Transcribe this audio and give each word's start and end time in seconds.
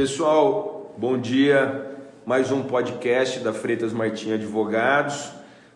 Pessoal, 0.00 0.94
bom 0.96 1.18
dia. 1.18 1.98
Mais 2.24 2.50
um 2.50 2.62
podcast 2.62 3.38
da 3.40 3.52
Freitas 3.52 3.92
Martins 3.92 4.32
Advogados. 4.32 5.30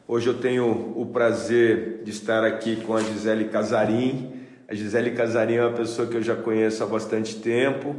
Hoje 0.09 0.29
eu 0.29 0.33
tenho 0.33 0.95
o 0.97 1.05
prazer 1.13 2.01
de 2.03 2.11
estar 2.11 2.43
aqui 2.43 2.77
com 2.77 2.97
a 2.97 3.03
Gisele 3.03 3.45
Casarim. 3.51 4.33
A 4.67 4.75
Gisele 4.75 5.11
Casarim 5.11 5.57
é 5.57 5.67
uma 5.67 5.77
pessoa 5.77 6.09
que 6.09 6.17
eu 6.17 6.23
já 6.23 6.35
conheço 6.35 6.83
há 6.83 6.87
bastante 6.87 7.37
tempo 7.37 7.95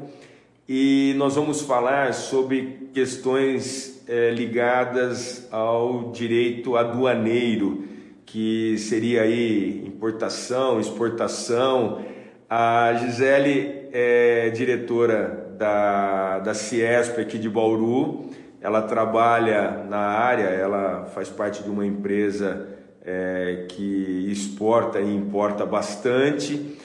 e 0.67 1.13
nós 1.15 1.35
vamos 1.35 1.61
falar 1.61 2.11
sobre 2.15 2.89
questões 2.91 4.03
é, 4.07 4.31
ligadas 4.31 5.47
ao 5.51 6.11
direito 6.11 6.75
aduaneiro, 6.75 7.83
que 8.25 8.79
seria 8.79 9.21
aí 9.21 9.85
importação, 9.85 10.79
exportação. 10.79 12.03
A 12.49 12.95
Gisele 12.95 13.89
é 13.93 14.49
diretora 14.49 15.44
da, 15.57 16.39
da 16.39 16.53
Ciesp 16.53 17.19
aqui 17.19 17.37
de 17.37 17.49
Bauru, 17.49 18.29
ela 18.61 18.81
trabalha 18.81 19.83
na 19.89 19.99
área, 19.99 20.45
ela 20.45 21.05
faz 21.13 21.29
parte 21.29 21.63
de 21.63 21.69
uma 21.69 21.85
empresa 21.85 22.67
é, 23.05 23.65
que 23.69 24.27
exporta 24.31 24.99
e 24.99 25.15
importa 25.15 25.65
bastante. 25.65 26.77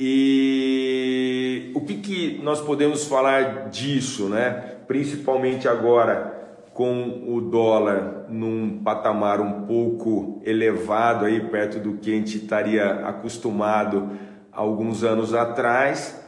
E 0.00 1.72
o 1.74 1.80
que, 1.80 1.94
que 1.94 2.40
nós 2.42 2.60
podemos 2.60 3.04
falar 3.06 3.68
disso, 3.68 4.28
né? 4.28 4.76
principalmente 4.86 5.68
agora 5.68 6.36
com 6.72 7.24
o 7.26 7.40
dólar 7.40 8.26
num 8.28 8.80
patamar 8.84 9.40
um 9.40 9.66
pouco 9.66 10.40
elevado, 10.44 11.24
aí 11.24 11.40
perto 11.40 11.80
do 11.80 11.94
que 11.94 12.12
a 12.12 12.14
gente 12.14 12.36
estaria 12.36 12.84
acostumado 13.06 14.10
alguns 14.52 15.02
anos 15.02 15.34
atrás, 15.34 16.27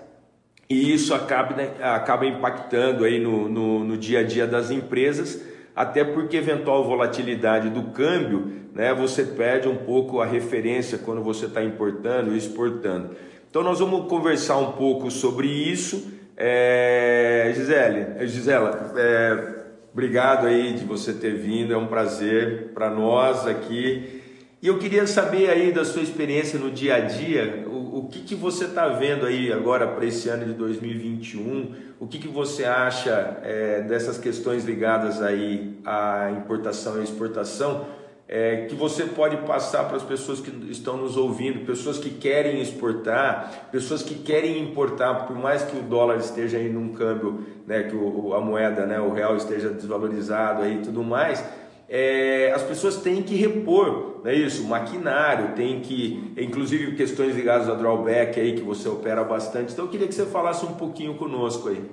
e 0.71 0.95
isso 0.95 1.13
acaba, 1.13 1.57
né, 1.57 1.73
acaba 1.83 2.25
impactando 2.25 3.05
aí 3.05 3.19
no, 3.19 3.49
no, 3.49 3.85
no 3.85 3.97
dia 3.97 4.21
a 4.21 4.23
dia 4.23 4.47
das 4.47 4.71
empresas, 4.71 5.43
até 5.75 6.05
porque 6.05 6.37
eventual 6.37 6.85
volatilidade 6.85 7.69
do 7.71 7.91
câmbio, 7.91 8.53
né, 8.73 8.95
você 8.95 9.25
perde 9.25 9.67
um 9.67 9.75
pouco 9.75 10.21
a 10.21 10.27
referência 10.27 10.97
quando 10.97 11.25
você 11.25 11.47
está 11.47 11.61
importando 11.61 12.33
e 12.33 12.39
exportando. 12.39 13.17
Então 13.51 13.65
nós 13.65 13.81
vamos 13.81 14.09
conversar 14.09 14.59
um 14.59 14.71
pouco 14.73 15.11
sobre 15.11 15.49
isso. 15.49 16.13
É, 16.37 17.51
Gisele, 17.53 18.07
é, 18.17 18.27
Gisela, 18.27 18.95
é, 18.97 19.55
obrigado 19.93 20.47
aí 20.47 20.73
de 20.75 20.85
você 20.85 21.13
ter 21.13 21.35
vindo, 21.35 21.75
é 21.75 21.77
um 21.77 21.89
prazer 21.89 22.71
para 22.73 22.89
nós 22.89 23.45
aqui. 23.45 24.21
E 24.63 24.69
eu 24.69 24.79
queria 24.79 25.05
saber 25.07 25.51
aí 25.51 25.73
da 25.73 25.85
sua 25.85 26.03
experiência 26.03 26.61
no 26.61 26.71
dia 26.71 26.95
a 26.95 27.01
dia, 27.01 27.65
o, 28.01 28.09
que, 28.09 28.21
que 28.21 28.35
você 28.35 28.65
está 28.65 28.89
vendo 28.89 29.27
aí 29.27 29.53
agora 29.53 29.87
para 29.87 30.07
esse 30.07 30.29
ano 30.29 30.47
de 30.47 30.55
2021, 30.55 31.75
o 31.99 32.07
que, 32.07 32.19
que 32.19 32.29
você 32.29 32.65
acha 32.65 33.39
é, 33.43 33.83
dessas 33.83 34.17
questões 34.17 34.65
ligadas 34.65 35.21
aí 35.21 35.79
à 35.85 36.31
importação 36.31 37.01
e 37.01 37.05
exportação, 37.05 37.85
é, 38.27 38.67
que 38.67 38.75
você 38.75 39.05
pode 39.05 39.37
passar 39.39 39.85
para 39.85 39.97
as 39.97 40.03
pessoas 40.03 40.41
que 40.41 40.51
estão 40.71 40.97
nos 40.97 41.17
ouvindo, 41.17 41.67
pessoas 41.67 41.99
que 41.99 42.11
querem 42.11 42.63
exportar, 42.63 43.69
pessoas 43.73 44.03
que 44.03 44.15
querem 44.15 44.63
importar, 44.63 45.27
por 45.27 45.37
mais 45.37 45.63
que 45.63 45.77
o 45.77 45.83
dólar 45.83 46.19
esteja 46.19 46.57
aí 46.57 46.71
num 46.73 46.95
câmbio, 46.95 47.45
né, 47.67 47.83
que 47.83 47.97
o, 47.97 48.33
a 48.35 48.41
moeda, 48.41 48.87
né, 48.87 49.01
o 49.01 49.13
real 49.13 49.37
esteja 49.37 49.69
desvalorizado 49.71 50.63
aí 50.63 50.77
e 50.77 50.79
tudo 50.79 51.03
mais, 51.03 51.45
é, 51.93 52.53
as 52.55 52.63
pessoas 52.63 52.99
têm 52.99 53.21
que 53.21 53.35
repor, 53.35 54.21
não 54.23 54.31
é 54.31 54.35
isso? 54.37 54.63
Maquinário, 54.63 55.57
tem 55.57 55.81
que, 55.81 56.33
inclusive 56.39 56.95
questões 56.95 57.35
ligadas 57.35 57.69
ao 57.69 57.77
drawback 57.77 58.39
aí 58.39 58.55
que 58.55 58.63
você 58.63 58.89
opera 58.89 59.25
bastante. 59.25 59.73
Então 59.73 59.87
eu 59.87 59.91
queria 59.91 60.07
que 60.07 60.15
você 60.15 60.25
falasse 60.25 60.65
um 60.65 60.75
pouquinho 60.75 61.17
conosco 61.17 61.69
aí. 61.69 61.85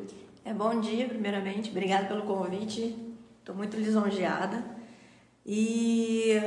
É 0.46 0.54
bom 0.54 0.80
dia, 0.80 1.08
primeiramente. 1.08 1.72
Obrigada 1.72 2.06
pelo 2.06 2.22
convite. 2.22 2.96
Estou 3.40 3.56
muito 3.56 3.76
lisonjeada. 3.76 4.64
E 5.44 6.40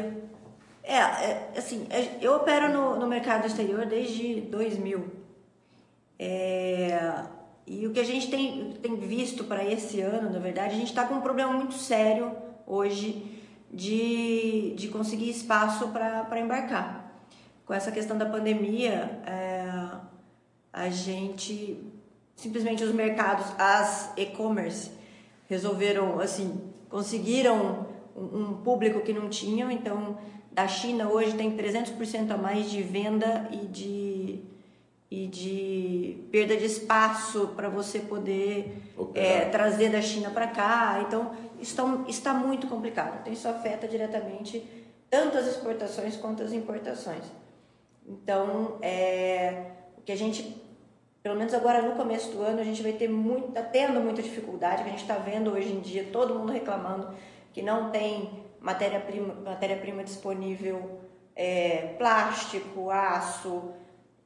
é, 0.84 0.94
é 0.94 1.50
assim, 1.56 1.88
é, 1.90 2.18
eu 2.22 2.36
opero 2.36 2.72
no, 2.72 3.00
no 3.00 3.08
mercado 3.08 3.48
exterior 3.48 3.84
desde 3.84 4.42
2000. 4.42 5.04
É, 6.20 7.24
e 7.66 7.84
o 7.84 7.90
que 7.90 7.98
a 7.98 8.04
gente 8.04 8.30
tem, 8.30 8.74
tem 8.80 8.94
visto 8.94 9.42
para 9.42 9.64
esse 9.64 10.00
ano, 10.00 10.30
na 10.30 10.38
verdade, 10.38 10.74
a 10.74 10.78
gente 10.78 10.90
está 10.90 11.04
com 11.04 11.14
um 11.14 11.20
problema 11.20 11.52
muito 11.52 11.74
sério 11.74 12.30
hoje 12.64 13.39
de, 13.72 14.74
de 14.76 14.88
conseguir 14.88 15.30
espaço 15.30 15.88
para 15.88 16.40
embarcar. 16.40 17.12
Com 17.64 17.72
essa 17.72 17.92
questão 17.92 18.18
da 18.18 18.26
pandemia, 18.26 19.20
é, 19.26 19.64
a 20.72 20.88
gente 20.90 21.78
simplesmente 22.40 22.82
os 22.82 22.92
mercados, 22.92 23.46
as 23.58 24.12
e-commerce 24.16 24.90
resolveram 25.46 26.18
assim, 26.20 26.58
conseguiram 26.88 27.86
um 28.16 28.54
público 28.64 29.00
que 29.00 29.12
não 29.12 29.28
tinham, 29.28 29.70
então 29.70 30.16
da 30.50 30.66
China 30.66 31.08
hoje 31.08 31.34
tem 31.34 31.56
300% 31.56 32.30
a 32.30 32.36
mais 32.36 32.70
de 32.70 32.82
venda 32.82 33.48
e 33.52 33.66
de, 33.66 34.09
e 35.10 35.26
de 35.26 36.28
perda 36.30 36.56
de 36.56 36.64
espaço 36.66 37.48
para 37.56 37.68
você 37.68 37.98
poder 37.98 38.80
é, 39.14 39.46
trazer 39.46 39.90
da 39.90 40.00
China 40.00 40.30
para 40.30 40.46
cá. 40.46 41.04
Então 41.06 41.32
está, 41.58 41.82
está 42.06 42.32
muito 42.32 42.68
complicado. 42.68 43.18
Então 43.20 43.32
isso 43.32 43.48
afeta 43.48 43.88
diretamente 43.88 44.64
tanto 45.10 45.36
as 45.36 45.48
exportações 45.48 46.16
quanto 46.16 46.42
as 46.44 46.52
importações. 46.52 47.24
Então 48.06 48.78
é, 48.80 49.72
o 49.98 50.02
que 50.02 50.12
a 50.12 50.16
gente 50.16 50.62
pelo 51.22 51.36
menos 51.36 51.52
agora 51.52 51.82
no 51.82 51.96
começo 51.96 52.30
do 52.30 52.42
ano 52.42 52.60
a 52.60 52.64
gente 52.64 52.82
vai 52.82 52.92
ter 52.92 53.08
muito, 53.08 53.48
está 53.48 53.62
tendo 53.62 54.00
muita 54.00 54.22
dificuldade, 54.22 54.82
que 54.82 54.88
a 54.88 54.92
gente 54.92 55.02
está 55.02 55.16
vendo 55.16 55.50
hoje 55.50 55.70
em 55.70 55.80
dia 55.80 56.08
todo 56.10 56.34
mundo 56.34 56.52
reclamando 56.52 57.12
que 57.52 57.60
não 57.60 57.90
tem 57.90 58.44
matéria-prima 58.60 59.34
matéria 59.34 59.76
-prima 59.76 60.04
disponível, 60.04 61.00
é, 61.34 61.94
plástico, 61.98 62.90
aço, 62.90 63.72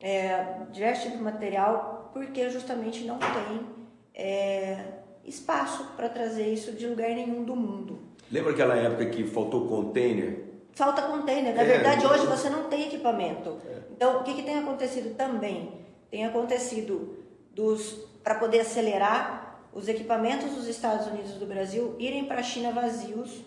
é, 0.04 0.66
diversos 0.70 1.04
tipos 1.04 1.18
de 1.18 1.24
material, 1.24 2.10
porque 2.12 2.50
justamente 2.50 3.04
não 3.04 3.18
tem 3.18 3.66
é, 4.14 4.78
espaço 5.24 5.92
para 5.96 6.10
trazer 6.10 6.46
isso 6.52 6.72
de 6.72 6.86
lugar 6.86 7.08
nenhum 7.08 7.42
do 7.42 7.56
mundo. 7.56 7.98
Lembra 8.30 8.52
aquela 8.52 8.76
época 8.76 9.06
que 9.06 9.24
faltou 9.24 9.66
container? 9.66 10.44
Falta 10.72 11.00
container. 11.02 11.54
Na 11.54 11.62
é, 11.62 11.64
verdade, 11.64 12.06
hoje 12.06 12.26
você 12.26 12.50
não 12.50 12.64
tem 12.64 12.82
equipamento. 12.82 13.56
É. 13.66 13.78
Então, 13.92 14.20
o 14.20 14.24
que, 14.24 14.34
que 14.34 14.42
tem 14.42 14.58
acontecido 14.58 15.16
também? 15.16 15.72
Tem 16.10 16.26
acontecido 16.26 17.16
dos 17.54 18.06
para 18.22 18.34
poder 18.34 18.60
acelerar 18.60 19.64
os 19.72 19.88
equipamentos 19.88 20.52
dos 20.54 20.68
Estados 20.68 21.06
Unidos 21.06 21.32
do 21.32 21.46
Brasil 21.46 21.96
irem 21.98 22.26
para 22.26 22.40
a 22.40 22.42
China 22.42 22.72
vazios 22.72 23.42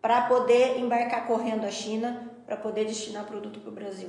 para 0.00 0.22
poder 0.22 0.78
embarcar 0.78 1.26
correndo 1.26 1.64
a 1.64 1.70
China 1.70 2.30
para 2.46 2.56
poder 2.56 2.84
destinar 2.84 3.26
produto 3.26 3.58
para 3.58 3.70
o 3.70 3.74
Brasil. 3.74 4.08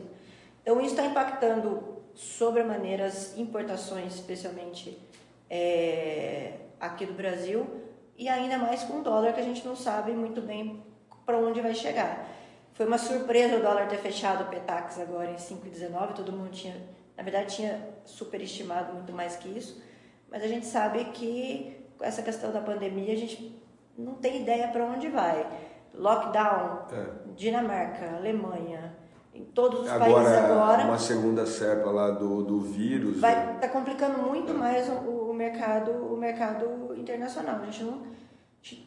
Então 0.62 0.80
isso 0.82 0.92
está 0.96 1.06
impactando 1.06 2.00
sobremaneira 2.14 3.06
as 3.06 3.38
importações, 3.38 4.16
especialmente 4.16 5.00
é, 5.50 6.54
aqui 6.80 7.06
do 7.06 7.14
Brasil, 7.14 7.66
e 8.18 8.28
ainda 8.28 8.58
mais 8.58 8.84
com 8.84 9.00
o 9.00 9.04
dólar 9.04 9.34
que 9.34 9.40
a 9.40 9.44
gente 9.44 9.66
não 9.66 9.76
sabe 9.76 10.12
muito 10.12 10.42
bem 10.42 10.84
para 11.26 11.38
onde 11.38 11.62
vai 11.62 11.74
chegar. 11.74 12.28
Foi 12.74 12.86
uma 12.86 12.98
surpresa 12.98 13.58
o 13.58 13.62
dólar 13.62 13.88
ter 13.88 13.98
fechado 13.98 14.44
o 14.44 14.48
Petax 14.48 15.00
agora 15.00 15.32
em 15.32 15.36
5,19, 15.36 16.14
todo 16.14 16.32
mundo 16.32 16.52
tinha, 16.52 16.76
na 17.16 17.24
verdade, 17.24 17.56
tinha 17.56 17.90
superestimado 18.06 18.94
muito 18.94 19.12
mais 19.14 19.36
que 19.36 19.50
isso. 19.50 19.82
Mas 20.30 20.44
a 20.44 20.48
gente 20.48 20.66
sabe 20.66 21.06
que 21.06 21.86
com 21.98 22.06
essa 22.06 22.22
questão 22.22 22.52
da 22.52 22.62
pandemia 22.62 23.14
a 23.14 23.18
gente 23.18 23.60
não 23.98 24.16
tem 24.16 24.42
ideia 24.42 24.68
para 24.70 24.86
onde 24.86 25.10
vai. 25.10 25.46
Lockdown, 25.94 26.88
é. 26.92 27.34
Dinamarca, 27.36 28.16
Alemanha, 28.16 28.96
em 29.40 29.46
todos 29.46 29.82
os 29.82 29.90
agora, 29.90 30.12
países 30.12 30.34
agora. 30.34 30.84
Uma 30.84 30.98
segunda 30.98 31.46
cepa 31.46 31.90
lá 31.90 32.12
do, 32.12 32.44
do 32.44 32.60
vírus. 32.60 33.20
Vai 33.20 33.34
estar 33.34 33.60
tá 33.60 33.70
complicando 33.70 34.18
muito 34.20 34.54
mais 34.54 34.90
o, 34.90 35.30
o, 35.30 35.34
mercado, 35.34 35.92
o 35.92 36.18
mercado 36.18 36.94
internacional. 36.98 37.62
A 37.62 37.66
gente 37.66 37.84
não, 37.84 38.02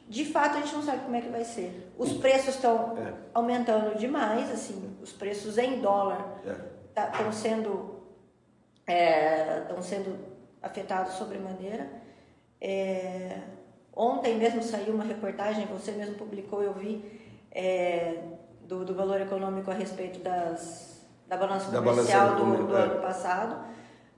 de 0.09 0.25
fato 0.27 0.59
a 0.59 0.61
gente 0.61 0.75
não 0.75 0.83
sabe 0.83 1.05
como 1.05 1.17
é 1.17 1.21
que 1.21 1.31
vai 1.31 1.45
ser. 1.45 1.93
Os 1.99 2.13
preços 2.13 2.55
estão 2.57 2.97
é. 2.99 3.15
aumentando 3.33 3.97
demais, 3.97 4.51
assim, 4.51 4.97
os 5.03 5.13
preços 5.13 5.57
em 5.57 5.81
dólar 5.81 6.39
estão 6.39 7.05
é. 7.05 7.25
tá, 7.25 7.33
sendo 7.33 8.03
estão 8.87 9.79
é, 9.79 9.83
sendo 9.83 10.19
afetado 10.61 11.11
sobremaneira. 11.13 11.89
É, 12.61 13.39
ontem 13.95 14.37
mesmo 14.37 14.63
saiu 14.63 14.95
uma 14.95 15.05
reportagem, 15.05 15.67
você 15.67 15.93
mesmo 15.93 16.15
publicou, 16.17 16.63
eu 16.63 16.75
vi, 16.75 17.21
é, 17.51 18.23
do, 18.73 18.85
do, 18.85 18.95
valor 18.95 19.21
econômico 19.21 19.71
a 19.71 19.75
respeito 19.75 20.21
das, 20.21 21.05
da 21.29 21.37
balança 21.37 21.71
da 21.71 21.83
comercial 21.83 22.35
balança 22.37 22.57
do, 22.57 22.67
do 22.67 22.77
é. 22.77 22.83
ano 22.83 23.01
passado. 23.01 23.65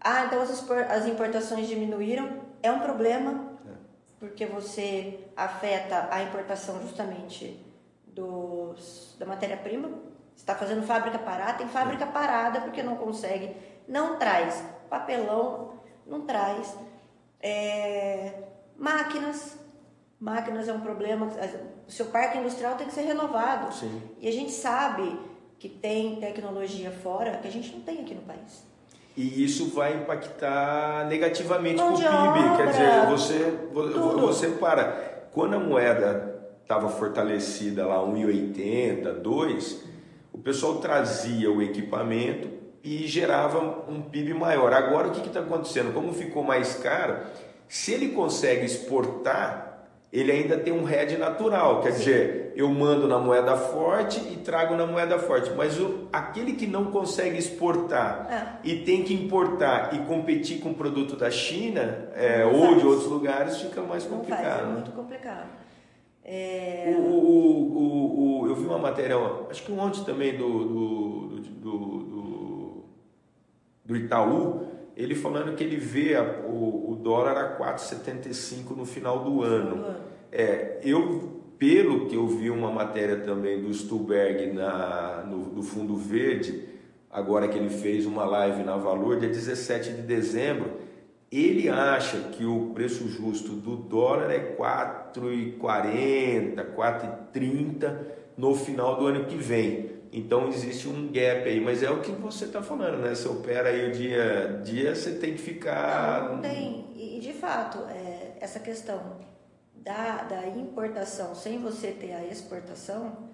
Ah, 0.00 0.24
então 0.24 0.40
as, 0.40 0.70
as 0.90 1.06
importações 1.06 1.66
diminuíram. 1.66 2.44
É 2.62 2.70
um 2.70 2.78
problema, 2.78 3.52
é. 3.66 3.72
porque 4.20 4.46
você 4.46 5.20
afeta 5.36 6.08
a 6.10 6.22
importação 6.22 6.80
justamente 6.80 7.64
dos, 8.06 9.16
da 9.18 9.26
matéria-prima. 9.26 9.90
está 10.36 10.54
fazendo 10.54 10.86
fábrica 10.86 11.18
parada, 11.18 11.58
tem 11.58 11.68
fábrica 11.68 12.06
parada 12.06 12.60
porque 12.60 12.82
não 12.82 12.96
consegue, 12.96 13.54
não 13.86 14.16
traz 14.16 14.64
papelão 14.88 15.74
não 16.06 16.22
traz 16.22 16.76
É, 17.40 18.42
máquinas, 18.78 19.58
máquinas 20.18 20.66
é 20.66 20.72
um 20.72 20.80
problema. 20.80 21.28
O 21.86 21.90
seu 21.92 22.06
parque 22.06 22.38
industrial 22.38 22.76
tem 22.76 22.86
que 22.86 22.94
ser 22.94 23.02
renovado. 23.02 23.72
Sim. 23.74 24.00
E 24.20 24.28
a 24.28 24.32
gente 24.32 24.52
sabe 24.52 25.18
que 25.58 25.68
tem 25.68 26.16
tecnologia 26.16 26.90
fora 26.90 27.38
que 27.42 27.48
a 27.48 27.50
gente 27.50 27.72
não 27.72 27.80
tem 27.80 28.00
aqui 28.00 28.14
no 28.14 28.22
país. 28.22 28.64
E 29.16 29.44
isso 29.44 29.70
vai 29.70 29.94
impactar 29.94 31.06
negativamente 31.06 31.80
o 31.80 31.92
PIB. 31.92 32.06
obra, 32.08 32.56
Quer 32.56 32.66
dizer, 32.70 33.06
você, 33.06 33.58
tudo. 33.72 34.20
você 34.20 34.48
para. 34.48 35.28
Quando 35.32 35.54
a 35.54 35.58
moeda 35.60 36.34
estava 36.62 36.88
fortalecida 36.88 37.86
lá 37.86 37.98
1,80, 37.98 39.20
2, 39.20 39.84
o 40.32 40.38
pessoal 40.38 40.76
trazia 40.76 41.50
o 41.50 41.62
equipamento 41.62 42.48
e 42.82 43.06
gerava 43.06 43.84
um 43.88 44.02
PIB 44.02 44.34
maior. 44.34 44.72
Agora 44.72 45.08
o 45.08 45.10
que 45.12 45.26
está 45.26 45.40
acontecendo? 45.40 45.94
Como 45.94 46.12
ficou 46.12 46.42
mais 46.42 46.74
caro, 46.74 47.18
se 47.68 47.92
ele 47.92 48.08
consegue 48.10 48.66
exportar, 48.66 49.73
ele 50.16 50.30
ainda 50.30 50.56
tem 50.56 50.72
um 50.72 50.88
hedge 50.88 51.16
natural, 51.16 51.80
quer 51.82 51.90
dizer, 51.90 52.52
eu 52.54 52.68
mando 52.68 53.08
na 53.08 53.18
moeda 53.18 53.56
forte 53.56 54.20
e 54.32 54.36
trago 54.36 54.76
na 54.76 54.86
moeda 54.86 55.18
forte, 55.18 55.50
mas 55.56 55.78
o, 55.80 56.06
aquele 56.12 56.52
que 56.52 56.68
não 56.68 56.84
consegue 56.86 57.36
exportar 57.36 58.28
É. 58.62 58.68
e 58.68 58.76
tem 58.84 59.02
que 59.02 59.12
importar 59.12 59.92
e 59.92 59.98
competir 60.06 60.60
com 60.60 60.70
o 60.70 60.74
produto 60.74 61.16
da 61.16 61.30
China 61.32 62.08
é, 62.14 62.44
ou 62.46 62.66
faz. 62.66 62.78
de 62.78 62.86
outros 62.86 63.08
lugares 63.10 63.60
fica 63.60 63.82
mais 63.82 64.08
Não 64.08 64.22
faz, 64.22 64.30
é 64.40 64.44
complicado. 64.44 64.72
muito 64.72 64.90
complicado. 64.92 65.46
É, 66.24 66.94
O, 66.96 67.00
o, 67.02 68.40
o, 68.42 68.46
eu 68.48 68.54
vi 68.54 68.66
uma 68.66 68.78
matéria, 68.78 69.16
acho 69.50 69.62
que 69.64 69.72
ontem 69.72 70.04
também 70.04 70.36
do, 70.38 70.64
do, 70.64 71.28
do, 71.40 71.78
do- 72.04 72.84
do 73.84 73.96
Itaú, 73.96 74.64
ele 74.96 75.14
falando 75.14 75.54
que 75.56 75.64
ele 75.64 75.76
vê 75.76 76.14
a- 76.14 76.42
o, 76.46 76.92
o 76.92 76.96
dólar 76.96 77.36
a 77.36 77.56
4,75 77.58 78.76
no 78.76 78.84
final 78.84 79.24
do 79.24 79.42
ano. 79.42 79.94
É, 80.30 80.78
eu, 80.82 81.40
pelo 81.58 82.06
que 82.06 82.16
eu 82.16 82.26
vi 82.26 82.50
uma 82.50 82.70
matéria 82.70 83.16
também 83.16 83.60
do 83.62 83.72
Stuberg 83.72 84.52
na, 84.52 85.24
no, 85.28 85.44
do 85.50 85.62
Fundo 85.62 85.96
Verde, 85.96 86.68
agora 87.10 87.48
que 87.48 87.56
ele 87.58 87.70
fez 87.70 88.06
uma 88.06 88.24
live 88.24 88.62
na 88.64 88.76
Valor, 88.76 89.18
dia 89.20 89.28
17 89.28 89.92
de 89.92 90.02
dezembro, 90.02 90.70
ele 91.30 91.68
acha 91.68 92.18
que 92.32 92.44
o 92.44 92.70
preço 92.74 93.08
justo 93.08 93.52
do 93.52 93.76
dólar 93.76 94.30
é 94.30 94.54
4,40, 94.56 96.64
4,30 96.76 97.96
no 98.36 98.54
final 98.54 98.96
do 98.96 99.06
ano 99.06 99.24
que 99.24 99.36
vem. 99.36 99.93
Então 100.16 100.46
existe 100.46 100.86
um 100.86 101.08
gap 101.08 101.48
aí, 101.48 101.60
mas 101.60 101.82
é 101.82 101.90
o 101.90 102.00
que 102.00 102.12
você 102.12 102.44
está 102.44 102.62
falando, 102.62 102.98
né? 102.98 103.12
Você 103.12 103.26
opera 103.26 103.68
aí 103.68 103.90
o 103.90 103.92
dia 103.92 104.44
a 104.44 104.62
dia, 104.62 104.94
você 104.94 105.16
tem 105.16 105.32
que 105.32 105.40
ficar. 105.40 106.22
Não, 106.22 106.34
não 106.36 106.40
tem. 106.40 106.86
E, 106.94 107.18
de 107.18 107.32
fato, 107.32 107.78
é, 107.90 108.36
essa 108.40 108.60
questão 108.60 109.18
da, 109.74 110.22
da 110.22 110.46
importação 110.46 111.34
sem 111.34 111.58
você 111.58 111.88
ter 111.88 112.12
a 112.12 112.24
exportação, 112.24 113.30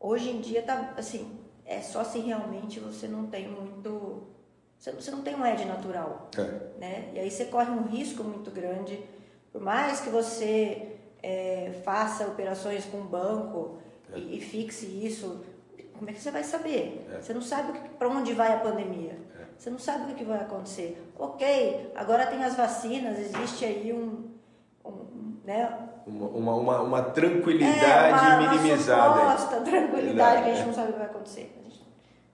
hoje 0.00 0.30
em 0.30 0.40
dia 0.40 0.62
tá 0.62 0.94
assim, 0.96 1.38
é 1.66 1.82
só 1.82 2.02
se 2.02 2.18
realmente 2.18 2.80
você 2.80 3.06
não 3.06 3.26
tem 3.26 3.46
muito. 3.46 4.22
Você, 4.78 4.90
você 4.92 5.10
não 5.10 5.20
tem 5.20 5.34
um 5.34 5.44
edge 5.44 5.66
natural. 5.66 6.30
É. 6.38 6.80
Né? 6.80 7.10
E 7.12 7.18
aí 7.18 7.30
você 7.30 7.44
corre 7.44 7.70
um 7.70 7.82
risco 7.82 8.24
muito 8.24 8.50
grande. 8.50 8.98
Por 9.52 9.60
mais 9.60 10.00
que 10.00 10.08
você 10.08 10.96
é, 11.22 11.78
faça 11.84 12.26
operações 12.26 12.86
com 12.86 13.02
o 13.02 13.04
banco 13.04 13.82
É. 14.12 14.18
e, 14.18 14.38
e 14.38 14.40
fixe 14.40 14.86
isso, 14.86 15.44
como 15.98 16.10
é 16.10 16.12
que 16.12 16.20
você 16.20 16.30
vai 16.30 16.42
saber? 16.44 17.06
É. 17.12 17.20
Você 17.20 17.32
não 17.32 17.42
sabe 17.42 17.78
para 17.98 18.08
onde 18.08 18.32
vai 18.32 18.52
a 18.52 18.58
pandemia. 18.58 19.18
Você 19.56 19.70
não 19.70 19.78
sabe 19.78 20.10
o 20.12 20.14
que 20.16 20.24
vai 20.24 20.40
acontecer. 20.40 21.00
Ok, 21.16 21.92
agora 21.94 22.26
tem 22.26 22.42
as 22.42 22.56
vacinas, 22.56 23.16
existe 23.18 23.64
aí 23.64 23.92
um, 23.92 24.28
um 24.84 25.36
né? 25.44 25.78
Uma, 26.04 26.26
uma, 26.26 26.54
uma, 26.56 26.80
uma 26.80 27.02
tranquilidade 27.02 27.84
é, 27.84 28.12
uma, 28.12 28.50
minimizada. 28.50 29.20
Uma 29.20 29.38
suposta 29.38 29.60
tranquilidade 29.60 30.42
que 30.42 30.50
a 30.50 30.54
gente 30.54 30.62
É. 30.62 30.66
não 30.66 30.74
sabe 30.74 30.88
o 30.88 30.92
que 30.94 30.98
vai 30.98 31.08
acontecer. 31.08 31.54
Gente- 31.62 31.82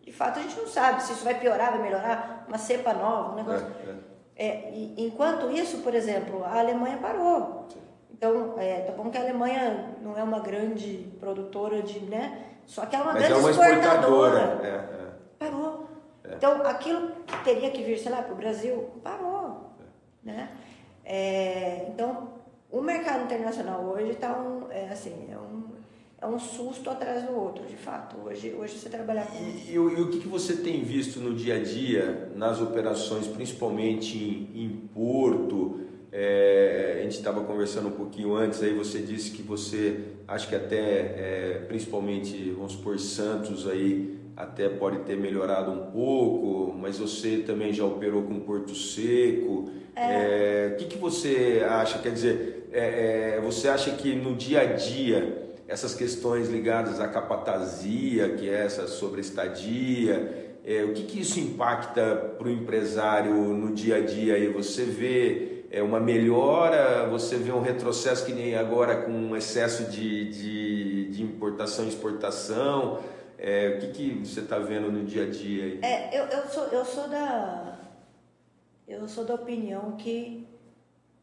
de 0.01 0.13
fato, 0.13 0.39
a 0.39 0.43
gente 0.43 0.57
não 0.57 0.67
sabe 0.67 1.03
se 1.03 1.13
isso 1.13 1.23
vai 1.25 1.39
piorar, 1.39 1.73
vai 1.73 1.83
melhorar, 1.83 2.47
uma 2.49 2.57
cepa 2.57 2.95
nova, 2.95 3.33
um 3.33 3.37
negócio. 3.37 3.67
É, 3.85 3.91
é. 3.91 3.95
É, 4.41 4.71
e, 4.73 4.95
enquanto 5.07 5.51
isso, 5.51 5.79
por 5.79 5.95
exemplo, 5.95 6.45
a 6.45 6.61
Alemanha 6.61 6.97
parou. 6.97 7.67
Então, 8.19 8.55
é, 8.59 8.81
tá 8.81 8.93
bom 8.95 9.11
que 9.11 9.17
a 9.17 9.21
Alemanha 9.21 9.95
não 10.03 10.19
é 10.19 10.23
uma 10.25 10.41
grande 10.41 11.07
produtora 11.21 11.81
de, 11.83 12.01
né? 12.01 12.47
Só 12.67 12.85
que 12.85 12.97
ela 12.97 13.05
é 13.05 13.07
uma 13.07 13.13
Mas 13.15 13.23
é 13.23 13.29
grande 13.29 13.41
uma 13.43 13.51
exportadora. 13.53 14.39
exportadora. 14.39 14.61
É, 14.67 14.69
é. 14.69 15.09
Parou. 15.39 15.87
Então, 16.37 16.63
aquilo 16.67 17.13
que 17.25 17.45
teria 17.45 17.71
que 17.71 17.83
vir, 17.85 17.97
sei 17.97 18.11
lá, 18.11 18.21
para 18.23 18.33
o 18.35 18.37
Brasil, 18.37 18.89
parou. 19.05 19.71
Né? 20.25 20.51
É, 21.05 21.87
então, 21.89 22.29
o 22.71 22.81
mercado 22.83 23.23
internacional 23.25 23.83
hoje 23.85 24.11
está 24.11 24.37
um, 24.37 24.71
é, 24.71 24.89
assim, 24.91 25.29
é 25.33 25.39
um, 25.39 25.63
é 26.21 26.27
um 26.27 26.39
susto 26.41 26.91
atrás 26.91 27.23
do 27.23 27.35
outro, 27.35 27.65
de 27.67 27.77
fato. 27.77 28.17
Hoje, 28.27 28.53
hoje 28.53 28.77
você 28.79 28.89
trabalhar 28.91 29.27
com 29.29 29.39
E, 29.39 29.71
e 29.73 29.79
o- 29.79 29.97
e 29.97 30.03
o 30.03 30.11
que, 30.11 30.19
que 30.19 30.29
você 30.29 30.57
tem 30.57 30.83
visto 30.83 31.21
no 31.21 31.35
dia 31.35 31.55
a 31.55 31.63
dia 31.63 32.31
nas 32.35 32.61
operações, 32.61 33.29
principalmente 33.29 34.19
em, 34.19 34.65
em 34.65 34.69
Porto? 34.93 35.87
É, 36.11 36.97
a 36.99 37.03
gente 37.03 37.17
estava 37.17 37.43
conversando 37.43 37.89
um 37.89 37.93
pouquinho 37.93 38.35
antes, 38.35 38.63
aí 38.63 38.73
você 38.73 39.01
disse 39.01 39.31
que 39.31 39.43
você, 39.43 40.01
acho 40.27 40.49
que 40.49 40.55
até, 40.55 40.79
é, 40.79 41.65
principalmente, 41.69 42.51
vamos 42.51 42.73
supor, 42.73 42.99
Santos 42.99 43.69
aí, 43.69 44.19
até 44.37 44.69
pode 44.69 45.01
ter 45.01 45.17
melhorado 45.17 45.71
um 45.71 45.91
pouco, 45.91 46.73
mas 46.79 46.99
você 46.99 47.39
também 47.39 47.73
já 47.73 47.85
operou 47.85 48.23
com 48.23 48.39
Porto 48.41 48.75
Seco. 48.75 49.69
É, 49.97 50.71
o 50.73 50.77
que, 50.77 50.85
que 50.85 50.97
você 50.97 51.63
acha? 51.69 51.99
Quer 51.99 52.13
dizer, 52.13 52.69
é, 52.73 53.37
é, 53.37 53.41
você 53.41 53.69
acha 53.69 53.91
que 53.91 54.15
no 54.15 54.37
dia 54.37 54.61
a 54.61 54.65
dia 54.65 55.49
essas 55.67 55.95
questões 55.95 56.49
ligadas 56.49 57.01
à 57.01 57.09
capatazia, 57.09 58.31
que 58.31 58.49
é 58.49 58.65
essa 58.65 58.87
sobre 58.87 59.21
estadia, 59.21 60.57
é, 60.65 60.85
o 60.85 60.93
que, 60.93 61.03
que 61.03 61.21
isso 61.21 61.41
impacta 61.41 62.15
para 62.39 62.47
o 62.47 62.51
empresário 62.51 63.35
no 63.35 63.75
dia 63.75 63.97
a 63.97 64.01
dia? 64.01 64.35
Aí 64.35 64.49
você 64.49 64.85
vê 64.85 65.58
é, 65.71 65.83
uma 65.83 66.01
melhora, 66.01 67.07
você 67.09 67.37
vê 67.37 67.53
um 67.53 67.61
retrocesso 67.61 68.25
que 68.25 68.33
nem 68.33 68.55
agora 68.55 69.03
com 69.03 69.13
um 69.13 69.37
excesso 69.37 69.91
de, 69.91 70.31
de, 70.31 71.11
de 71.11 71.23
importação 71.23 71.85
e 71.85 71.89
exportação. 71.89 73.01
É, 73.37 73.77
o 73.77 73.81
que, 73.81 73.89
que 73.89 74.27
você 74.27 74.41
está 74.41 74.59
vendo 74.59 74.91
no 74.91 75.05
dia 75.05 75.25
a 75.25 75.31
dia? 75.31 75.65
Aí? 75.65 75.81
É, 75.83 76.19
eu, 76.19 76.25
eu, 76.25 76.49
sou, 76.49 76.65
eu 76.65 76.85
sou 76.85 77.09
da. 77.09 77.79
Eu 78.87 79.07
sou 79.07 79.25
da 79.25 79.35
opinião 79.35 79.93
que 79.93 80.49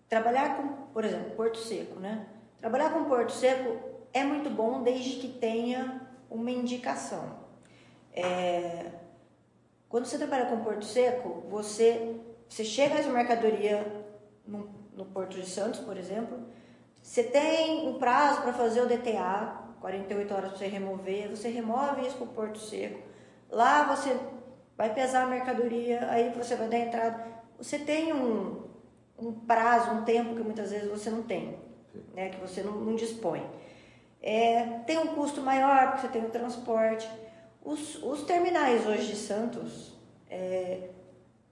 trabalhar 0.08 0.56
com, 0.56 0.68
por 0.94 1.04
exemplo, 1.04 1.32
Porto 1.32 1.58
Seco, 1.58 2.00
né? 2.00 2.28
Trabalhar 2.60 2.92
com 2.92 3.06
Porto 3.06 3.32
Seco 3.32 3.80
é 4.14 4.24
muito 4.24 4.50
bom 4.50 4.84
desde 4.84 5.16
que 5.16 5.28
tenha 5.28 6.02
uma 6.30 6.52
indicação. 6.52 7.40
É, 8.14 8.92
quando 9.90 10.06
você 10.06 10.18
trabalha 10.18 10.46
com 10.46 10.64
Porto 10.64 10.86
Seco, 10.86 11.44
você, 11.50 12.18
você 12.48 12.64
chega 12.64 12.96
essa 12.96 13.10
mercadoria 13.10 13.95
no, 14.48 14.70
no 14.94 15.06
Porto 15.06 15.40
de 15.40 15.46
Santos, 15.48 15.80
por 15.80 15.98
exemplo, 15.98 16.40
você 17.02 17.24
tem 17.24 17.88
um 17.88 18.00
prazo 18.00 18.42
para 18.42 18.54
fazer 18.54 18.82
o 18.82 18.88
DTA, 18.88 19.64
48 19.80 20.34
horas 20.34 20.50
para 20.50 20.58
você 20.58 20.68
remover, 20.68 21.30
você 21.30 21.50
remove 21.50 22.08
isso 22.08 22.18
para 22.18 22.26
o 22.26 22.30
Porto 22.30 22.58
Seco. 22.58 23.00
Lá 23.50 23.84
você 23.84 24.18
vai 24.76 24.94
pesar 24.94 25.24
a 25.24 25.28
mercadoria, 25.28 26.10
aí 26.10 26.32
você 26.32 26.56
vai 26.56 26.68
dar 26.68 26.80
entrada. 26.80 27.24
Você 27.58 27.78
tem 27.78 28.12
um, 28.12 28.64
um 29.20 29.32
prazo, 29.32 29.92
um 29.92 30.04
tempo 30.04 30.36
que 30.36 30.42
muitas 30.42 30.72
vezes 30.72 30.90
você 30.90 31.10
não 31.10 31.22
tem, 31.22 31.60
né, 32.14 32.30
que 32.30 32.42
você 32.42 32.64
não, 32.64 32.74
não 32.74 32.96
dispõe. 32.96 33.48
É, 34.22 34.80
tem 34.88 34.98
um 34.98 35.14
custo 35.14 35.42
maior 35.42 35.92
porque 35.92 36.08
você 36.08 36.14
tem 36.14 36.26
o 36.26 36.32
transporte. 36.32 37.08
Os, 37.64 38.02
os 38.04 38.24
terminais 38.24 38.86
hoje 38.88 39.08
de 39.08 39.16
Santos, 39.16 39.94
é, 40.30 40.90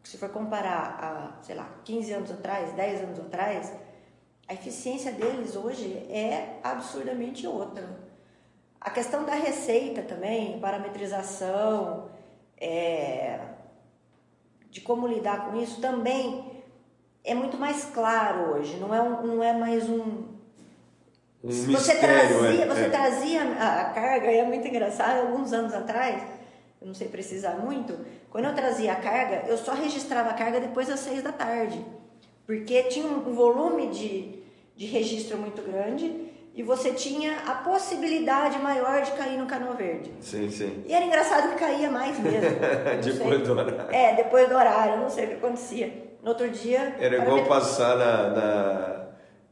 se 0.03 0.17
for 0.17 0.29
comparar 0.29 0.99
a, 1.01 1.43
sei 1.43 1.55
lá, 1.55 1.69
15 1.83 2.13
anos 2.13 2.31
atrás, 2.31 2.73
10 2.73 3.03
anos 3.03 3.19
atrás, 3.19 3.73
a 4.47 4.53
eficiência 4.53 5.11
deles 5.11 5.55
hoje 5.55 5.93
é 6.09 6.59
absurdamente 6.61 7.47
outra. 7.47 7.87
A 8.79 8.89
questão 8.89 9.23
da 9.23 9.33
receita 9.33 10.01
também, 10.01 10.59
parametrização, 10.59 12.09
é, 12.57 13.39
de 14.69 14.81
como 14.81 15.07
lidar 15.07 15.49
com 15.49 15.57
isso 15.61 15.79
também 15.79 16.51
é 17.23 17.33
muito 17.33 17.57
mais 17.57 17.85
claro 17.85 18.53
hoje. 18.53 18.75
Não 18.77 18.93
é, 18.93 19.01
um, 19.01 19.21
não 19.25 19.43
é 19.43 19.53
mais 19.53 19.89
um. 19.89 20.33
Um 21.43 21.49
você 21.49 21.67
mistério, 21.67 22.39
trazia, 22.39 22.63
é, 22.63 22.67
você 22.67 22.81
é. 22.81 22.89
trazia 22.89 23.43
a, 23.43 23.81
a 23.81 23.85
carga, 23.85 24.31
e 24.31 24.37
é 24.37 24.45
muito 24.45 24.67
engraçado, 24.67 25.27
alguns 25.27 25.51
anos 25.51 25.73
atrás, 25.73 26.23
eu 26.83 26.87
não 26.87 26.93
sei 26.93 27.07
precisar 27.07 27.55
muito, 27.55 27.97
quando 28.29 28.43
eu 28.45 28.53
trazia 28.53 28.91
a 28.91 28.97
carga, 28.97 29.45
eu 29.47 29.57
só 29.57 29.71
registrava 29.73 30.31
a 30.31 30.33
carga 30.33 30.59
depois 30.59 30.89
das 30.89 30.99
seis 30.99 31.23
da 31.23 31.31
tarde. 31.31 31.83
Porque 32.45 32.83
tinha 32.83 33.07
um 33.07 33.33
volume 33.33 33.87
de, 33.87 34.43
de 34.75 34.85
registro 34.85 35.37
muito 35.37 35.61
grande 35.61 36.13
e 36.53 36.61
você 36.61 36.91
tinha 36.91 37.37
a 37.47 37.55
possibilidade 37.55 38.59
maior 38.59 39.01
de 39.01 39.11
cair 39.13 39.37
no 39.37 39.45
cano 39.45 39.73
verde. 39.75 40.11
Sim, 40.19 40.51
sim. 40.51 40.83
E 40.85 40.93
era 40.93 41.05
engraçado 41.05 41.53
que 41.53 41.55
caía 41.55 41.89
mais 41.89 42.19
mesmo. 42.19 42.49
Depois 43.01 43.37
sei. 43.37 43.45
do 43.45 43.51
horário. 43.53 43.95
É, 43.95 44.15
depois 44.15 44.49
do 44.49 44.55
horário, 44.55 44.97
não 44.99 45.09
sei 45.09 45.23
o 45.23 45.27
que 45.29 45.33
acontecia. 45.35 46.03
No 46.21 46.29
outro 46.29 46.49
dia. 46.49 46.97
Era 46.99 47.15
igual 47.15 47.45
passar 47.45 47.97
na, 47.97 48.29
na, 48.29 49.02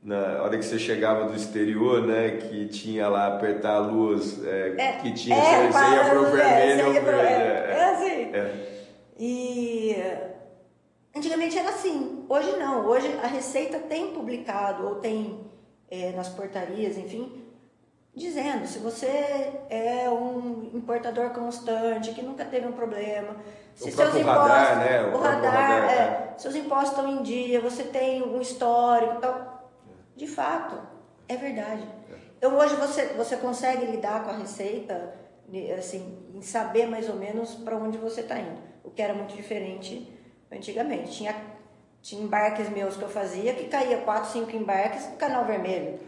na, 0.03 0.41
hora 0.41 0.58
que 0.58 0.65
você 0.65 0.79
chegava 0.79 1.25
do 1.25 1.36
exterior, 1.36 2.05
né? 2.05 2.31
Que 2.31 2.67
tinha 2.67 3.08
lá 3.08 3.27
apertar 3.27 3.75
a 3.75 3.79
luz, 3.79 4.43
é, 4.43 4.75
é, 4.77 4.91
que 4.93 5.13
tinha, 5.13 5.36
é, 5.36 5.72
você, 5.72 5.79
ia 5.79 6.10
pro 6.10 6.25
é, 6.25 6.31
vermelho. 6.31 6.98
É, 6.98 7.01
pro, 7.01 7.15
é, 7.15 7.72
é, 7.72 7.89
assim. 7.91 8.31
E 9.20 9.96
antigamente 11.15 11.58
era 11.58 11.70
assim, 11.70 12.25
hoje 12.27 12.58
não. 12.58 12.88
Hoje 12.88 13.15
a 13.22 13.27
Receita 13.27 13.77
tem 13.79 14.12
publicado 14.12 14.88
ou 14.88 14.96
tem 14.96 15.51
nas 16.15 16.29
portarias, 16.29 16.98
enfim, 16.98 17.43
dizendo 18.15 18.65
se 18.65 18.79
você 18.79 19.51
é 19.70 20.10
um 20.10 20.72
importador 20.74 21.31
constante, 21.31 22.13
que 22.13 22.22
nunca 22.22 22.46
teve 22.46 22.65
um 22.65 22.72
problema, 22.72 23.36
se 23.75 23.89
o 23.89 23.91
seus 23.91 24.15
impostos, 24.15 24.25
radar, 24.25 24.77
né? 24.77 25.03
o, 25.03 25.15
o 25.15 25.22
radar, 25.22 25.53
radar 25.53 25.89
é, 25.89 25.96
é. 25.96 26.34
seus 26.38 26.55
impostos 26.55 26.89
estão 26.91 27.08
em 27.08 27.22
dia, 27.24 27.60
você 27.60 27.84
tem 27.84 28.24
um 28.24 28.39
histórico, 28.39 29.15
então, 29.17 29.50
de 30.15 30.27
fato, 30.27 30.80
é 31.27 31.36
verdade. 31.36 31.84
É. 32.12 32.15
Então 32.38 32.58
hoje 32.58 32.75
você 32.75 33.08
você 33.13 33.38
consegue 33.38 33.86
lidar 33.86 34.24
com 34.24 34.32
a 34.32 34.38
receita, 34.38 35.13
assim, 35.77 36.18
em 36.34 36.41
saber 36.41 36.88
mais 36.88 37.10
ou 37.10 37.15
menos 37.15 37.56
para 37.56 37.75
onde 37.75 37.98
você 37.98 38.22
está 38.22 38.39
indo, 38.39 38.60
o 38.84 38.89
que 38.89 39.01
era 39.01 39.13
muito 39.13 39.36
diferente 39.36 40.08
antigamente. 40.51 41.12
Tinha 41.12 41.36
tinha 42.01 42.24
embarques 42.24 42.68
meus 42.70 42.98
que 42.98 43.03
eu 43.03 43.10
fazia 43.10 43.53
que 43.53 43.65
caía 43.65 43.98
quatro, 43.98 44.32
cinco 44.32 44.56
embarques 44.56 45.08
no 45.08 45.18
canal 45.18 45.46
vermelho 45.46 46.00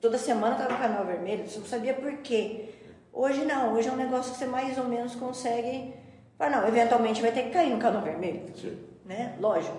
toda 0.00 0.18
semana 0.18 0.54
estava 0.54 0.72
no 0.72 0.78
canal 0.78 1.04
vermelho, 1.04 1.48
você 1.48 1.58
não 1.58 1.66
sabia 1.66 1.94
por 1.94 2.12
quê. 2.18 2.70
Hoje 3.12 3.44
não, 3.44 3.74
hoje 3.74 3.88
é 3.88 3.92
um 3.92 3.96
negócio 3.96 4.32
que 4.32 4.38
você 4.38 4.46
mais 4.46 4.76
ou 4.78 4.84
menos 4.84 5.14
consegue. 5.14 5.94
Falar, 6.36 6.50
não, 6.50 6.68
eventualmente 6.68 7.22
vai 7.22 7.32
ter 7.32 7.44
que 7.44 7.50
cair 7.50 7.70
no 7.70 7.78
canal 7.78 8.02
vermelho. 8.02 8.42
Sim. 8.54 8.78
Né? 9.04 9.34
Lógico. 9.40 9.76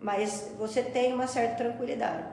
Mas 0.00 0.52
você 0.58 0.82
tem 0.82 1.12
uma 1.12 1.26
certa 1.26 1.56
tranquilidade. 1.56 2.24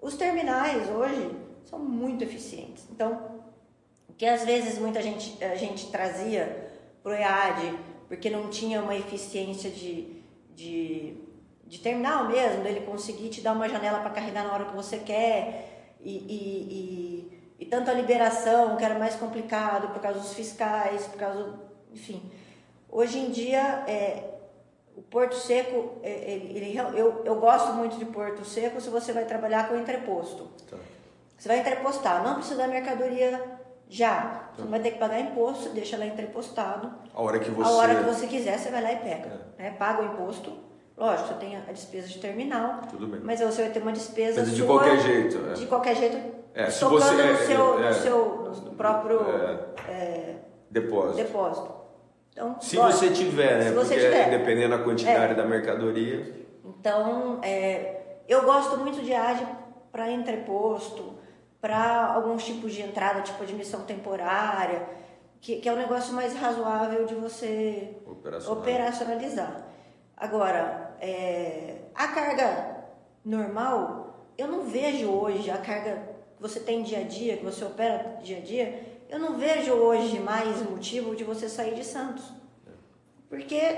Os 0.00 0.14
terminais 0.14 0.88
hoje 0.88 1.30
são 1.64 1.78
muito 1.78 2.24
eficientes. 2.24 2.84
Então, 2.90 3.40
o 4.08 4.12
que 4.14 4.26
às 4.26 4.44
vezes 4.44 4.78
muita 4.78 5.02
gente, 5.02 5.42
a 5.44 5.54
gente 5.54 5.90
trazia 5.90 6.70
para 7.02 7.12
o 7.12 7.14
EAD, 7.14 7.78
porque 8.08 8.30
não 8.30 8.48
tinha 8.48 8.82
uma 8.82 8.94
eficiência 8.94 9.70
de, 9.70 10.22
de, 10.54 11.16
de 11.66 11.78
terminal 11.78 12.28
mesmo, 12.28 12.62
dele 12.62 12.80
conseguir 12.80 13.28
te 13.28 13.40
dar 13.40 13.52
uma 13.52 13.68
janela 13.68 14.00
para 14.00 14.10
carregar 14.10 14.44
na 14.44 14.54
hora 14.54 14.64
que 14.64 14.74
você 14.74 14.98
quer 14.98 15.94
e, 16.00 16.16
e, 16.16 17.30
e, 17.60 17.64
e, 17.64 17.66
tanto 17.66 17.90
a 17.90 17.94
liberação, 17.94 18.76
que 18.76 18.84
era 18.84 18.98
mais 18.98 19.14
complicado 19.16 19.92
por 19.92 20.00
causa 20.00 20.18
dos 20.18 20.32
fiscais, 20.32 21.06
por 21.06 21.18
causa. 21.18 21.60
Enfim. 21.92 22.22
Hoje 22.88 23.18
em 23.18 23.30
dia, 23.30 23.84
é, 23.86 24.29
o 24.96 25.02
Porto 25.02 25.34
Seco, 25.34 25.98
é, 26.02 26.32
ele, 26.32 26.56
ele, 26.56 26.78
eu, 26.78 27.22
eu 27.24 27.34
gosto 27.36 27.72
muito 27.72 27.96
de 27.96 28.04
Porto 28.04 28.44
Seco 28.44 28.80
se 28.80 28.90
você 28.90 29.12
vai 29.12 29.24
trabalhar 29.24 29.68
com 29.68 29.76
entreposto. 29.76 30.48
Tá. 30.68 30.76
Você 31.36 31.48
vai 31.48 31.60
entrepostar, 31.60 32.22
não 32.22 32.34
precisa 32.34 32.56
da 32.56 32.68
mercadoria 32.68 33.58
já. 33.88 34.20
Tá. 34.20 34.50
Você 34.56 34.62
não 34.62 34.70
vai 34.70 34.80
ter 34.80 34.92
que 34.92 34.98
pagar 34.98 35.20
imposto, 35.20 35.70
deixa 35.70 35.96
lá 35.96 36.06
entrepostado. 36.06 36.92
A 37.14 37.22
hora 37.22 37.38
que 37.38 37.50
você, 37.50 37.68
a 37.68 37.72
hora 37.72 37.94
que 37.94 38.02
você 38.02 38.26
quiser, 38.26 38.58
você 38.58 38.70
vai 38.70 38.82
lá 38.82 38.92
e 38.92 38.96
pega. 38.96 39.50
É. 39.58 39.62
Né? 39.62 39.70
Paga 39.78 40.02
o 40.02 40.06
imposto 40.06 40.70
Lógico, 41.00 41.28
você 41.28 41.34
tem 41.34 41.56
a 41.56 41.72
despesa 41.72 42.08
de 42.08 42.18
terminal, 42.18 42.82
Tudo 42.90 43.06
bem. 43.06 43.20
mas 43.24 43.40
você 43.40 43.62
vai 43.62 43.70
ter 43.70 43.80
uma 43.80 43.90
despesa 43.90 44.42
mas 44.42 44.54
de 44.54 44.62
qualquer 44.62 45.00
jeito. 45.00 45.38
É. 45.48 45.52
De 45.54 45.64
qualquer 45.64 45.96
jeito, 45.96 46.18
é, 46.52 46.68
se 46.68 46.84
você, 46.84 47.14
no, 47.14 47.36
seu, 47.38 47.82
é, 47.82 47.88
no 47.88 47.94
seu 47.94 48.52
no 48.66 48.74
próprio 48.74 49.18
é, 49.22 49.90
é, 49.90 50.34
depósito. 50.70 51.16
depósito. 51.16 51.79
Então, 52.32 52.60
se 52.60 52.76
você 52.76 53.10
tiver, 53.10 53.58
né? 53.58 53.64
Se 53.64 53.74
você 53.74 53.94
Porque 53.94 54.08
tiver. 54.08 54.30
dependendo 54.30 54.76
da 54.76 54.82
quantidade 54.82 55.32
é. 55.32 55.34
da 55.34 55.44
mercadoria. 55.44 56.46
Então, 56.64 57.40
eu 58.28 58.44
gosto 58.44 58.76
muito 58.78 59.02
de 59.02 59.12
AGE 59.12 59.46
para 59.90 60.10
entreposto, 60.10 61.14
para 61.60 62.14
alguns 62.14 62.44
tipos 62.44 62.72
de 62.72 62.82
entrada, 62.82 63.20
tipo 63.20 63.42
admissão 63.42 63.82
temporária, 63.82 64.86
que, 65.40 65.56
que 65.56 65.68
é 65.68 65.72
um 65.72 65.76
negócio 65.76 66.14
mais 66.14 66.34
razoável 66.36 67.04
de 67.06 67.14
você 67.14 67.96
operacionalizar. 68.48 69.66
Agora, 70.16 70.94
é, 71.00 71.78
a 71.94 72.08
carga 72.08 72.84
normal, 73.24 74.26
eu 74.36 74.48
não 74.48 74.64
vejo 74.64 75.10
hoje 75.10 75.50
a 75.50 75.58
carga 75.58 76.02
que 76.36 76.42
você 76.42 76.60
tem 76.60 76.82
dia 76.82 77.00
a 77.00 77.02
dia, 77.02 77.36
que 77.36 77.44
você 77.44 77.64
opera 77.64 78.18
dia 78.22 78.38
a 78.38 78.40
dia, 78.40 78.89
eu 79.10 79.18
não 79.18 79.36
vejo 79.36 79.72
hoje 79.72 80.20
mais 80.20 80.62
motivo 80.62 81.14
de 81.16 81.24
você 81.24 81.48
sair 81.48 81.74
de 81.74 81.84
Santos. 81.84 82.24
Porque 83.28 83.76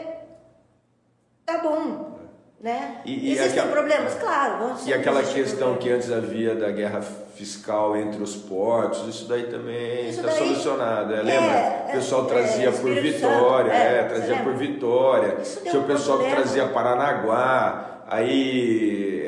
tá 1.45 1.59
bom, 1.59 2.19
né? 2.61 3.03
E, 3.05 3.29
e 3.29 3.33
Existem 3.33 3.61
aquela, 3.61 3.73
problemas, 3.73 4.15
claro. 4.15 4.75
E 4.87 4.95
aquela 4.95 5.23
questão 5.23 5.77
que 5.77 5.91
antes 5.91 6.13
havia 6.13 6.55
da 6.55 6.71
guerra 6.71 7.03
fiscal 7.35 7.97
entre 7.97 8.23
os 8.23 8.37
portos, 8.37 9.09
isso 9.09 9.27
daí 9.27 9.45
também 9.45 10.09
está 10.09 10.31
solucionado. 10.31 11.15
É, 11.15 11.19
é, 11.19 11.23
lembra? 11.23 11.53
É, 11.53 11.87
o 11.89 11.93
pessoal 11.93 12.27
trazia 12.27 12.69
é, 12.69 12.73
por 12.73 12.95
Vitória, 12.95 13.73
é, 13.73 13.99
é, 13.99 14.05
trazia 14.05 14.37
por 14.43 14.55
Vitória. 14.55 15.37
Tinha 15.63 15.81
o 15.81 15.85
pessoal 15.85 16.19
que 16.19 16.31
trazia 16.31 16.69
Paranaguá, 16.69 17.92
aí 18.13 19.23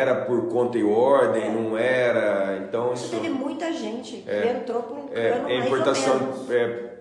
era 0.00 0.14
por 0.24 0.48
conta 0.48 0.78
e 0.78 0.84
ordem, 0.84 1.52
não 1.52 1.76
era. 1.76 2.64
Então 2.66 2.92
isso, 2.94 3.10
teve 3.10 3.28
muita 3.28 3.72
gente 3.72 4.18
que 4.18 4.48
entrou 4.48 4.82
por 4.82 4.98
um 4.98 5.06
plano 5.06 5.48
é, 5.48 5.56
importação 5.58 6.18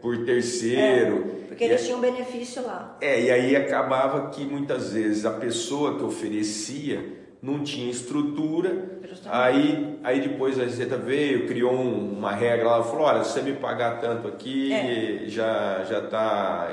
por 0.02 0.26
terceiro. 0.26 1.46
porque 1.48 1.64
eles 1.64 1.86
tinham 1.86 2.00
benefício 2.00 2.66
lá. 2.66 2.98
É, 3.02 3.22
e 3.22 3.32
aí 3.32 3.56
acabava 3.56 4.30
que 4.30 4.44
muitas 4.46 4.94
vezes 4.94 5.26
a 5.26 5.32
pessoa 5.32 5.98
que 5.98 6.04
oferecia 6.04 7.20
não 7.42 7.64
tinha 7.64 7.90
estrutura. 7.90 9.00
Aí, 9.26 9.98
aí 10.04 10.22
depois 10.22 10.60
a 10.60 10.64
Receita 10.64 10.96
veio, 10.96 11.48
criou 11.48 11.74
um, 11.74 12.18
uma 12.18 12.32
regra 12.32 12.70
lá, 12.70 12.84
falou, 12.84 13.06
olha, 13.06 13.24
se 13.24 13.34
você 13.34 13.42
me 13.42 13.54
pagar 13.54 14.00
tanto 14.00 14.28
aqui, 14.28 14.72
é. 14.72 15.24
já 15.26 15.84
já 15.84 16.02
tá. 16.02 16.70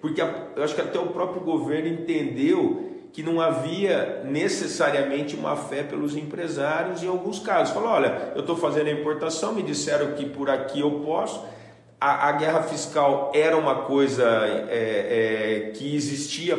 Porque 0.00 0.20
a, 0.20 0.48
eu 0.56 0.64
acho 0.64 0.74
que 0.74 0.80
até 0.80 0.98
o 0.98 1.06
próprio 1.08 1.42
governo 1.42 1.88
entendeu 1.88 2.95
que 3.16 3.22
não 3.22 3.40
havia 3.40 4.20
necessariamente 4.26 5.34
uma 5.34 5.56
fé 5.56 5.82
pelos 5.82 6.14
empresários 6.14 7.02
em 7.02 7.08
alguns 7.08 7.38
casos. 7.38 7.72
Falou, 7.72 7.88
olha, 7.88 8.32
eu 8.34 8.42
estou 8.42 8.54
fazendo 8.54 8.88
a 8.88 8.90
importação, 8.90 9.54
me 9.54 9.62
disseram 9.62 10.12
que 10.12 10.26
por 10.26 10.50
aqui 10.50 10.80
eu 10.80 11.00
posso. 11.00 11.42
A, 11.98 12.28
a 12.28 12.32
guerra 12.32 12.64
fiscal 12.64 13.32
era 13.34 13.56
uma 13.56 13.84
coisa 13.84 14.22
é, 14.68 15.70
é, 15.70 15.70
que 15.70 15.96
existia 15.96 16.58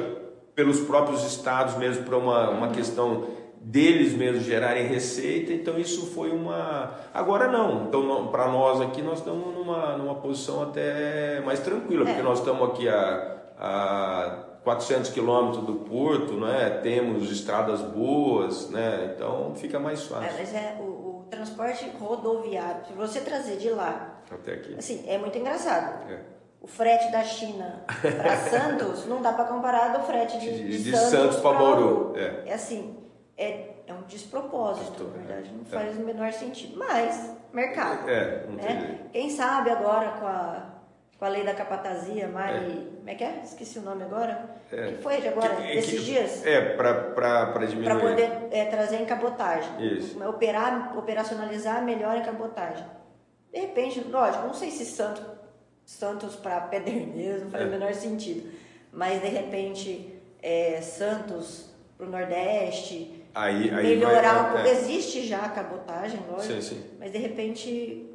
pelos 0.55 0.79
próprios 0.79 1.23
estados 1.27 1.77
mesmo 1.77 2.03
para 2.05 2.17
uma, 2.17 2.49
uma 2.49 2.69
questão 2.69 3.27
deles 3.61 4.13
mesmos 4.13 4.43
gerarem 4.43 4.87
receita, 4.87 5.53
então 5.53 5.77
isso 5.77 6.07
foi 6.07 6.31
uma. 6.31 6.91
Agora 7.13 7.51
não, 7.51 7.83
então 7.83 8.29
para 8.31 8.47
nós 8.47 8.81
aqui 8.81 9.03
nós 9.03 9.19
estamos 9.19 9.53
numa, 9.53 9.95
numa 9.95 10.15
posição 10.15 10.63
até 10.63 11.39
mais 11.41 11.59
tranquila, 11.59 12.01
é. 12.01 12.05
porque 12.05 12.23
nós 12.23 12.39
estamos 12.39 12.69
aqui 12.71 12.89
a, 12.89 13.37
a 13.59 14.46
400 14.67 15.11
quilômetros 15.11 15.63
do 15.63 15.75
porto, 15.75 16.33
né? 16.33 16.81
temos 16.83 17.31
estradas 17.31 17.79
boas, 17.79 18.69
né? 18.69 19.13
então 19.15 19.55
fica 19.55 19.79
mais 19.79 20.03
fácil. 20.03 20.29
É, 20.29 20.33
mas 20.37 20.53
é 20.53 20.75
o, 20.77 20.83
o, 20.83 21.27
transporte 21.29 21.89
rodoviário, 21.97 22.85
se 22.85 22.91
você 22.91 23.21
trazer 23.21 23.55
de 23.55 23.69
lá, 23.69 24.21
até 24.29 24.55
aqui. 24.55 24.75
Assim, 24.77 25.05
é 25.07 25.17
muito 25.17 25.37
engraçado. 25.37 26.11
É. 26.11 26.19
O 26.59 26.67
frete 26.67 27.09
da 27.13 27.23
China 27.23 27.85
para 28.01 28.35
Santos 28.49 29.05
não 29.05 29.21
dá 29.21 29.31
para 29.31 29.45
comparar 29.45 29.97
do 29.97 30.03
frete 30.05 30.37
de, 30.37 30.51
de, 30.51 30.63
de, 30.69 30.83
de 30.83 30.91
Santos, 30.91 31.09
Santos 31.11 31.37
para 31.37 31.57
Bauru. 31.57 32.13
É. 32.17 32.49
é 32.49 32.53
assim, 32.53 32.97
é, 33.37 33.69
é 33.87 33.93
um 33.93 34.01
despropósito, 34.01 35.05
na 35.05 35.11
verdade, 35.11 35.49
não 35.55 35.63
faz 35.63 35.97
é. 35.97 36.01
o 36.01 36.05
menor 36.05 36.33
sentido. 36.33 36.77
Mas, 36.77 37.33
mercado. 37.53 38.09
É, 38.09 38.45
né? 38.47 38.99
Quem 39.13 39.29
sabe 39.29 39.69
agora 39.69 40.09
com 40.19 40.27
a, 40.27 40.76
com 41.17 41.25
a 41.25 41.29
lei 41.29 41.43
da 41.43 41.53
capatazia, 41.53 42.27
Mari. 42.27 42.57
É. 42.57 42.97
Como 42.97 43.09
é 43.09 43.15
que 43.15 43.23
é? 43.23 43.41
Esqueci 43.43 43.79
o 43.79 43.81
nome 43.81 44.03
agora. 44.03 44.49
É. 44.71 44.87
Que 44.87 45.01
foi 45.01 45.21
de 45.21 45.27
agora, 45.29 45.55
que, 45.55 45.63
é 45.63 45.75
esses 45.75 46.03
dias? 46.03 46.45
É, 46.45 46.75
para 46.75 47.65
diminuir. 47.65 47.85
Para 47.85 47.99
poder 47.99 48.47
é, 48.51 48.65
trazer 48.65 49.01
em 49.01 49.05
cabotagem. 49.05 49.97
Isso. 49.97 50.23
Operar, 50.27 50.97
operacionalizar 50.97 51.83
melhor 51.83 52.17
em 52.17 52.23
cabotagem. 52.23 52.85
De 53.51 53.59
repente, 53.59 54.01
lógico, 54.01 54.45
não 54.45 54.53
sei 54.53 54.69
se 54.69 54.85
Santos, 54.85 55.23
Santos 55.85 56.35
para 56.35 56.61
Pederneiras 56.61 57.43
não 57.43 57.49
faz 57.49 57.63
é. 57.63 57.67
o 57.67 57.69
menor 57.69 57.93
sentido. 57.93 58.51
Mas 58.91 59.21
de 59.21 59.27
repente, 59.27 60.21
é, 60.41 60.81
Santos 60.81 61.71
para 61.97 62.05
o 62.05 62.09
Nordeste 62.09 63.17
Aí, 63.37 63.69
aí 63.69 63.95
melhorar 63.95 64.33
vai, 64.33 64.41
um 64.41 64.53
pouco. 64.53 64.67
É. 64.67 64.71
Existe 64.71 65.27
já 65.27 65.45
a 65.45 65.49
cabotagem, 65.49 66.19
lógico. 66.27 66.55
Sim, 66.55 66.61
sim. 66.61 66.83
Mas 66.99 67.11
de 67.11 67.19
repente. 67.19 68.06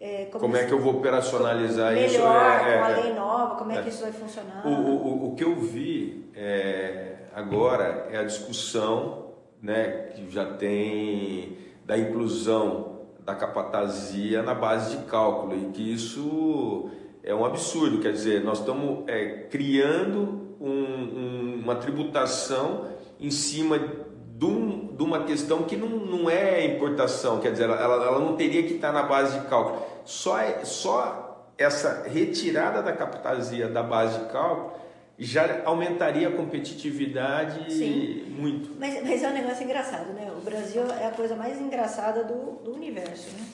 É, 0.00 0.24
como, 0.26 0.40
como 0.44 0.56
é 0.56 0.64
que 0.64 0.72
eu 0.72 0.80
vou 0.80 0.96
operacionalizar 0.96 1.92
melhor, 1.92 2.06
isso? 2.06 2.18
Melhor, 2.18 2.66
é, 2.66 2.78
com 2.78 2.84
a 2.84 2.90
é, 2.90 3.02
lei 3.02 3.12
nova, 3.12 3.54
como 3.56 3.70
é, 3.70 3.82
que 3.82 3.88
isso 3.90 4.02
vai 4.02 4.12
funcionar? 4.12 4.66
O, 4.66 4.70
o, 4.70 5.28
o 5.28 5.34
que 5.34 5.44
eu 5.44 5.54
vi 5.56 6.30
é, 6.34 7.16
agora 7.34 8.08
é 8.10 8.16
a 8.16 8.24
discussão 8.24 9.26
né, 9.62 10.08
que 10.14 10.30
já 10.30 10.54
tem 10.54 11.58
da 11.84 11.98
inclusão 11.98 13.00
da 13.24 13.34
capatazia 13.34 14.42
na 14.42 14.54
base 14.54 14.96
de 14.96 15.04
cálculo 15.04 15.54
e 15.54 15.66
que 15.66 15.92
isso 15.92 16.88
é 17.22 17.34
um 17.34 17.44
absurdo, 17.44 17.98
quer 17.98 18.12
dizer, 18.12 18.42
nós 18.42 18.60
estamos 18.60 19.04
é, 19.06 19.46
criando 19.50 20.56
um, 20.58 20.70
um, 20.70 21.60
uma 21.62 21.76
tributação 21.76 22.86
em 23.18 23.30
cima 23.30 23.78
de, 23.78 24.46
um, 24.46 24.94
de 24.96 25.02
uma 25.02 25.24
questão 25.24 25.64
que 25.64 25.76
não, 25.76 25.88
não 25.88 26.30
é 26.30 26.64
importação, 26.64 27.40
quer 27.40 27.52
dizer, 27.52 27.64
ela, 27.64 27.76
ela 27.76 28.18
não 28.18 28.36
teria 28.36 28.62
que 28.62 28.74
estar 28.74 28.92
na 28.92 29.02
base 29.02 29.38
de 29.38 29.46
cálculo. 29.46 29.89
Só, 30.04 30.38
é, 30.38 30.64
só 30.64 31.46
essa 31.56 32.04
retirada 32.08 32.82
da 32.82 32.92
captasia 32.92 33.68
da 33.68 33.82
base 33.82 34.18
de 34.18 34.32
cálculo 34.32 34.80
já 35.20 35.62
aumentaria 35.66 36.28
a 36.28 36.32
competitividade 36.32 37.70
Sim. 37.70 38.24
muito. 38.30 38.74
Mas, 38.80 39.02
mas 39.02 39.22
é 39.22 39.28
um 39.28 39.34
negócio 39.34 39.64
engraçado, 39.64 40.14
né? 40.14 40.32
O 40.34 40.40
Brasil 40.40 40.82
é 40.98 41.08
a 41.08 41.10
coisa 41.10 41.36
mais 41.36 41.60
engraçada 41.60 42.24
do, 42.24 42.52
do 42.64 42.72
universo, 42.72 43.28
né? 43.36 43.46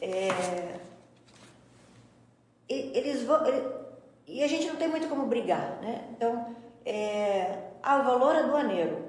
É... 0.00 0.28
Eles 2.68 3.22
vão... 3.22 3.44
E 4.26 4.42
a 4.42 4.48
gente 4.48 4.66
não 4.66 4.74
tem 4.74 4.88
muito 4.88 5.08
como 5.08 5.26
brigar, 5.26 5.78
né? 5.80 6.04
Então, 6.10 6.56
é... 6.84 7.58
ah, 7.80 8.00
o 8.00 8.04
valor 8.04 8.34
aduaneiro. 8.34 9.04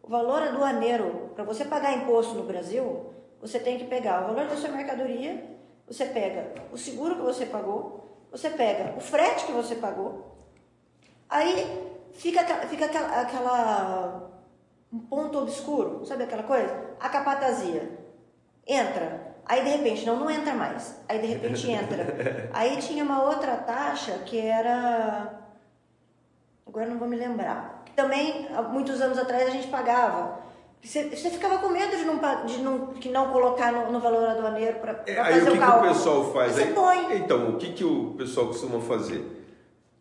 O 0.00 0.08
valor 0.08 0.40
aduaneiro, 0.40 1.32
para 1.34 1.42
você 1.42 1.64
pagar 1.64 1.96
imposto 1.96 2.34
no 2.34 2.44
Brasil, 2.44 3.12
você 3.40 3.58
tem 3.58 3.76
que 3.76 3.86
pegar 3.86 4.22
o 4.22 4.28
valor 4.28 4.48
da 4.48 4.56
sua 4.56 4.70
mercadoria, 4.70 5.44
você 5.88 6.04
pega 6.04 6.54
o 6.72 6.78
seguro 6.78 7.16
que 7.16 7.22
você 7.22 7.46
pagou, 7.46 8.26
você 8.30 8.50
pega 8.50 8.94
o 8.96 9.00
frete 9.00 9.46
que 9.46 9.52
você 9.52 9.74
pagou, 9.74 10.28
Aí 11.28 11.92
fica, 12.14 12.42
fica 12.66 12.86
aquela, 12.86 13.20
aquela 13.20 14.30
um 14.90 14.98
ponto 14.98 15.38
obscuro, 15.38 16.04
sabe 16.06 16.24
aquela 16.24 16.42
coisa? 16.44 16.94
A 16.98 17.08
capatazia 17.10 17.98
entra, 18.66 19.34
aí 19.44 19.62
de 19.62 19.68
repente 19.70 20.06
não, 20.06 20.16
não 20.16 20.30
entra 20.30 20.54
mais, 20.54 20.98
aí 21.06 21.18
de 21.18 21.26
repente 21.26 21.70
entra. 21.70 22.48
Aí 22.52 22.78
tinha 22.78 23.04
uma 23.04 23.22
outra 23.22 23.56
taxa 23.56 24.12
que 24.24 24.38
era, 24.38 25.40
agora 26.66 26.86
não 26.86 26.98
vou 26.98 27.08
me 27.08 27.16
lembrar, 27.16 27.82
que 27.84 27.92
também 27.92 28.48
muitos 28.70 29.00
anos 29.00 29.18
atrás 29.18 29.48
a 29.48 29.50
gente 29.50 29.68
pagava. 29.68 30.47
Você, 30.82 31.08
você 31.08 31.30
ficava 31.30 31.58
com 31.58 31.68
medo 31.68 31.96
de 31.96 32.04
não, 32.04 32.46
de 32.46 32.58
não, 32.58 32.86
que 32.94 33.08
não 33.08 33.32
colocar 33.32 33.72
no, 33.72 33.92
no 33.92 34.00
valor 34.00 34.28
aduaneiro 34.28 34.78
para 34.78 35.02
é, 35.06 35.14
fazer 35.14 35.34
aí, 35.34 35.42
o, 35.42 35.52
que 35.52 35.58
cálculo. 35.58 35.82
que 35.82 35.88
o 35.88 35.94
pessoal 35.94 36.32
faz? 36.32 36.52
Você 36.52 36.62
aí, 36.62 36.72
põe. 36.72 37.16
Então, 37.16 37.50
o 37.50 37.56
que, 37.56 37.72
que 37.72 37.84
o 37.84 38.14
pessoal 38.16 38.46
costuma 38.46 38.80
fazer? 38.80 39.38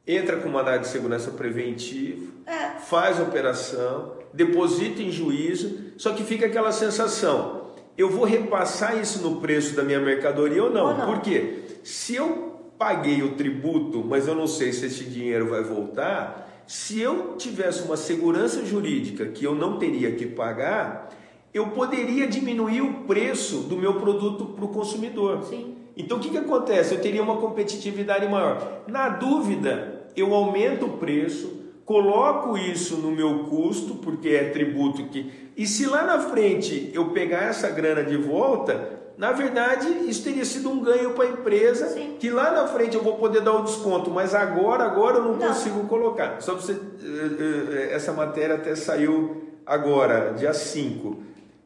entra 0.08 0.38
com 0.38 0.48
mandado 0.48 0.82
de 0.82 0.88
segurança 0.88 1.32
preventivo, 1.32 2.32
é. 2.46 2.80
faz 2.80 3.20
a 3.20 3.24
operação, 3.24 4.14
deposita 4.34 5.02
em 5.02 5.12
juízo, 5.12 5.92
só 5.98 6.14
que 6.14 6.24
fica 6.24 6.46
aquela 6.46 6.72
sensação: 6.72 7.72
eu 7.98 8.10
vou 8.10 8.24
repassar 8.24 8.98
isso 8.98 9.22
no 9.22 9.42
preço 9.42 9.76
da 9.76 9.84
minha 9.84 10.00
mercadoria 10.00 10.64
ou 10.64 10.70
não? 10.72 10.88
Ou 10.88 10.98
não. 10.98 11.06
Por 11.06 11.22
quê? 11.22 11.64
Se 11.84 12.16
eu 12.16 12.56
paguei 12.78 13.22
o 13.22 13.36
tributo, 13.36 14.04
mas 14.06 14.28
eu 14.28 14.36
não 14.36 14.48
sei 14.48 14.72
se 14.72 14.86
esse 14.86 15.04
dinheiro 15.04 15.50
vai 15.50 15.64
voltar, 15.64 16.47
se 16.68 17.00
eu 17.00 17.36
tivesse 17.38 17.84
uma 17.84 17.96
segurança 17.96 18.66
jurídica 18.66 19.26
que 19.28 19.46
eu 19.46 19.56
não 19.56 19.80
teria 19.80 20.12
que 20.12 20.26
pagar, 20.26 21.10
eu 21.54 21.70
poderia 21.70 22.28
diminuir 22.28 22.82
o 22.82 23.06
preço 23.06 23.60
do 23.60 23.78
meu 23.78 23.94
produto 23.96 24.46
para 24.48 24.66
o 24.66 24.68
consumidor. 24.68 25.44
Sim. 25.46 25.76
Então 25.96 26.18
o 26.18 26.20
que, 26.20 26.30
que 26.30 26.38
acontece? 26.38 26.94
Eu 26.94 27.02
teria 27.02 27.24
uma 27.24 27.38
competitividade 27.38 28.28
maior. 28.28 28.84
Na 28.86 29.08
dúvida, 29.10 30.12
eu 30.16 30.34
aumento 30.34 30.86
o 30.86 30.98
preço, 30.98 31.64
coloco 31.86 32.58
isso 32.58 32.98
no 32.98 33.12
meu 33.12 33.46
custo, 33.46 33.96
porque 33.96 34.30
é 34.30 34.50
tributo 34.50 35.06
que. 35.06 35.32
E 35.56 35.66
se 35.66 35.88
lá 35.88 36.04
na 36.04 36.20
frente 36.20 36.92
eu 36.94 37.12
pegar 37.12 37.44
essa 37.44 37.70
grana 37.70 38.04
de 38.04 38.18
volta, 38.18 38.97
na 39.18 39.32
verdade 39.32 39.88
isso 40.08 40.24
teria 40.24 40.46
sido 40.46 40.70
um 40.70 40.80
ganho 40.80 41.14
para 41.14 41.26
a 41.26 41.30
empresa, 41.30 41.88
Sim. 41.88 42.18
que 42.20 42.30
lá 42.30 42.52
na 42.52 42.68
frente 42.68 42.96
eu 42.96 43.02
vou 43.02 43.16
poder 43.16 43.42
dar 43.42 43.54
o 43.54 43.64
desconto, 43.64 44.12
mas 44.12 44.36
agora, 44.36 44.84
agora 44.84 45.18
eu 45.18 45.24
não, 45.24 45.36
não. 45.36 45.48
consigo 45.48 45.88
colocar. 45.88 46.40
Só 46.40 46.54
você. 46.54 46.74
Eh, 46.74 46.78
eh, 47.04 47.90
essa 47.94 48.14
matéria 48.14 48.56
até 48.56 48.76
saiu 48.76 49.44
agora, 49.66 50.34
dia 50.34 50.54
5. 50.54 51.18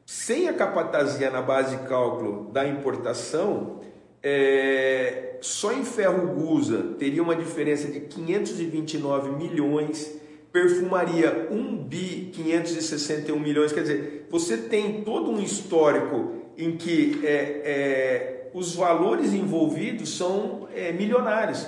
Sem 0.06 0.48
a 0.48 0.54
capatazia 0.54 1.30
na 1.30 1.42
base 1.42 1.76
de 1.76 1.88
cálculo 1.88 2.50
da 2.52 2.66
importação, 2.66 3.82
é, 4.24 5.38
só 5.42 5.74
em 5.74 5.84
ferro 5.84 6.28
gusa 6.36 6.96
teria 7.00 7.24
uma 7.24 7.36
diferença 7.36 7.88
de 7.88 8.02
529 8.02 9.32
milhões, 9.32 10.20
perfumaria 10.52 11.48
1 11.50 11.78
bi 11.78 12.30
561 12.34 13.40
milhões, 13.40 13.72
quer 13.72 13.82
dizer, 13.82 14.28
você 14.30 14.58
tem 14.58 15.04
todo 15.04 15.32
um 15.32 15.40
histórico 15.42 16.41
em 16.58 16.78
que 16.78 17.22
é, 17.24 17.30
é, 17.64 18.52
os 18.54 18.76
valores 18.76 19.34
envolvidos 19.34 20.18
são 20.18 20.68
é, 20.74 20.92
milionários, 20.92 21.68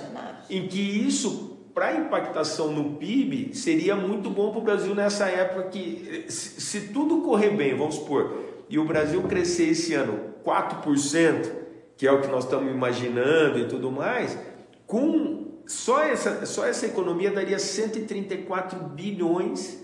em 0.50 0.66
que 0.66 0.80
isso 0.80 1.54
para 1.74 1.94
impactação 1.94 2.70
no 2.70 2.94
PIB 2.94 3.54
seria 3.54 3.96
muito 3.96 4.30
bom 4.30 4.50
para 4.50 4.60
o 4.60 4.62
Brasil 4.62 4.94
nessa 4.94 5.26
época 5.26 5.70
que 5.70 6.26
se, 6.28 6.60
se 6.60 6.80
tudo 6.92 7.22
correr 7.22 7.50
bem, 7.50 7.76
vamos 7.76 7.96
supor, 7.96 8.44
e 8.68 8.78
o 8.78 8.84
Brasil 8.84 9.22
crescer 9.22 9.70
esse 9.70 9.92
ano 9.94 10.34
4%, 10.44 11.50
que 11.96 12.06
é 12.06 12.12
o 12.12 12.20
que 12.20 12.28
nós 12.28 12.44
estamos 12.44 12.72
imaginando 12.72 13.58
e 13.58 13.66
tudo 13.66 13.90
mais, 13.90 14.38
com 14.86 15.62
só 15.66 16.02
essa, 16.02 16.46
só 16.46 16.66
essa 16.66 16.86
economia 16.86 17.30
daria 17.30 17.58
134 17.58 18.78
bilhões 18.90 19.83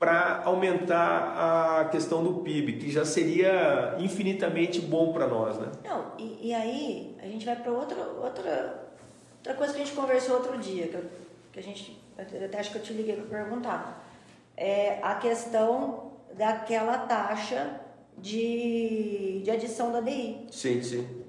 para 0.00 0.40
aumentar 0.46 1.82
a 1.82 1.84
questão 1.90 2.24
do 2.24 2.40
PIB, 2.40 2.78
que 2.78 2.90
já 2.90 3.04
seria 3.04 3.96
infinitamente 3.98 4.80
bom 4.80 5.12
para 5.12 5.28
nós, 5.28 5.58
né? 5.58 5.70
Não, 5.84 6.12
e, 6.18 6.48
e, 6.48 6.54
aí 6.54 7.14
a 7.22 7.26
gente 7.26 7.44
vai 7.44 7.54
para 7.54 7.70
outra, 7.70 8.02
outra, 8.02 8.88
outra 9.36 9.54
coisa 9.54 9.74
que 9.74 9.82
a 9.82 9.84
gente 9.84 9.94
conversou 9.94 10.36
outro 10.36 10.56
dia, 10.56 10.88
que, 10.88 10.94
eu, 10.94 11.04
que 11.52 11.60
a 11.60 11.62
gente, 11.62 12.02
até 12.16 12.58
acho 12.58 12.70
que 12.72 12.78
eu 12.78 12.82
te 12.82 12.94
liguei 12.94 13.14
para 13.14 13.44
perguntar, 13.44 14.10
é 14.56 15.00
a 15.02 15.16
questão 15.16 16.12
daquela 16.32 17.00
taxa 17.00 17.78
de, 18.16 19.42
de 19.44 19.50
adição 19.50 19.92
da 19.92 20.00
DI. 20.00 20.46
Sim, 20.50 20.82
sim. 20.82 21.24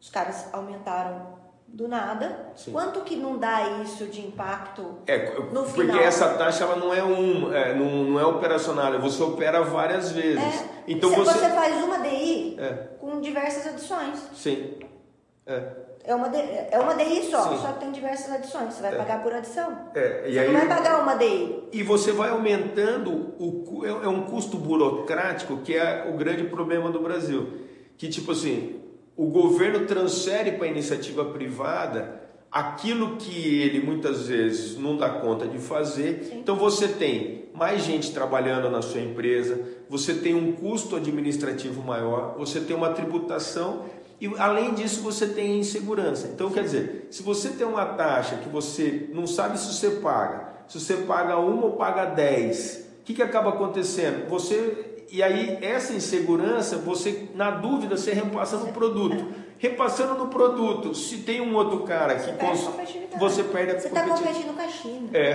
Os 0.00 0.08
caras 0.08 0.48
aumentaram 0.54 1.31
do 1.72 1.88
nada. 1.88 2.52
Sim. 2.54 2.70
Quanto 2.72 3.00
que 3.00 3.16
não 3.16 3.38
dá 3.38 3.80
isso 3.82 4.06
de 4.06 4.20
impacto 4.20 4.98
é, 5.06 5.34
no 5.52 5.62
porque 5.64 5.80
final? 5.80 5.98
essa 6.00 6.28
taxa 6.34 6.64
ela 6.64 6.76
não 6.76 6.92
é 6.92 7.02
um, 7.02 7.52
é, 7.52 7.74
não, 7.74 8.04
não 8.04 8.20
é 8.20 8.26
operacional, 8.26 9.00
você 9.00 9.22
opera 9.22 9.62
várias 9.62 10.12
vezes. 10.12 10.42
É. 10.42 10.68
Então 10.86 11.10
você... 11.10 11.32
você 11.32 11.48
faz 11.48 11.82
uma 11.82 11.98
DI 11.98 12.56
é. 12.60 12.72
com 13.00 13.20
diversas 13.20 13.66
adições. 13.66 14.18
Sim. 14.34 14.74
É. 15.46 15.62
É 16.04 16.14
uma, 16.14 16.28
DI, 16.28 16.38
é 16.70 16.78
uma 16.80 16.94
DI 16.94 17.30
só, 17.30 17.50
Sim. 17.50 17.62
só 17.62 17.72
que 17.72 17.80
tem 17.80 17.92
diversas 17.92 18.30
adições. 18.32 18.74
Você 18.74 18.82
vai 18.82 18.92
é. 18.92 18.96
pagar 18.96 19.22
por 19.22 19.32
adição. 19.32 19.90
É, 19.94 20.24
e 20.26 20.32
você 20.32 20.38
aí, 20.40 20.52
não 20.52 20.58
vai 20.58 20.68
pagar 20.68 21.00
uma 21.00 21.14
DI. 21.14 21.68
E 21.72 21.82
você 21.82 22.12
vai 22.12 22.30
aumentando 22.30 23.34
o 23.38 23.82
é, 23.86 23.88
é 23.88 24.08
um 24.08 24.24
custo 24.24 24.58
burocrático 24.58 25.58
que 25.58 25.74
é 25.74 26.10
o 26.12 26.16
grande 26.16 26.44
problema 26.44 26.90
do 26.90 27.00
Brasil. 27.00 27.60
Que 27.96 28.08
tipo 28.08 28.32
assim, 28.32 28.81
o 29.16 29.26
governo 29.26 29.86
transfere 29.86 30.52
para 30.52 30.66
a 30.66 30.70
iniciativa 30.70 31.24
privada 31.26 32.22
aquilo 32.50 33.16
que 33.16 33.60
ele 33.62 33.80
muitas 33.80 34.28
vezes 34.28 34.76
não 34.76 34.96
dá 34.96 35.08
conta 35.08 35.46
de 35.46 35.58
fazer. 35.58 36.24
Sim. 36.24 36.38
Então 36.38 36.54
você 36.56 36.86
tem 36.86 37.46
mais 37.54 37.82
gente 37.82 38.12
trabalhando 38.12 38.70
na 38.70 38.82
sua 38.82 39.00
empresa, 39.00 39.60
você 39.88 40.14
tem 40.14 40.34
um 40.34 40.52
custo 40.52 40.96
administrativo 40.96 41.82
maior, 41.82 42.34
você 42.36 42.60
tem 42.60 42.76
uma 42.76 42.90
tributação 42.90 43.86
e 44.20 44.30
além 44.38 44.74
disso 44.74 45.00
você 45.00 45.26
tem 45.26 45.58
insegurança. 45.58 46.28
Então 46.28 46.50
quer 46.50 46.62
dizer, 46.64 47.08
se 47.10 47.22
você 47.22 47.50
tem 47.50 47.66
uma 47.66 47.84
taxa 47.84 48.36
que 48.36 48.48
você 48.48 49.08
não 49.12 49.26
sabe 49.26 49.58
se 49.58 49.72
você 49.72 49.90
paga, 49.90 50.52
se 50.68 50.78
você 50.78 50.96
paga 50.98 51.38
uma 51.38 51.66
ou 51.66 51.72
paga 51.72 52.04
dez, 52.04 52.86
o 53.00 53.04
que, 53.04 53.14
que 53.14 53.22
acaba 53.22 53.50
acontecendo? 53.50 54.28
Você 54.28 54.91
e 55.12 55.22
aí, 55.22 55.58
essa 55.60 55.92
insegurança, 55.92 56.78
você, 56.78 57.28
na 57.34 57.50
dúvida, 57.50 57.98
você 57.98 58.14
repassa 58.14 58.56
no 58.56 58.72
produto. 58.72 59.26
Repassando 59.58 60.14
no 60.14 60.28
produto, 60.28 60.94
se 60.94 61.18
tem 61.18 61.38
um 61.40 61.54
outro 61.54 61.80
cara 61.80 62.16
que 62.16 62.32
cons... 62.32 62.68
você 63.18 63.44
perde 63.44 63.72
a 63.72 63.78
Você 63.78 63.88
está 63.88 64.02
competindo 64.08 64.54
com 64.56 64.60
a 64.60 64.68
China. 64.68 65.10
É, 65.12 65.28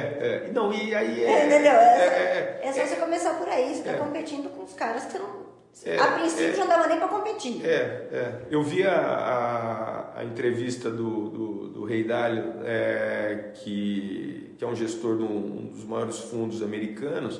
é. 0.48 0.52
Não, 0.52 0.74
e 0.74 0.96
aí 0.96 1.24
é. 1.24 1.32
é 1.32 1.46
entendeu? 1.46 1.72
É, 1.72 1.78
é, 1.78 2.60
é, 2.64 2.68
é 2.68 2.74
só 2.74 2.86
você 2.88 2.96
começar 2.96 3.36
por 3.36 3.48
aí. 3.48 3.68
Você 3.68 3.80
está 3.82 3.92
é. 3.92 3.98
competindo 3.98 4.50
com 4.50 4.64
os 4.64 4.74
caras 4.74 5.06
que 5.06 5.12
você 5.12 5.20
não. 5.20 5.48
É, 5.86 6.00
a 6.00 6.08
princípio 6.14 6.56
é, 6.56 6.58
não 6.58 6.68
dava 6.68 6.88
nem 6.88 6.98
para 6.98 7.08
competir. 7.08 7.64
É, 7.64 7.70
é. 8.12 8.42
Eu 8.50 8.64
vi 8.64 8.84
a, 8.84 9.00
a, 9.00 10.20
a 10.22 10.26
entrevista 10.26 10.90
do, 10.90 11.30
do, 11.30 11.68
do 11.70 11.84
Rei 11.86 12.04
Dálio, 12.04 12.56
é, 12.66 13.52
que, 13.54 14.56
que 14.58 14.66
é 14.66 14.68
um 14.68 14.76
gestor 14.76 15.18
de 15.18 15.24
um, 15.24 15.38
um 15.38 15.66
dos 15.68 15.86
maiores 15.86 16.18
fundos 16.18 16.64
americanos, 16.64 17.40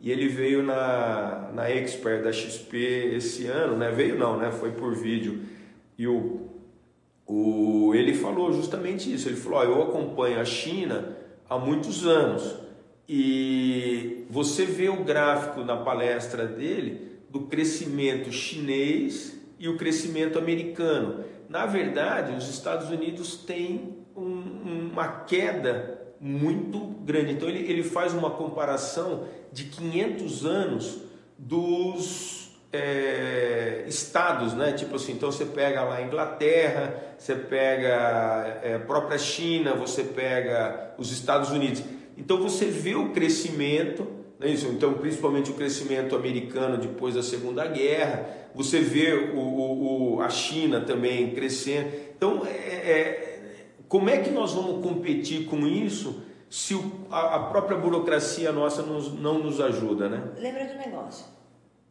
e 0.00 0.12
ele 0.12 0.28
veio 0.28 0.62
na, 0.62 1.50
na 1.52 1.70
Expert 1.70 2.22
da 2.22 2.32
XP 2.32 2.76
esse 3.16 3.46
ano, 3.46 3.76
né? 3.76 3.90
Veio 3.90 4.16
não, 4.16 4.36
né? 4.36 4.52
Foi 4.52 4.70
por 4.70 4.94
vídeo. 4.94 5.40
E 5.98 6.06
o, 6.06 6.48
o, 7.26 7.92
ele 7.94 8.14
falou 8.14 8.52
justamente 8.52 9.12
isso. 9.12 9.28
Ele 9.28 9.36
falou: 9.36 9.62
Eu 9.64 9.82
acompanho 9.82 10.40
a 10.40 10.44
China 10.44 11.16
há 11.50 11.58
muitos 11.58 12.06
anos. 12.06 12.56
E 13.08 14.24
você 14.30 14.64
vê 14.64 14.88
o 14.88 15.02
gráfico 15.02 15.64
na 15.64 15.76
palestra 15.76 16.46
dele 16.46 17.18
do 17.28 17.40
crescimento 17.42 18.30
chinês 18.30 19.36
e 19.58 19.68
o 19.68 19.76
crescimento 19.76 20.38
americano. 20.38 21.24
Na 21.48 21.66
verdade, 21.66 22.36
os 22.36 22.48
Estados 22.48 22.90
Unidos 22.90 23.36
têm 23.38 23.96
um, 24.16 24.90
uma 24.92 25.08
queda 25.08 25.98
muito 26.20 26.78
grande. 27.04 27.32
Então 27.32 27.48
ele, 27.48 27.70
ele 27.70 27.82
faz 27.82 28.12
uma 28.12 28.30
comparação 28.30 29.24
de 29.52 29.64
500 29.64 30.46
anos 30.46 30.98
dos 31.36 32.50
é, 32.72 33.84
estados, 33.86 34.54
né? 34.54 34.72
Tipo 34.72 34.96
assim, 34.96 35.12
então 35.12 35.30
você 35.30 35.44
pega 35.44 35.82
lá 35.82 35.96
a 35.96 36.02
Inglaterra, 36.02 37.14
você 37.16 37.34
pega 37.34 38.60
é, 38.62 38.74
a 38.74 38.80
própria 38.80 39.18
China, 39.18 39.74
você 39.74 40.04
pega 40.04 40.94
os 40.98 41.10
Estados 41.10 41.50
Unidos. 41.50 41.82
Então 42.16 42.42
você 42.42 42.66
vê 42.66 42.94
o 42.94 43.10
crescimento, 43.10 44.06
né? 44.38 44.50
Isso, 44.50 44.66
então 44.68 44.94
principalmente 44.94 45.50
o 45.50 45.54
crescimento 45.54 46.14
americano 46.14 46.76
depois 46.76 47.14
da 47.14 47.22
Segunda 47.22 47.66
Guerra, 47.66 48.28
você 48.54 48.80
vê 48.80 49.12
o, 49.12 49.38
o, 49.38 50.16
o 50.16 50.20
a 50.20 50.28
China 50.28 50.80
também 50.80 51.30
crescendo. 51.30 51.90
Então, 52.16 52.42
é, 52.44 52.50
é, 52.50 53.28
como 53.88 54.10
é 54.10 54.18
que 54.18 54.30
nós 54.30 54.52
vamos 54.52 54.82
competir 54.82 55.46
com 55.46 55.66
isso? 55.66 56.22
Se 56.50 56.74
o, 56.74 57.06
a, 57.10 57.36
a, 57.36 57.42
própria 57.48 57.76
burocracia 57.76 58.50
nossa 58.52 58.82
nos, 58.82 59.12
não 59.12 59.38
nos 59.38 59.60
ajuda, 59.60 60.08
né? 60.08 60.32
Lembra 60.36 60.64
do 60.66 60.74
negócio, 60.74 61.26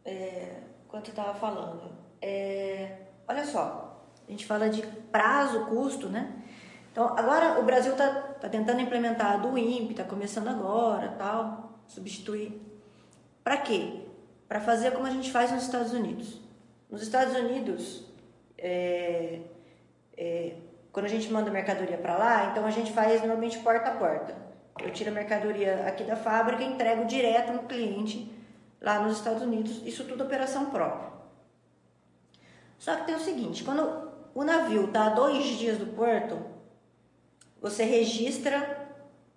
é, 0.04 0.56
tu 1.04 1.10
estava 1.10 1.34
falando, 1.36 1.92
é, 2.22 2.98
olha 3.28 3.46
só, 3.46 4.04
a 4.28 4.32
gente 4.32 4.46
fala 4.46 4.70
de 4.70 4.82
prazo, 5.12 5.66
custo, 5.66 6.10
né? 6.10 6.34
Então, 6.92 7.16
agora 7.16 7.60
o 7.60 7.64
Brasil 7.64 7.92
está 7.92 8.10
tá 8.10 8.50
tentando 8.50 8.82
implementar 8.82 9.40
do 9.40 9.56
INPE, 9.56 9.92
está 9.92 10.04
começando 10.04 10.48
agora, 10.48 11.10
tal, 11.10 11.80
substituir. 11.86 12.60
Para 13.44 13.58
quê? 13.58 14.02
Para 14.48 14.60
fazer 14.60 14.92
como 14.92 15.06
a 15.06 15.12
gente 15.12 15.32
faz 15.32 15.52
nos 15.52 15.64
Estados 15.64 15.94
Unidos. 15.94 16.42
Nos 16.90 17.04
Estados 17.04 17.36
Unidos, 17.36 18.06
é, 18.58 19.42
é, 20.18 20.56
quando 20.92 21.06
a 21.06 21.10
gente 21.10 21.32
manda 21.32 21.52
mercadoria 21.52 21.98
para 21.98 22.18
lá, 22.18 22.50
então 22.52 22.66
a 22.66 22.72
gente 22.72 22.92
faz 22.92 23.22
normalmente 23.22 23.60
porta 23.60 23.90
a 23.90 23.96
porta. 23.96 24.47
Eu 24.84 24.92
tiro 24.92 25.10
a 25.10 25.14
mercadoria 25.14 25.86
aqui 25.88 26.04
da 26.04 26.16
fábrica 26.16 26.64
e 26.64 26.68
entrego 26.68 27.06
direto 27.06 27.52
no 27.52 27.64
cliente 27.64 28.32
lá 28.82 29.00
nos 29.00 29.18
Estados 29.18 29.42
Unidos. 29.42 29.82
Isso 29.86 30.04
tudo 30.04 30.24
operação 30.24 30.68
própria. 30.68 31.12
Só 32.78 32.96
que 32.96 33.06
tem 33.06 33.16
o 33.16 33.20
seguinte, 33.20 33.64
quando 33.64 34.12
o 34.36 34.44
navio 34.44 34.86
está 34.86 35.08
a 35.08 35.10
dois 35.10 35.46
dias 35.46 35.78
do 35.78 35.88
porto, 35.88 36.38
você 37.60 37.84
registra, 37.84 38.88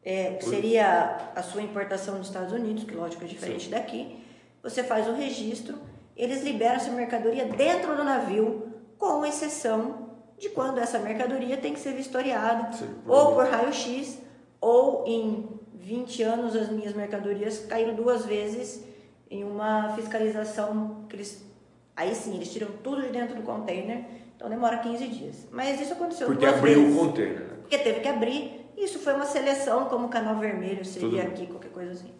é, 0.05 0.38
seria 0.40 1.33
a 1.35 1.42
sua 1.42 1.62
importação 1.62 2.18
dos 2.18 2.26
Estados 2.26 2.53
Unidos, 2.53 2.85
que 2.85 2.94
lógico 2.94 3.24
é 3.24 3.26
diferente 3.26 3.64
Sim. 3.64 3.70
daqui. 3.70 4.24
Você 4.62 4.85
faz 4.85 5.09
o 5.09 5.14
registro, 5.14 5.79
eles 6.14 6.42
liberam 6.42 6.76
essa 6.76 6.90
mercadoria 6.90 7.46
dentro 7.46 7.96
do 7.96 8.05
navio, 8.05 8.70
com 8.98 9.24
exceção 9.24 10.11
de 10.38 10.50
quando 10.50 10.79
essa 10.79 10.98
mercadoria 10.98 11.57
tem 11.57 11.72
que 11.72 11.81
ser 11.81 11.94
vistoriada, 11.94 12.70
ou 13.07 13.35
por 13.35 13.46
raio-x, 13.46 14.18
ou 14.60 15.04
em 15.06 15.48
20 15.74 16.22
anos 16.22 16.54
as 16.54 16.68
minhas 16.68 16.94
mercadorias 16.94 17.64
caíram 17.66 17.94
duas 17.94 18.26
vezes 18.26 18.84
em 19.30 19.44
uma 19.44 19.94
fiscalização 19.94 21.06
que 21.08 21.16
eles 21.16 21.48
aí 21.96 22.14
sim, 22.14 22.34
eles 22.36 22.52
tiram 22.52 22.68
tudo 22.82 23.02
de 23.02 23.08
dentro 23.08 23.34
do 23.34 23.42
container, 23.42 24.04
então 24.36 24.48
demora 24.48 24.78
15 24.78 25.06
dias. 25.08 25.48
Mas 25.50 25.80
isso 25.80 25.92
aconteceu 25.92 26.26
Porque 26.26 26.46
duas 26.46 26.58
abriu 26.58 26.82
vezes. 26.82 26.96
o 26.96 26.98
container. 26.98 27.40
Né? 27.40 27.56
Porque 27.60 27.78
teve 27.78 28.00
que 28.00 28.08
abrir. 28.08 28.60
Isso 28.76 28.98
foi 28.98 29.12
uma 29.12 29.26
seleção, 29.26 29.86
como 29.86 30.06
o 30.06 30.08
canal 30.08 30.36
vermelho 30.36 30.84
seria 30.84 31.24
aqui, 31.24 31.46
qualquer 31.46 31.70
coisa 31.70 31.92
assim. 31.92 32.10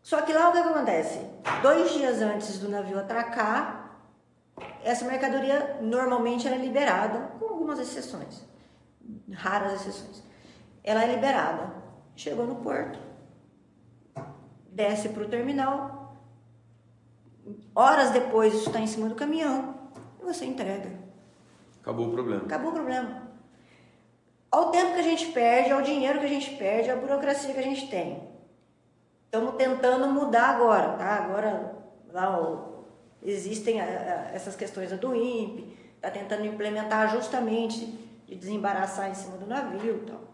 Só 0.00 0.22
que 0.22 0.32
lá 0.32 0.50
o 0.50 0.52
que 0.52 0.58
acontece? 0.58 1.20
Dois 1.62 1.92
dias 1.92 2.22
antes 2.22 2.58
do 2.58 2.68
navio 2.68 3.00
atracar, 3.00 3.98
essa 4.84 5.04
mercadoria 5.04 5.78
normalmente 5.80 6.46
era 6.46 6.56
liberada, 6.56 7.32
com 7.40 7.46
algumas 7.46 7.80
exceções, 7.80 8.44
raras 9.32 9.80
exceções 9.80 10.22
ela 10.84 11.02
é 11.02 11.14
liberada. 11.14 11.72
Chegou 12.14 12.46
no 12.46 12.56
porto, 12.56 12.98
desce 14.70 15.08
para 15.08 15.24
o 15.24 15.28
terminal, 15.28 16.16
horas 17.74 18.10
depois 18.10 18.54
isso 18.54 18.68
está 18.68 18.78
em 18.78 18.86
cima 18.86 19.08
do 19.08 19.16
caminhão 19.16 19.74
e 20.20 20.24
você 20.24 20.44
entrega. 20.44 20.92
Acabou 21.80 22.08
o 22.08 22.12
problema. 22.12 22.42
Acabou 22.44 22.70
o 22.70 22.74
problema. 22.74 23.24
Ao 24.50 24.70
tempo 24.70 24.94
que 24.94 25.00
a 25.00 25.02
gente 25.02 25.32
perde, 25.32 25.72
ao 25.72 25.82
dinheiro 25.82 26.20
que 26.20 26.26
a 26.26 26.28
gente 26.28 26.54
perde, 26.54 26.88
à 26.88 26.94
burocracia 26.94 27.52
que 27.52 27.58
a 27.58 27.64
gente 27.64 27.88
tem. 27.88 28.22
Estamos 29.24 29.56
tentando 29.56 30.06
mudar 30.06 30.50
agora, 30.50 30.92
tá? 30.92 31.16
Agora 31.16 31.74
lá 32.12 32.40
ó, 32.40 32.84
existem 33.20 33.80
a, 33.80 33.84
a, 33.84 33.88
essas 34.32 34.54
questões 34.54 34.92
do 34.92 35.14
INPE, 35.16 35.76
está 35.96 36.10
tentando 36.10 36.46
implementar 36.46 37.10
justamente 37.10 37.84
de 38.26 38.36
desembaraçar 38.36 39.10
em 39.10 39.14
cima 39.14 39.36
do 39.36 39.46
navio 39.46 39.96
e 39.96 40.06
tal. 40.06 40.33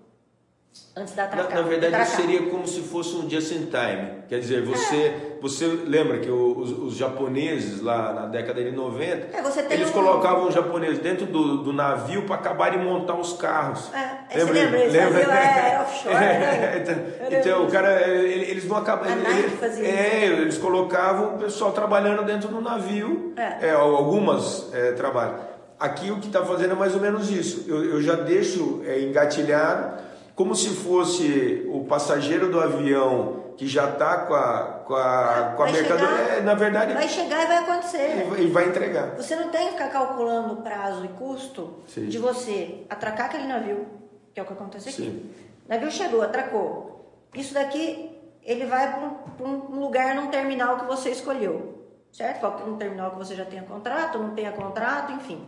Antes 0.97 1.15
da 1.15 1.25
atracar. 1.25 1.55
Na, 1.55 1.63
na 1.63 1.69
verdade, 1.69 2.11
seria 2.11 2.43
como 2.51 2.67
se 2.67 2.81
fosse 2.81 3.15
um 3.15 3.31
just 3.31 3.53
in 3.53 3.67
time. 3.67 4.23
Quer 4.29 4.41
dizer, 4.41 4.63
você, 4.63 4.97
é. 4.97 5.39
você 5.41 5.67
lembra 5.67 6.19
que 6.19 6.29
os, 6.29 6.71
os, 6.71 6.97
japoneses 6.97 7.81
lá 7.81 8.13
na 8.13 8.27
década 8.27 8.63
de 8.63 8.73
90, 8.73 9.05
é, 9.37 9.75
eles 9.75 9.89
um... 9.89 9.93
colocavam 9.93 10.49
os 10.49 10.55
japoneses 10.55 10.99
dentro 10.99 11.27
do, 11.27 11.59
do 11.59 11.73
navio 11.73 12.27
para 12.27 12.35
acabar 12.35 12.71
de 12.71 12.79
montar 12.79 13.15
os 13.15 13.33
carros. 13.35 13.89
É, 14.31 14.45
lembra? 14.45 14.79
Lembra, 14.79 15.19
lembra? 15.19 15.35
É, 15.35 15.81
offshore, 15.83 16.15
né? 16.15 16.83
então, 16.83 17.39
então 17.39 17.67
o 17.67 17.71
cara, 17.71 18.09
eles 18.09 18.67
não 18.67 18.77
acabam. 18.77 19.09
Eles, 19.09 19.79
é, 19.81 20.27
eles 20.27 20.59
colocavam 20.59 21.37
o 21.37 21.39
pessoal 21.39 21.73
trabalhando 21.73 22.25
dentro 22.25 22.49
do 22.49 22.61
navio, 22.61 23.33
é. 23.37 23.69
é 23.69 23.71
algumas 23.71 24.69
é, 24.75 24.93
trabalham. 24.93 25.37
Aqui 25.79 26.11
o 26.11 26.19
que 26.19 26.27
está 26.27 26.45
fazendo 26.45 26.73
é 26.73 26.77
mais 26.77 26.95
ou 26.95 27.01
menos 27.01 27.31
isso. 27.31 27.65
Eu, 27.67 27.85
eu 27.85 28.03
já 28.03 28.17
deixo 28.17 28.83
é, 28.85 29.01
engatilhado 29.01 30.10
como 30.41 30.55
se 30.55 30.71
fosse 30.71 31.69
o 31.69 31.85
passageiro 31.85 32.51
do 32.51 32.59
avião 32.59 33.53
que 33.59 33.69
já 33.69 33.91
está 33.91 34.25
com 34.25 34.33
a, 34.33 34.63
com 34.87 34.95
a, 34.95 35.53
com 35.55 35.63
a 35.65 35.71
mercadoria. 35.71 36.17
É, 36.17 36.41
na 36.41 36.55
verdade. 36.55 36.95
Vai 36.95 37.07
chegar 37.11 37.45
e 37.45 37.47
vai 37.47 37.59
acontecer. 37.59 38.27
E 38.39 38.47
vai 38.47 38.69
entregar. 38.71 39.17
Você 39.17 39.37
não 39.37 39.51
tem 39.51 39.67
que 39.67 39.73
ficar 39.73 39.89
calculando 39.89 40.63
prazo 40.63 41.05
e 41.05 41.09
custo 41.09 41.81
Sim. 41.87 42.07
de 42.07 42.17
você 42.17 42.87
atracar 42.89 43.27
aquele 43.27 43.47
navio, 43.47 43.87
que 44.33 44.41
é 44.41 44.43
o 44.43 44.47
que 44.47 44.55
acontece 44.55 44.89
aqui. 44.89 45.03
Sim. 45.03 45.31
O 45.67 45.69
navio 45.69 45.91
chegou, 45.91 46.23
atracou. 46.23 47.21
Isso 47.35 47.53
daqui, 47.53 48.19
ele 48.43 48.65
vai 48.65 48.95
para 48.95 49.47
um, 49.47 49.75
um 49.75 49.79
lugar 49.79 50.15
num 50.15 50.29
terminal 50.29 50.79
que 50.79 50.87
você 50.87 51.11
escolheu. 51.11 51.85
Certo? 52.11 52.41
Qualquer 52.41 52.65
um 52.65 52.79
terminal 52.79 53.11
que 53.11 53.19
você 53.19 53.35
já 53.37 53.45
tenha 53.45 53.65
contrato, 53.65 54.19
não 54.19 54.31
tenha 54.31 54.53
contrato, 54.53 55.13
enfim. 55.13 55.47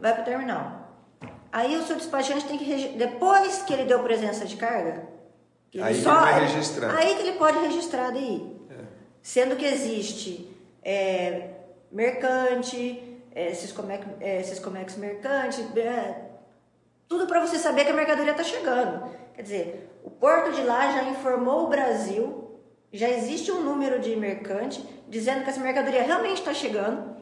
Vai 0.00 0.12
para 0.12 0.22
o 0.22 0.24
terminal. 0.24 0.81
Aí 1.52 1.76
o 1.76 1.84
seu 1.84 1.96
despachante 1.96 2.46
tem 2.46 2.56
que 2.56 2.88
depois 2.96 3.60
que 3.62 3.74
ele 3.74 3.84
deu 3.84 4.02
presença 4.02 4.46
de 4.46 4.56
carga, 4.56 5.06
aí 5.82 5.94
só, 6.02 6.10
ele 6.10 6.20
vai 6.20 6.40
registrar. 6.40 6.96
Aí 6.96 7.14
que 7.14 7.22
ele 7.22 7.38
pode 7.38 7.58
registrar 7.58 8.10
daí. 8.10 8.56
É. 8.70 8.74
Sendo 9.20 9.54
que 9.54 9.66
existe 9.66 10.50
é, 10.82 11.50
mercante, 11.90 13.20
é, 13.34 13.52
Siscomex, 13.52 14.06
é, 14.20 14.42
Siscomex 14.42 14.96
mercante, 14.96 15.60
é, 15.78 16.30
tudo 17.06 17.26
para 17.26 17.46
você 17.46 17.58
saber 17.58 17.84
que 17.84 17.90
a 17.90 17.94
mercadoria 17.94 18.32
está 18.32 18.42
chegando. 18.42 19.10
Quer 19.34 19.42
dizer, 19.42 19.90
o 20.02 20.10
porto 20.10 20.52
de 20.52 20.62
lá 20.62 20.90
já 20.90 21.04
informou 21.04 21.64
o 21.64 21.68
Brasil, 21.68 22.58
já 22.90 23.10
existe 23.10 23.52
um 23.52 23.60
número 23.60 24.00
de 24.00 24.16
mercante 24.16 24.82
dizendo 25.06 25.44
que 25.44 25.50
essa 25.50 25.60
mercadoria 25.60 26.02
realmente 26.02 26.38
está 26.38 26.54
chegando, 26.54 27.14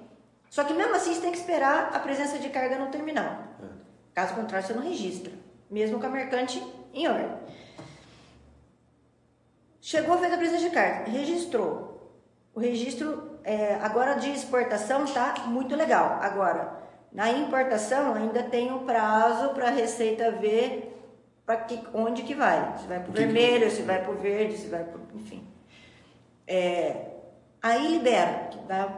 só 0.49 0.62
que 0.62 0.73
mesmo 0.73 0.95
assim 0.95 1.14
você 1.14 1.21
tem 1.21 1.33
que 1.33 1.38
esperar 1.38 1.90
a 1.93 1.99
presença 1.99 2.38
de 2.38 2.49
carga 2.49 2.79
no 2.79 2.88
terminal. 2.88 3.45
É. 3.61 3.80
Caso 4.14 4.35
contrário, 4.35 4.66
você 4.66 4.75
não 4.75 4.83
registra, 4.83 5.33
mesmo 5.70 6.01
com 6.01 6.07
a 6.07 6.11
mercante 6.11 6.62
em 6.92 7.09
ordem. 7.09 7.31
Chegou, 9.81 10.18
fez 10.18 10.33
a 10.33 10.37
presença 10.37 10.68
de 10.68 10.70
carta, 10.70 11.11
registrou. 11.11 12.12
O 12.55 12.61
registro 12.61 13.38
é, 13.44 13.75
agora 13.77 14.14
de 14.14 14.31
exportação 14.31 15.05
está 15.05 15.35
muito 15.46 15.75
legal. 15.75 16.18
Agora, 16.20 16.81
na 17.12 17.31
importação 17.31 18.14
ainda 18.14 18.42
tem 18.42 18.73
um 18.73 18.85
prazo 18.85 19.51
para 19.51 19.68
a 19.68 19.70
Receita 19.70 20.31
ver 20.31 20.90
para 21.46 21.57
que, 21.57 21.81
onde 21.92 22.23
que 22.23 22.35
vai. 22.35 22.79
Se 22.79 22.87
vai 22.87 23.01
para 23.01 23.11
o 23.11 23.12
vermelho, 23.12 23.64
que... 23.64 23.73
se 23.73 23.83
vai 23.83 24.03
para 24.03 24.12
o 24.12 24.16
verde, 24.16 24.57
se 24.57 24.68
vai 24.68 24.85
para 24.85 25.01
enfim. 25.14 25.44
É, 26.46 27.07
aí 27.62 27.88
libera, 27.88 28.49
que 28.51 28.59
dá, 28.59 28.88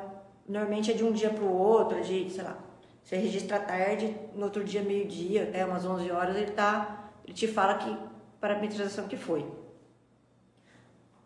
normalmente 0.48 0.90
é 0.90 0.94
de 0.94 1.05
um 1.05 1.12
dia 1.12 1.31
para 1.31 1.44
o 1.44 1.57
outro, 1.57 2.03
de, 2.03 2.31
sei 2.31 2.42
lá, 2.42 2.57
você 3.03 3.17
registra 3.17 3.59
tarde, 3.59 4.17
no 4.35 4.45
outro 4.45 4.62
dia, 4.65 4.83
meio-dia, 4.83 5.45
até 5.45 5.65
umas 5.65 5.85
11 5.85 6.11
horas, 6.11 6.37
ele, 6.37 6.53
tá, 6.53 7.11
ele 7.25 7.35
te 7.35 7.49
fala 7.49 7.75
que 7.75 7.97
parametrização 8.41 9.09
que 9.09 9.17
foi. 9.17 9.45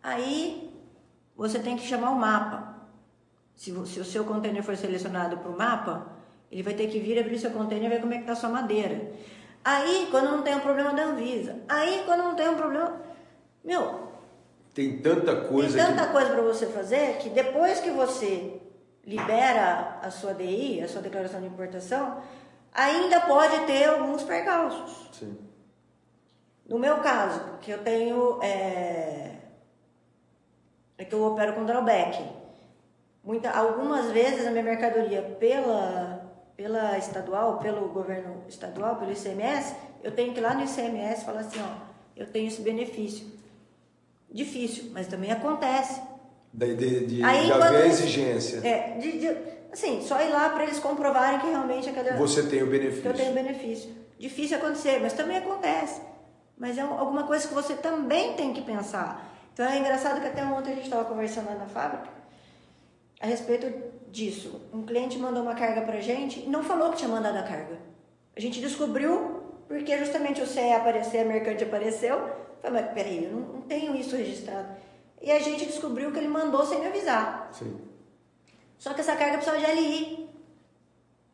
Aí 0.01 0.73
você 1.35 1.59
tem 1.59 1.75
que 1.75 1.85
chamar 1.85 2.11
o 2.11 2.15
mapa. 2.15 2.75
Se, 3.55 3.71
se 3.87 3.99
o 3.99 4.05
seu 4.05 4.23
container 4.23 4.63
for 4.63 4.75
selecionado 4.75 5.37
para 5.37 5.49
o 5.49 5.57
mapa, 5.57 6.11
ele 6.51 6.63
vai 6.63 6.73
ter 6.73 6.87
que 6.87 6.99
vir 6.99 7.19
abrir 7.19 7.39
seu 7.39 7.51
container 7.51 7.89
e 7.89 7.95
ver 7.95 8.01
como 8.01 8.13
é 8.13 8.17
que 8.17 8.23
está 8.23 8.33
a 8.33 8.35
sua 8.35 8.49
madeira. 8.49 9.11
Aí, 9.63 10.07
quando 10.09 10.31
não 10.31 10.43
tem 10.43 10.55
um 10.55 10.59
problema 10.59 10.93
da 10.93 11.05
Anvisa. 11.05 11.57
Aí, 11.67 12.03
quando 12.05 12.23
não 12.23 12.35
tem 12.35 12.47
um 12.47 12.55
problema. 12.55 13.01
Meu. 13.63 14.07
Tem 14.73 14.99
tanta 14.99 15.35
coisa. 15.41 15.77
Tem 15.77 15.87
tanta 15.87 16.07
que... 16.07 16.13
coisa 16.13 16.31
para 16.31 16.41
você 16.41 16.67
fazer 16.67 17.17
que 17.17 17.29
depois 17.29 17.79
que 17.79 17.89
você 17.89 18.61
libera 19.07 19.99
a 20.03 20.11
sua 20.11 20.33
DI, 20.33 20.81
a 20.83 20.87
sua 20.87 21.01
declaração 21.01 21.39
de 21.39 21.47
importação, 21.47 22.21
ainda 22.73 23.21
pode 23.21 23.65
ter 23.65 23.85
alguns 23.85 24.21
percalços. 24.23 25.09
Sim. 25.13 25.37
No 26.67 26.77
meu 26.77 26.97
caso, 26.97 27.57
que 27.61 27.71
eu 27.71 27.81
tenho. 27.81 28.43
É, 28.43 29.35
é 30.97 31.05
que 31.05 31.15
eu 31.15 31.23
opero 31.23 31.53
com 31.53 31.65
drawback. 31.65 32.21
Muita, 33.23 33.51
algumas 33.51 34.11
vezes 34.11 34.45
a 34.45 34.51
minha 34.51 34.63
mercadoria 34.63 35.21
pela, 35.39 36.29
pela 36.55 36.97
estadual, 36.97 37.59
pelo 37.59 37.87
governo 37.89 38.43
estadual, 38.47 38.97
pelo 38.97 39.11
ICMS, 39.11 39.75
eu 40.03 40.11
tenho 40.11 40.33
que 40.33 40.39
ir 40.39 40.43
lá 40.43 40.53
no 40.53 40.63
ICMS 40.63 41.25
falar 41.25 41.41
assim, 41.41 41.59
ó, 41.61 41.87
eu 42.15 42.25
tenho 42.25 42.47
esse 42.47 42.61
benefício. 42.61 43.27
Difícil, 44.29 44.91
mas 44.93 45.07
também 45.07 45.31
acontece. 45.31 46.01
De, 46.53 46.75
de, 46.75 47.05
de, 47.05 47.23
Aí, 47.23 47.45
de 47.45 47.51
haver 47.51 47.85
exigência. 47.85 48.67
É, 48.67 48.97
de, 48.97 49.19
de, 49.19 49.37
assim, 49.71 50.01
só 50.01 50.21
ir 50.21 50.29
lá 50.29 50.49
para 50.49 50.63
eles 50.63 50.79
comprovarem 50.79 51.39
que 51.39 51.47
realmente 51.47 51.89
aquela. 51.89 52.17
Você 52.17 52.43
tem 52.43 52.63
o 52.63 52.67
benefício. 52.67 53.01
Que 53.01 53.07
eu 53.07 53.13
tenho 53.13 53.33
benefício. 53.33 53.91
Difícil 54.17 54.57
acontecer, 54.57 54.99
mas 54.99 55.13
também 55.13 55.37
acontece. 55.37 56.01
Mas 56.57 56.77
é 56.77 56.81
alguma 56.81 57.23
coisa 57.23 57.47
que 57.47 57.53
você 57.53 57.75
também 57.75 58.33
tem 58.33 58.53
que 58.53 58.61
pensar. 58.61 59.31
Então 59.53 59.65
é 59.65 59.77
engraçado 59.77 60.19
que 60.19 60.27
até 60.27 60.43
ontem 60.43 60.71
a 60.71 60.75
gente 60.75 60.85
estava 60.85 61.05
conversando 61.05 61.47
lá 61.47 61.55
na 61.55 61.67
fábrica 61.67 62.17
a 63.19 63.25
respeito 63.25 63.71
disso. 64.11 64.61
Um 64.73 64.83
cliente 64.83 65.17
mandou 65.17 65.43
uma 65.43 65.55
carga 65.55 65.81
pra 65.81 65.99
gente 65.99 66.39
e 66.39 66.47
não 66.47 66.63
falou 66.63 66.91
que 66.91 66.97
tinha 66.97 67.09
mandado 67.09 67.37
a 67.37 67.43
carga. 67.43 67.77
A 68.35 68.39
gente 68.39 68.61
descobriu 68.61 69.43
porque 69.67 69.97
justamente 69.97 70.41
o 70.41 70.47
CE 70.47 70.71
apareceu, 70.71 71.21
a 71.21 71.25
mercante 71.25 71.63
apareceu. 71.63 72.17
Falei, 72.61 72.83
mas 72.83 72.93
peraí, 72.93 73.25
eu 73.25 73.31
não, 73.31 73.39
não 73.39 73.61
tenho 73.61 73.95
isso 73.95 74.15
registrado. 74.15 74.69
E 75.21 75.31
a 75.31 75.39
gente 75.39 75.65
descobriu 75.65 76.11
que 76.11 76.17
ele 76.19 76.27
mandou 76.27 76.65
sem 76.65 76.79
me 76.79 76.87
avisar. 76.87 77.49
Sim. 77.51 77.79
Só 78.77 78.93
que 78.93 79.01
essa 79.01 79.15
carga 79.15 79.37
precisava 79.37 79.59
de 79.59 79.71
LI, 79.71 80.29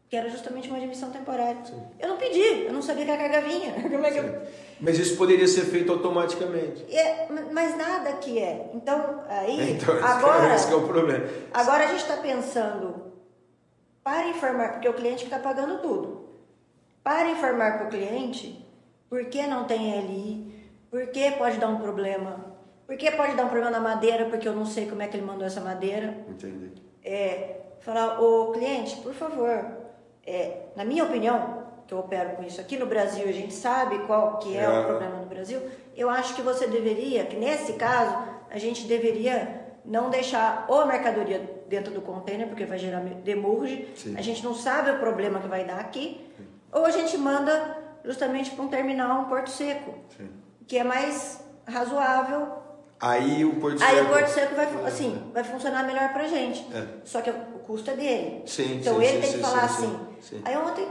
que 0.10 0.16
era 0.16 0.30
justamente 0.30 0.70
uma 0.70 0.78
admissão 0.78 1.12
temporária. 1.12 1.64
Sim. 1.66 1.82
Eu 2.00 2.10
não 2.10 2.18
pedi, 2.18 2.66
eu 2.66 2.74
não 2.74 2.82
sabia 2.82 3.06
que 3.06 3.12
a 3.12 3.18
carga 3.18 3.42
vinha. 3.42 3.74
Como 3.90 4.06
é 4.06 4.12
que 4.12 4.20
eu... 4.20 4.42
Mas 4.80 5.00
isso 5.00 5.18
poderia 5.18 5.48
ser 5.48 5.66
feito 5.66 5.92
automaticamente. 5.92 6.86
É, 6.94 7.28
mas 7.52 7.78
nada 7.78 8.14
que 8.14 8.40
é. 8.40 8.70
Então, 8.74 9.24
aí, 9.28 9.72
então, 9.80 9.96
agora, 10.04 10.56
esse 10.56 10.72
é 10.72 10.76
o 10.76 10.88
problema. 10.88 11.26
Agora 11.54 11.86
a 11.86 11.88
gente 11.88 12.02
está 12.02 12.18
pensando 12.18 13.14
para 14.04 14.28
informar, 14.28 14.74
porque 14.74 14.90
o 14.90 14.94
cliente 14.94 15.24
está 15.24 15.40
pagando 15.40 15.82
tudo. 15.82 16.30
Para 17.04 17.30
informar 17.30 17.78
para 17.78 17.88
o 17.88 17.90
cliente 17.90 18.66
por 19.10 19.26
que 19.26 19.46
não 19.48 19.66
tem 19.66 20.00
LI, 20.02 20.70
por 20.90 21.08
que 21.08 21.32
pode 21.32 21.58
dar 21.58 21.70
um 21.70 21.80
problema, 21.80 22.53
por 22.94 22.98
que 22.98 23.10
pode 23.10 23.36
dar 23.36 23.46
um 23.46 23.50
problema 23.50 23.72
na 23.72 23.80
madeira, 23.80 24.26
porque 24.26 24.48
eu 24.48 24.54
não 24.54 24.68
sei 24.68 24.88
como 24.88 25.02
é 25.02 25.08
que 25.08 25.18
ele 25.18 25.26
mandou 25.26 25.48
essa 25.48 25.60
madeira. 25.60 26.16
Entendi. 26.30 26.74
É, 27.04 27.62
falar, 27.80 28.22
o 28.22 28.52
cliente, 28.52 28.98
por 28.98 29.16
favor, 29.16 29.66
é, 30.24 30.68
na 30.76 30.86
minha 30.86 31.04
opinião, 31.04 31.64
que 31.88 31.94
eu 31.94 31.98
opero 31.98 32.36
com 32.36 32.44
isso 32.44 32.62
aqui 32.62 32.78
no 32.78 32.86
Brasil, 32.86 33.28
a 33.28 33.32
gente 33.32 33.52
sabe 33.52 33.98
qual 34.06 34.38
que 34.38 34.56
é, 34.56 34.64
é, 34.64 34.70
o 34.70 34.86
problema 34.86 35.16
no 35.18 35.26
Brasil, 35.26 35.60
eu 35.96 36.08
acho 36.08 36.36
que 36.36 36.44
você 36.44 36.68
deveria, 36.68 37.26
que 37.26 37.36
nesse 37.36 37.74
caso, 37.74 38.16
a 38.52 38.60
gente 38.60 38.86
deveria 38.86 39.62
não 39.84 40.12
deixar 40.12 40.66
ou 40.68 40.80
a 40.80 40.86
mercadoria 40.86 41.64
dentro 41.68 41.92
do 41.92 42.02
container, 42.02 42.48
porque 42.48 42.64
vai 42.64 42.78
gerar 42.78 43.00
demurge, 43.00 43.90
Sim. 43.96 44.16
a 44.16 44.22
gente 44.22 44.44
não 44.44 44.54
sabe 44.54 44.92
o 44.92 45.00
problema 45.00 45.40
que 45.40 45.48
vai 45.48 45.66
dar 45.66 45.80
aqui, 45.80 46.24
Sim. 46.38 46.46
ou 46.72 46.86
a 46.86 46.92
gente 46.92 47.18
manda 47.18 47.76
justamente 48.06 48.52
para 48.52 48.64
um 48.64 48.68
terminal, 48.68 49.22
um 49.22 49.26
porto 49.26 49.50
seco, 49.50 49.96
Sim. 50.16 50.30
que 50.68 50.78
é 50.78 50.84
mais 50.84 51.44
razoável 51.66 52.63
Aí 53.04 53.44
o 53.44 53.56
Porto 53.56 53.80
Seco. 53.80 53.92
Aí 53.92 54.02
o 54.02 54.08
Porto 54.08 54.28
Seco 54.30 54.56
vai, 54.56 54.66
assim, 54.86 55.32
vai 55.34 55.44
funcionar 55.44 55.84
melhor 55.84 56.14
pra 56.14 56.26
gente. 56.26 56.66
É. 56.74 56.86
Só 57.04 57.22
que 57.22 57.30
o 57.30 57.60
custo 57.60 57.92
é 57.92 57.96
dele. 57.98 58.44
Sim, 58.46 58.78
então 58.80 58.96
sim, 58.96 59.04
ele 59.04 59.16
sim, 59.16 59.22
tem 59.22 59.32
que 59.34 59.40
falar 59.40 59.68
sim, 59.68 60.00
assim. 60.18 60.42
Aí 60.46 60.56
ontem. 60.56 60.88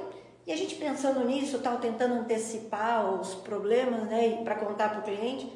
E 0.46 0.52
a 0.52 0.56
gente 0.56 0.74
pensando 0.74 1.24
nisso, 1.24 1.60
tal, 1.60 1.78
tentando 1.78 2.16
antecipar 2.16 3.08
os 3.14 3.34
problemas, 3.36 4.02
né, 4.08 4.42
para 4.44 4.56
contar 4.56 4.90
para 4.90 4.98
o 4.98 5.02
cliente. 5.02 5.50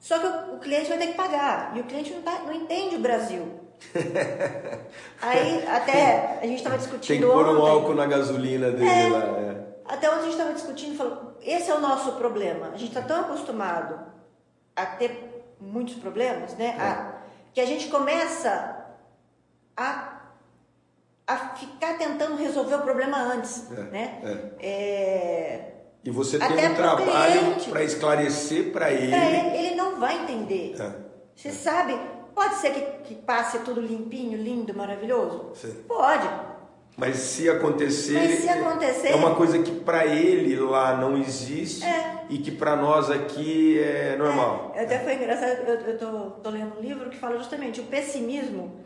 Só 0.00 0.18
que 0.18 0.26
o, 0.26 0.56
o, 0.56 0.58
cliente 0.58 0.88
vai 0.88 0.98
ter 0.98 1.06
que 1.08 1.14
pagar. 1.14 1.76
E 1.76 1.80
o 1.80 1.84
cliente 1.84 2.12
não, 2.12 2.22
tá, 2.22 2.40
não 2.44 2.52
entende 2.52 2.96
o 2.96 3.00
Brasil. 3.00 3.60
Aí 5.22 5.64
até 5.68 6.40
a 6.42 6.46
gente 6.46 6.58
estava 6.58 6.76
discutindo. 6.76 7.06
Tem 7.06 7.20
que 7.20 7.26
pôr 7.26 7.46
um 7.46 7.64
álcool 7.64 7.94
na 7.94 8.06
gasolina 8.06 8.72
dele 8.72 8.88
é, 8.88 9.08
lá. 9.10 9.24
É. 9.38 9.64
Até 9.84 10.08
ontem 10.08 10.18
a 10.18 10.22
gente 10.22 10.32
estava 10.32 10.52
discutindo 10.54 10.94
e 10.94 10.96
falou: 10.96 11.38
esse 11.40 11.70
é 11.70 11.74
o 11.74 11.80
nosso 11.80 12.12
problema. 12.12 12.70
A 12.74 12.76
gente 12.76 12.88
está 12.88 13.02
tão 13.02 13.20
acostumado 13.20 14.00
a 14.74 14.86
ter 14.86 15.33
muitos 15.64 15.94
problemas, 15.94 16.54
né? 16.56 16.76
É. 16.78 16.82
A, 16.82 17.14
que 17.52 17.60
a 17.60 17.66
gente 17.66 17.88
começa 17.88 18.86
a, 19.76 20.20
a 21.26 21.36
ficar 21.56 21.96
tentando 21.98 22.36
resolver 22.36 22.76
o 22.76 22.82
problema 22.82 23.18
antes, 23.18 23.70
é. 23.70 23.82
né? 23.84 24.20
É. 24.60 24.66
é 24.66 25.70
e 26.04 26.10
você 26.10 26.38
tem 26.38 26.70
um 26.70 26.74
trabalho 26.74 27.56
para 27.70 27.82
esclarecer 27.82 28.72
para 28.72 28.92
ele. 28.92 29.14
ele. 29.14 29.56
Ele 29.56 29.74
não 29.74 29.98
vai 29.98 30.22
entender. 30.22 30.76
É. 30.78 30.92
Você 31.34 31.50
sabe, 31.50 31.98
pode 32.34 32.56
ser 32.56 32.72
que, 32.72 32.80
que, 33.04 33.14
passe 33.14 33.58
tudo 33.60 33.80
limpinho, 33.80 34.36
lindo, 34.36 34.74
maravilhoso? 34.74 35.52
Sim. 35.54 35.72
Pode. 35.88 36.28
Mas 36.96 37.16
se 37.16 37.48
acontecer, 37.50 38.14
Mas 38.14 38.38
se 38.40 38.48
acontecer 38.48 39.08
é 39.08 39.16
uma 39.16 39.34
coisa 39.34 39.58
que 39.60 39.72
para 39.80 40.06
ele 40.06 40.54
lá 40.56 40.96
não 40.96 41.16
existe 41.16 41.84
é. 41.84 42.24
e 42.30 42.38
que 42.38 42.52
para 42.52 42.76
nós 42.76 43.10
aqui 43.10 43.80
é 43.82 44.16
normal. 44.16 44.72
É. 44.76 44.84
Até 44.84 45.00
foi 45.00 45.14
engraçado, 45.14 45.66
eu, 45.66 45.74
eu 45.74 45.98
tô, 45.98 46.30
tô, 46.40 46.50
lendo 46.50 46.78
um 46.78 46.80
livro 46.80 47.10
que 47.10 47.16
fala 47.16 47.36
justamente 47.36 47.80
o 47.80 47.84
pessimismo 47.84 48.84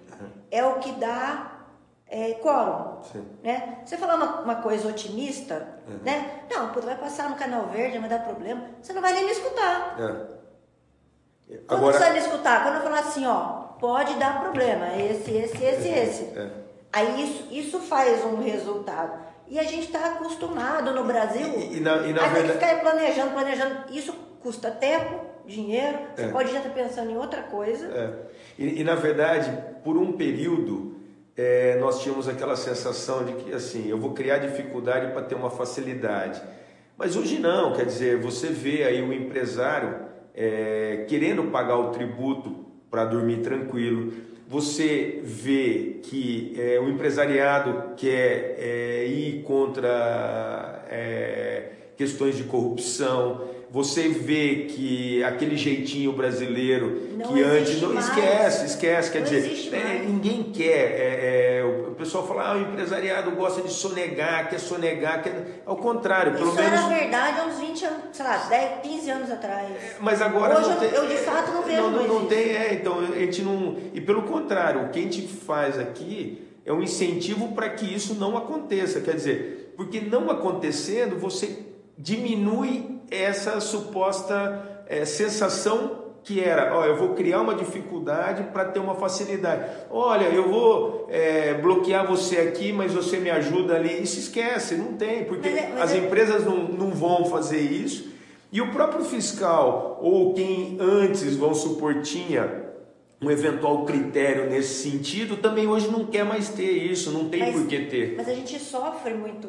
é 0.50 0.64
o 0.64 0.76
que 0.76 0.92
dá 0.92 1.66
é, 2.08 2.32
quórum. 2.34 2.98
Né? 3.42 3.80
Você 3.84 3.98
falar 3.98 4.14
uma, 4.14 4.40
uma 4.40 4.54
coisa 4.56 4.88
otimista, 4.88 5.80
uhum. 5.86 5.98
né? 6.02 6.44
Não, 6.50 6.70
puta, 6.70 6.86
vai 6.86 6.96
passar 6.96 7.28
no 7.28 7.36
canal 7.36 7.66
verde, 7.66 7.98
vai 7.98 8.08
dar 8.08 8.24
problema, 8.24 8.70
você 8.80 8.94
não 8.94 9.02
vai 9.02 9.12
nem 9.12 9.26
me 9.26 9.32
escutar. 9.32 9.96
É. 10.00 11.56
Quando 11.66 11.80
Agora... 11.80 11.92
você 11.92 11.98
vai 11.98 12.12
me 12.12 12.18
escutar? 12.18 12.62
Quando 12.62 12.76
eu 12.76 12.82
falar 12.82 13.00
assim, 13.00 13.26
ó, 13.26 13.44
pode 13.78 14.14
dar 14.14 14.40
problema, 14.40 14.96
esse, 14.96 15.30
esse, 15.30 15.62
esse, 15.62 15.88
é. 15.88 16.04
esse. 16.04 16.24
É. 16.38 16.50
Aí 16.92 17.24
isso, 17.24 17.48
isso 17.50 17.80
faz 17.80 18.24
um 18.24 18.42
resultado. 18.42 19.18
E 19.46 19.58
a 19.58 19.62
gente 19.62 19.86
está 19.86 20.06
acostumado 20.06 20.92
no 20.92 21.04
Brasil 21.04 21.46
e, 21.58 21.78
e 21.78 21.80
na, 21.80 21.96
e 22.06 22.12
na 22.12 22.24
a 22.24 22.28
verdade... 22.28 22.58
ficar 22.58 22.80
planejando, 22.80 23.30
planejando. 23.32 23.74
Isso 23.90 24.12
custa 24.40 24.70
tempo, 24.70 25.20
dinheiro, 25.46 25.98
você 26.14 26.24
é. 26.24 26.28
pode 26.28 26.52
já 26.52 26.58
estar 26.58 26.70
pensando 26.70 27.10
em 27.10 27.16
outra 27.16 27.42
coisa. 27.42 27.86
É. 27.86 28.12
E, 28.58 28.80
e, 28.80 28.84
na 28.84 28.94
verdade, 28.94 29.56
por 29.82 29.96
um 29.96 30.12
período, 30.12 30.96
é, 31.36 31.78
nós 31.78 32.02
tínhamos 32.02 32.28
aquela 32.28 32.56
sensação 32.56 33.24
de 33.24 33.32
que 33.32 33.52
assim, 33.52 33.88
eu 33.88 33.98
vou 33.98 34.12
criar 34.12 34.38
dificuldade 34.38 35.12
para 35.12 35.22
ter 35.22 35.34
uma 35.34 35.50
facilidade. 35.50 36.42
Mas 36.96 37.16
hoje 37.16 37.38
não, 37.38 37.72
quer 37.72 37.86
dizer, 37.86 38.18
você 38.18 38.48
vê 38.48 38.84
aí 38.84 39.00
o 39.02 39.12
empresário 39.12 40.08
é, 40.34 41.06
querendo 41.08 41.44
pagar 41.44 41.78
o 41.78 41.90
tributo 41.90 42.66
para 42.90 43.04
dormir 43.04 43.38
tranquilo 43.38 44.12
você 44.48 45.20
vê 45.22 46.00
que 46.02 46.54
é, 46.58 46.80
o 46.80 46.88
empresariado 46.88 47.94
quer 47.98 48.56
é, 48.58 49.06
ir 49.06 49.42
contra 49.42 50.86
é, 50.88 51.72
questões 51.98 52.34
de 52.34 52.44
corrupção, 52.44 53.46
você 53.70 54.08
vê 54.08 54.66
que 54.70 55.22
aquele 55.22 55.56
jeitinho 55.56 56.12
brasileiro 56.12 57.08
não 57.16 57.34
que 57.34 57.42
antes 57.42 57.80
não 57.82 57.98
esquece, 57.98 58.64
esquece, 58.64 59.10
quer 59.10 59.20
não 59.20 59.28
dizer, 59.28 59.74
é, 59.74 59.98
ninguém 60.06 60.44
quer. 60.44 60.66
É, 60.66 61.58
é, 61.58 61.64
o 61.64 61.94
pessoal 61.94 62.26
fala, 62.26 62.48
ah, 62.48 62.56
o 62.56 62.62
empresariado 62.62 63.30
gosta 63.32 63.60
de 63.60 63.70
sonegar, 63.70 64.48
quer 64.48 64.58
sonegar, 64.58 65.22
quer. 65.22 65.62
Ao 65.66 65.76
contrário, 65.76 66.32
Isso 66.32 66.42
pelo 66.42 66.54
menos. 66.54 66.80
Isso 66.80 66.86
era 66.86 66.98
verdade 66.98 67.40
há 67.40 67.44
uns 67.44 67.58
20 67.58 67.84
anos, 67.84 68.02
sei 68.12 68.24
lá, 68.24 68.36
10, 68.36 68.70
15 68.82 69.10
anos 69.10 69.30
atrás. 69.30 69.70
É, 69.70 69.96
mas 70.00 70.22
agora 70.22 70.58
Hoje 70.58 70.70
não 70.70 70.76
tem, 70.78 70.88
eu, 70.88 71.04
eu 71.04 71.08
de 71.08 71.16
fato 71.16 71.52
não 71.52 71.62
vejo 71.62 71.82
não, 71.82 71.90
não, 71.90 72.08
não 72.20 72.26
tem, 72.26 72.56
é, 72.56 72.74
então 72.74 73.00
a 73.00 73.18
gente 73.18 73.42
não. 73.42 73.76
E 73.92 74.00
pelo 74.00 74.22
contrário, 74.22 74.86
o 74.86 74.88
que 74.88 74.98
a 74.98 75.02
gente 75.02 75.28
faz 75.28 75.78
aqui 75.78 76.48
é 76.64 76.72
um 76.72 76.82
incentivo 76.82 77.48
para 77.48 77.68
que 77.68 77.84
isso 77.84 78.14
não 78.14 78.34
aconteça. 78.34 79.00
Quer 79.00 79.14
dizer, 79.14 79.74
porque 79.76 80.00
não 80.00 80.30
acontecendo, 80.30 81.18
você 81.18 81.66
diminui 81.98 82.97
essa 83.10 83.60
suposta 83.60 84.84
é, 84.86 85.04
sensação 85.04 86.08
que 86.24 86.40
era, 86.40 86.76
ó, 86.76 86.84
eu 86.84 86.94
vou 86.96 87.14
criar 87.14 87.40
uma 87.40 87.54
dificuldade 87.54 88.44
para 88.52 88.66
ter 88.66 88.80
uma 88.80 88.94
facilidade. 88.94 89.64
Olha, 89.90 90.26
eu 90.26 90.46
vou 90.46 91.06
é, 91.08 91.54
bloquear 91.54 92.06
você 92.06 92.36
aqui, 92.36 92.70
mas 92.70 92.92
você 92.92 93.16
me 93.16 93.30
ajuda 93.30 93.76
ali. 93.76 94.02
E 94.02 94.06
se 94.06 94.20
esquece, 94.20 94.74
não 94.74 94.92
tem, 94.92 95.24
porque 95.24 95.48
mas 95.48 95.58
é, 95.58 95.68
mas 95.68 95.82
as 95.82 95.92
é... 95.94 95.98
empresas 95.98 96.44
não, 96.44 96.64
não 96.64 96.90
vão 96.90 97.24
fazer 97.24 97.60
isso. 97.60 98.12
E 98.52 98.60
o 98.60 98.70
próprio 98.70 99.04
fiscal, 99.04 99.98
ou 100.02 100.34
quem 100.34 100.76
antes, 100.80 101.34
vamos 101.36 101.58
supor, 101.58 102.02
tinha 102.02 102.66
um 103.22 103.30
eventual 103.30 103.86
critério 103.86 104.50
nesse 104.50 104.90
sentido, 104.90 105.38
também 105.38 105.66
hoje 105.66 105.90
não 105.90 106.04
quer 106.04 106.24
mais 106.24 106.50
ter 106.50 106.70
isso, 106.70 107.10
não 107.10 107.28
tem 107.28 107.40
mas, 107.40 107.54
por 107.54 107.66
que 107.66 107.86
ter. 107.86 108.14
Mas 108.16 108.28
a 108.28 108.34
gente 108.34 108.58
sofre 108.58 109.14
muito, 109.14 109.48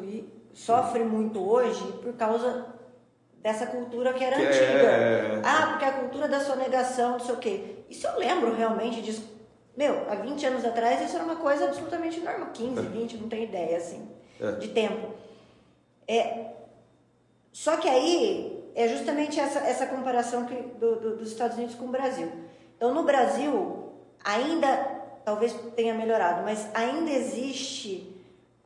sofre 0.52 1.04
muito 1.04 1.40
hoje 1.46 1.82
por 2.02 2.12
causa 2.14 2.79
dessa 3.42 3.66
cultura 3.66 4.12
que 4.12 4.22
era 4.22 4.36
que 4.36 4.42
antiga. 4.42 4.64
É... 4.64 5.42
Ah, 5.44 5.68
porque 5.70 5.84
a 5.84 5.92
cultura 5.92 6.28
da 6.28 6.40
sonegação, 6.40 7.12
não 7.12 7.20
sei 7.20 7.34
o 7.34 7.38
quê. 7.38 7.76
Isso 7.88 8.06
eu 8.06 8.18
lembro 8.18 8.54
realmente 8.54 9.00
disso. 9.02 9.28
Meu, 9.76 10.10
há 10.10 10.14
20 10.14 10.46
anos 10.46 10.64
atrás 10.64 11.00
isso 11.02 11.16
era 11.16 11.24
uma 11.24 11.36
coisa 11.36 11.66
absolutamente 11.66 12.20
normal. 12.20 12.50
15, 12.52 12.80
20, 12.82 13.16
não 13.16 13.28
tenho 13.28 13.44
ideia, 13.44 13.76
assim, 13.76 14.08
é. 14.40 14.52
de 14.52 14.68
tempo. 14.68 15.14
É, 16.06 16.46
só 17.52 17.76
que 17.76 17.88
aí 17.88 18.70
é 18.74 18.88
justamente 18.88 19.40
essa, 19.40 19.60
essa 19.60 19.86
comparação 19.86 20.44
que, 20.44 20.54
do, 20.54 20.96
do, 20.96 21.16
dos 21.16 21.30
Estados 21.30 21.56
Unidos 21.56 21.74
com 21.74 21.86
o 21.86 21.90
Brasil. 21.90 22.30
Então, 22.76 22.92
no 22.92 23.02
Brasil, 23.04 23.92
ainda, 24.22 24.76
talvez 25.24 25.54
tenha 25.74 25.94
melhorado, 25.94 26.42
mas 26.42 26.68
ainda 26.74 27.10
existe 27.10 28.09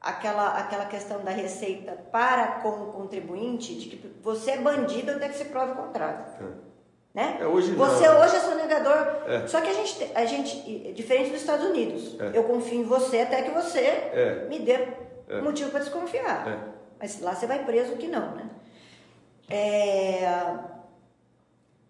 aquela, 0.04 0.58
aquela 0.58 0.84
questão 0.84 1.22
da 1.24 1.30
receita 1.30 1.92
para 2.12 2.60
com 2.60 2.68
o 2.68 2.92
contribuinte, 2.92 3.74
de 3.74 3.88
que 3.88 4.06
você 4.22 4.52
é 4.52 4.58
bandido 4.58 5.12
até 5.12 5.28
que 5.28 5.36
se 5.38 5.46
prove 5.46 5.72
o 5.72 5.76
contrário. 5.76 6.24
É. 6.40 6.74
Né? 7.14 7.38
É, 7.40 7.46
hoje 7.46 7.72
você 7.72 8.08
não. 8.08 8.20
hoje 8.20 8.36
é 8.36 8.40
sonegador. 8.40 9.06
É. 9.26 9.46
Só 9.46 9.60
que 9.60 9.68
a 9.68 9.72
gente, 9.72 10.10
a 10.14 10.24
gente, 10.26 10.92
diferente 10.92 11.30
dos 11.30 11.40
Estados 11.40 11.64
Unidos, 11.66 12.16
É. 12.20 12.36
eu 12.36 12.44
confio 12.44 12.80
em 12.80 12.84
você 12.84 13.20
até 13.20 13.42
que 13.42 13.50
você 13.50 13.80
É. 13.80 14.46
me 14.48 14.58
dê 14.58 14.88
É. 15.28 15.40
motivo 15.40 15.70
para 15.70 15.80
desconfiar. 15.80 16.74
Mas 17.00 17.20
lá 17.20 17.34
você 17.34 17.46
vai 17.46 17.64
preso 17.64 17.96
que 17.96 18.08
não, 18.08 18.32
né? 18.34 18.50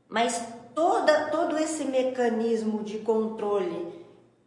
Mas 0.09 0.47
toda, 0.75 1.31
todo 1.31 1.59
esse 1.59 1.85
mecanismo 1.85 2.85
de 2.85 2.99
controle 2.99 3.93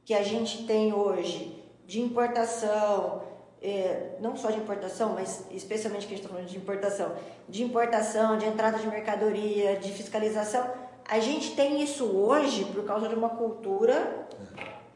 que 0.05 0.13
a 0.13 0.23
gente 0.23 0.65
tem 0.65 0.93
hoje, 0.93 1.61
de 1.85 1.99
importação, 2.01 3.21
é, 3.61 4.15
não 4.19 4.35
só 4.35 4.49
de 4.51 4.57
importação, 4.57 5.13
mas 5.13 5.45
especialmente 5.51 6.05
que 6.07 6.13
a 6.13 6.17
gente 6.17 6.23
está 6.25 6.33
falando 6.33 6.47
de 6.49 6.57
importação, 6.57 7.11
de 7.49 7.63
importação, 7.63 8.37
de 8.37 8.45
entrada 8.45 8.77
de 8.77 8.87
mercadoria, 8.87 9.77
de 9.77 9.91
fiscalização, 9.91 10.65
a 11.09 11.19
gente 11.19 11.55
tem 11.55 11.81
isso 11.81 12.05
hoje 12.05 12.65
por 12.65 12.83
causa 12.85 13.07
de 13.07 13.15
uma 13.15 13.29
cultura 13.29 14.27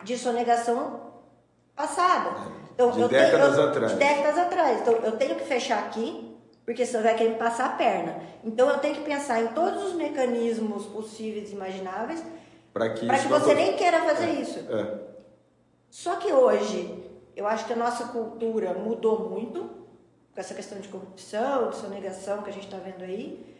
de 0.03 0.17
sonegação 0.17 0.99
passada. 1.75 2.51
Então, 2.73 2.91
De 2.91 3.01
eu 3.01 3.09
tenho- 3.09 3.21
décadas 3.21 3.57
eu- 3.57 3.63
atrás. 3.69 3.91
De 3.91 3.97
décadas 3.97 4.37
atrás. 4.37 4.81
Então, 4.81 4.93
eu 4.95 5.11
tenho 5.13 5.35
que 5.35 5.43
fechar 5.43 5.79
aqui, 5.79 6.35
porque 6.65 6.85
senão 6.85 7.03
vai 7.03 7.15
querer 7.15 7.29
me 7.31 7.35
passar 7.35 7.65
a 7.65 7.69
perna. 7.69 8.19
Então, 8.43 8.69
eu 8.69 8.77
tenho 8.79 8.95
que 8.95 9.01
pensar 9.01 9.41
em 9.41 9.47
todos 9.49 9.83
os 9.85 9.93
mecanismos 9.93 10.85
possíveis 10.85 11.49
e 11.49 11.53
imagináveis 11.53 12.23
Para 12.73 12.89
que, 12.89 13.05
isso 13.05 13.21
que 13.23 13.27
você 13.27 13.53
nem 13.53 13.75
queira 13.75 14.01
fazer 14.01 14.29
isso. 14.31 14.59
É. 14.69 14.99
Só 15.89 16.15
que 16.15 16.31
hoje, 16.31 17.03
eu 17.35 17.47
acho 17.47 17.65
que 17.65 17.73
a 17.73 17.75
nossa 17.75 18.05
cultura 18.09 18.73
mudou 18.73 19.29
muito, 19.29 19.69
com 20.33 20.39
essa 20.39 20.53
questão 20.53 20.79
de 20.79 20.87
corrupção, 20.87 21.69
de 21.69 21.77
sonegação 21.77 22.41
que 22.41 22.49
a 22.49 22.53
gente 22.53 22.65
está 22.65 22.77
vendo 22.77 23.03
aí. 23.03 23.55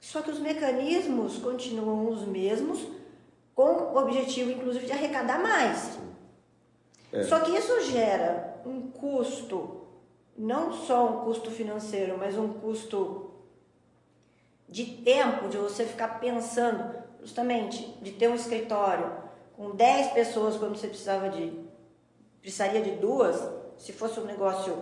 Só 0.00 0.20
que 0.22 0.30
os 0.30 0.38
mecanismos 0.38 1.38
continuam 1.38 2.08
os 2.08 2.26
mesmos, 2.26 2.86
com 3.54 3.62
o 3.62 3.96
objetivo, 3.96 4.50
inclusive, 4.50 4.86
de 4.86 4.92
arrecadar 4.92 5.40
mais. 5.40 5.98
É. 7.12 7.22
Só 7.22 7.40
que 7.40 7.52
isso 7.52 7.80
gera 7.82 8.60
um 8.66 8.90
custo, 8.90 9.82
não 10.36 10.72
só 10.72 11.08
um 11.08 11.24
custo 11.24 11.50
financeiro, 11.50 12.18
mas 12.18 12.36
um 12.36 12.52
custo 12.54 13.30
de 14.68 14.84
tempo, 14.84 15.48
de 15.48 15.56
você 15.56 15.84
ficar 15.84 16.18
pensando, 16.18 16.94
justamente, 17.22 17.86
de 18.02 18.10
ter 18.12 18.28
um 18.28 18.34
escritório 18.34 19.12
com 19.56 19.70
10 19.70 20.12
pessoas 20.12 20.56
quando 20.56 20.76
você 20.76 20.88
precisava 20.88 21.28
de. 21.28 21.63
Precisaria 22.44 22.82
de 22.82 22.90
duas, 22.92 23.42
se 23.78 23.90
fosse 23.94 24.20
um 24.20 24.26
negócio 24.26 24.74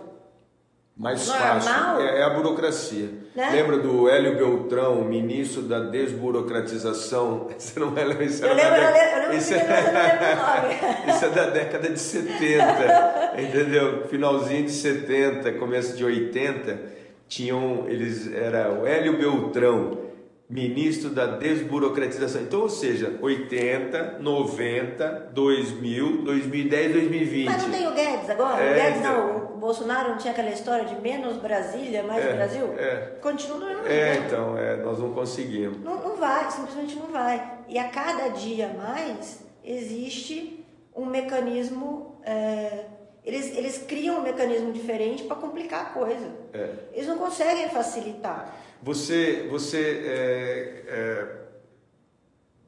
Mais 0.97 1.25
Normal? 1.25 1.61
fácil. 1.61 2.01
É, 2.01 2.19
é 2.19 2.23
a 2.23 2.29
burocracia. 2.31 3.09
Né? 3.33 3.49
Lembra 3.51 3.77
do 3.79 4.09
Hélio 4.09 4.35
Beltrão, 4.35 5.01
ministro 5.05 5.61
da 5.61 5.79
desburocratização? 5.79 7.47
Você 7.57 7.79
não 7.79 7.91
vai 7.91 8.03
lembrar 8.03 8.25
isso? 8.25 8.43
Eu 8.45 8.53
lembro, 8.53 8.75
eu 8.75 8.81
década- 8.93 8.99
lembro, 9.17 9.31
eu 9.31 9.37
isso, 9.37 9.51
nome. 9.53 9.63
isso 11.15 11.25
é 11.25 11.29
da 11.29 11.49
década 11.51 11.89
de 11.89 11.99
70, 11.99 13.33
entendeu? 13.41 14.07
Finalzinho 14.09 14.65
de 14.65 14.71
70, 14.71 15.53
começo 15.53 15.95
de 15.95 16.03
80, 16.03 16.79
tinham, 17.29 17.85
eles, 17.87 18.29
era 18.31 18.73
o 18.73 18.85
Hélio 18.85 19.17
Beltrão, 19.17 19.97
ministro 20.53 21.09
da 21.09 21.25
desburocratização. 21.25 22.41
Então, 22.43 22.61
ou 22.61 22.69
seja, 22.69 23.17
80, 23.19 24.17
90, 24.19 25.29
2000, 25.33 26.21
2010, 26.23 26.93
2020. 26.93 27.45
Mas 27.45 27.63
não 27.63 27.71
tem 27.71 27.87
o 27.87 27.91
Guedes 27.91 28.29
agora? 28.29 28.61
É, 28.63 28.71
o 28.71 28.75
Guedes 28.75 28.99
então. 28.99 29.27
não, 29.27 29.53
o 29.55 29.57
Bolsonaro 29.57 30.09
não 30.09 30.17
tinha 30.17 30.31
aquela 30.31 30.51
história 30.51 30.85
de 30.85 31.01
menos 31.01 31.37
Brasília, 31.37 32.03
mais 32.03 32.23
É, 32.23 32.33
Brasil? 32.33 32.65
é. 32.77 32.95
Continua 33.19 33.57
do 33.59 33.65
mesmo 33.65 33.87
É, 33.87 34.17
então, 34.17 34.57
é, 34.57 34.77
nós 34.77 34.99
não 34.99 35.11
conseguimos. 35.13 35.79
Não, 35.83 35.95
não 36.03 36.15
vai, 36.17 36.51
simplesmente 36.51 36.95
não 36.97 37.07
vai. 37.07 37.51
E 37.67 37.79
a 37.79 37.89
cada 37.89 38.27
dia 38.29 38.69
mais 38.77 39.43
existe 39.63 40.63
um 40.95 41.05
mecanismo. 41.07 42.19
é, 42.23 42.85
eles, 43.25 43.57
eles 43.57 43.77
criam 43.87 44.17
um 44.19 44.21
mecanismo 44.21 44.73
diferente 44.73 45.23
para 45.23 45.37
complicar 45.37 45.81
a 45.81 45.85
coisa. 45.85 46.27
É. 46.53 46.69
Eles 46.91 47.07
não 47.07 47.17
conseguem 47.17 47.69
facilitar. 47.69 48.53
Você, 48.83 49.47
você, 49.49 49.77
é, 50.05 50.83
é, 50.87 51.35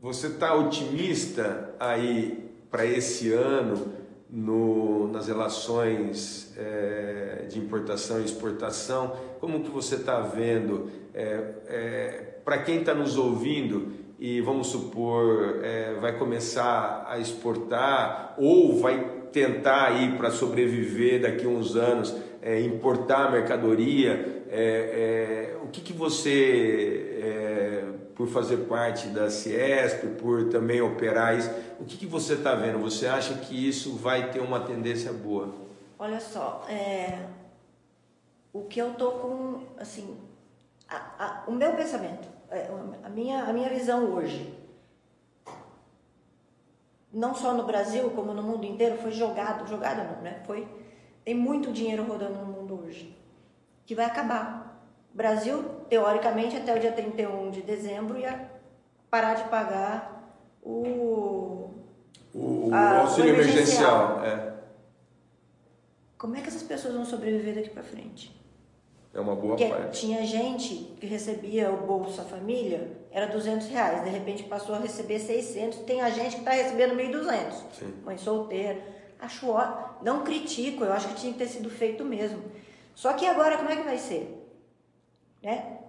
você 0.02 0.28
está 0.28 0.56
otimista 0.56 1.76
aí 1.78 2.50
para 2.72 2.86
esse 2.86 3.34
ano 3.34 3.92
no, 4.30 5.10
nas 5.12 5.28
relações 5.28 6.54
é, 6.58 7.48
de 7.50 7.60
importação 7.60 8.22
e 8.22 8.24
exportação? 8.24 9.14
Como 9.42 9.62
que 9.62 9.70
você 9.70 9.96
está 9.96 10.22
vendo? 10.22 10.90
para 12.44 12.58
quem 12.58 12.80
está 12.80 12.94
nos 12.94 13.18
ouvindo 13.18 13.94
e 14.20 14.42
vamos 14.42 14.68
supor 14.68 15.62
é, 15.64 15.94
vai 15.94 16.18
começar 16.18 17.06
a 17.08 17.18
exportar 17.18 18.36
ou 18.38 18.78
vai 18.80 19.02
tentar 19.32 19.86
aí 19.86 20.18
para 20.18 20.30
sobreviver 20.30 21.22
daqui 21.22 21.46
a 21.46 21.50
uns 21.50 21.78
anos 21.78 22.14
é, 22.46 22.62
importar 22.62 23.32
mercadoria, 23.32 24.35
é, 24.50 25.54
é, 25.54 25.58
o 25.64 25.68
que, 25.68 25.82
que 25.82 25.94
você, 25.94 27.20
é, 27.22 27.86
por 28.16 28.28
fazer 28.28 28.58
parte 28.68 29.08
da 29.08 29.30
Ciesp, 29.30 30.06
por 30.20 30.50
também 30.50 30.82
operar 30.82 31.38
isso, 31.38 31.50
o 31.80 31.86
que, 31.86 31.98
que 31.98 32.06
você 32.06 32.34
está 32.34 32.56
vendo? 32.56 32.80
Você 32.80 33.08
acha 33.08 33.34
que 33.36 33.68
isso 33.68 33.96
vai 33.96 34.32
ter 34.32 34.40
uma 34.42 34.60
tendência 34.62 35.12
boa? 35.12 35.54
Olha 35.98 36.20
só, 36.20 36.66
é, 36.70 37.26
o 38.54 38.62
que 38.64 38.80
eu 38.80 38.94
tô 38.94 39.12
com, 39.12 39.62
assim, 39.78 40.18
a- 40.88 41.12
a- 41.20 41.44
o 41.48 41.52
meu 41.52 41.74
pensamento, 41.74 42.28
é, 42.52 42.70
a 43.04 43.10
minha, 43.10 43.44
a 43.44 43.52
minha 43.54 43.70
visão 43.70 44.14
hoje, 44.14 44.54
não 47.12 47.34
só 47.34 47.54
no 47.54 47.64
Brasil, 47.64 48.10
como 48.12 48.34
no 48.34 48.44
mundo 48.44 48.66
inteiro, 48.66 48.98
foi 48.98 49.12
jogado, 49.12 49.68
jogado 49.70 50.16
não, 50.16 50.22
né? 50.22 50.42
Foi, 50.46 50.68
tem 51.24 51.34
muito 51.34 51.72
dinheiro 51.72 52.04
rodando 52.04 52.40
no 52.40 52.46
mundo 52.46 52.82
hoje, 52.86 53.16
que 53.86 53.96
vai 53.96 54.06
acabar. 54.06 54.64
O 55.14 55.18
Brasil, 55.18 55.64
teoricamente, 55.90 56.58
até 56.58 56.76
o 56.76 56.80
dia 56.80 56.92
31 56.92 57.52
de 57.52 57.62
dezembro, 57.62 58.18
ia 58.18 58.50
parar 59.10 59.36
de 59.36 59.44
pagar 59.50 60.36
o... 60.62 61.70
O, 62.34 62.70
Ah, 62.74 63.00
auxílio 63.02 63.32
o 63.32 63.36
emergencial. 63.36 64.18
emergencial 64.18 64.26
é, 64.26 64.54
Como 66.18 66.36
é 66.36 66.42
que 66.42 66.50
essas 66.50 66.64
pessoas 66.64 66.94
vão 66.94 67.06
sobreviver 67.06 67.56
daqui 67.56 67.70
para 67.70 67.84
frente? 67.84 68.36
é 69.14 69.20
uma 69.22 69.34
boa 69.34 69.56
Porque 69.56 69.70
parte. 69.74 70.02
tinha 70.02 70.26
gente 70.26 70.94
que 71.00 71.06
recebia 71.08 71.72
o 71.72 71.78
Bolsa 71.88 72.24
Família, 72.24 72.92
era 73.10 73.28
200 73.28 73.68
reais, 73.70 74.04
de 74.04 74.10
repente 74.10 74.44
passou 74.44 74.76
a 74.76 74.80
receber 74.80 75.20
600, 75.20 75.80
tem 75.80 76.02
a 76.02 76.10
gente 76.10 76.32
que 76.36 76.40
está 76.42 76.52
recebendo 76.52 76.96
1.200. 76.98 77.54
Sim. 77.80 77.94
Mãe 78.04 78.18
solteira. 78.18 78.78
Acho 79.18 79.50
ótimo, 79.50 79.86
não 80.02 80.26
critico, 80.26 80.84
eu 80.84 80.92
acho 80.92 81.08
que 81.08 81.14
tinha 81.16 81.32
que 81.32 81.40
ter 81.40 81.48
sido 81.48 81.70
feito 81.70 82.04
mesmo. 82.04 82.44
Só 82.96 83.14
que 83.14 83.28
agora 83.28 83.58
como 83.58 83.70
é 83.70 83.76
que 83.76 83.84
vai 83.84 83.98
ser? 83.98 84.42
Né? 85.44 85.80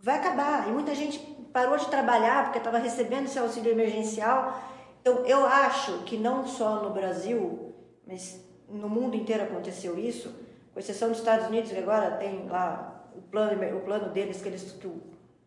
Vai 0.00 0.16
acabar, 0.18 0.68
e 0.68 0.72
muita 0.72 0.94
gente 0.94 1.18
parou 1.52 1.78
de 1.78 1.88
trabalhar 1.88 2.44
porque 2.44 2.58
estava 2.58 2.78
recebendo 2.78 3.24
esse 3.24 3.38
auxílio 3.38 3.72
emergencial. 3.72 4.60
Então, 5.00 5.24
eu 5.24 5.46
acho 5.46 6.02
que 6.02 6.16
não 6.16 6.46
só 6.46 6.82
no 6.82 6.90
Brasil, 6.90 7.74
mas 8.06 8.44
no 8.68 8.88
mundo 8.88 9.16
inteiro 9.16 9.44
aconteceu 9.44 9.98
isso, 9.98 10.34
com 10.74 10.80
exceção 10.80 11.08
dos 11.08 11.18
Estados 11.18 11.46
Unidos, 11.46 11.70
que 11.70 11.78
agora 11.78 12.10
tem 12.12 12.46
lá 12.48 13.04
o 13.16 13.22
plano, 13.22 13.76
o 13.76 13.80
plano 13.80 14.10
deles 14.10 14.42
que, 14.42 14.48
eles, 14.48 14.72
que 14.72 14.86
o 14.86 15.00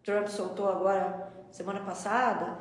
Trump 0.04 0.28
soltou 0.28 0.70
agora 0.70 1.32
semana 1.52 1.82
passada, 1.82 2.60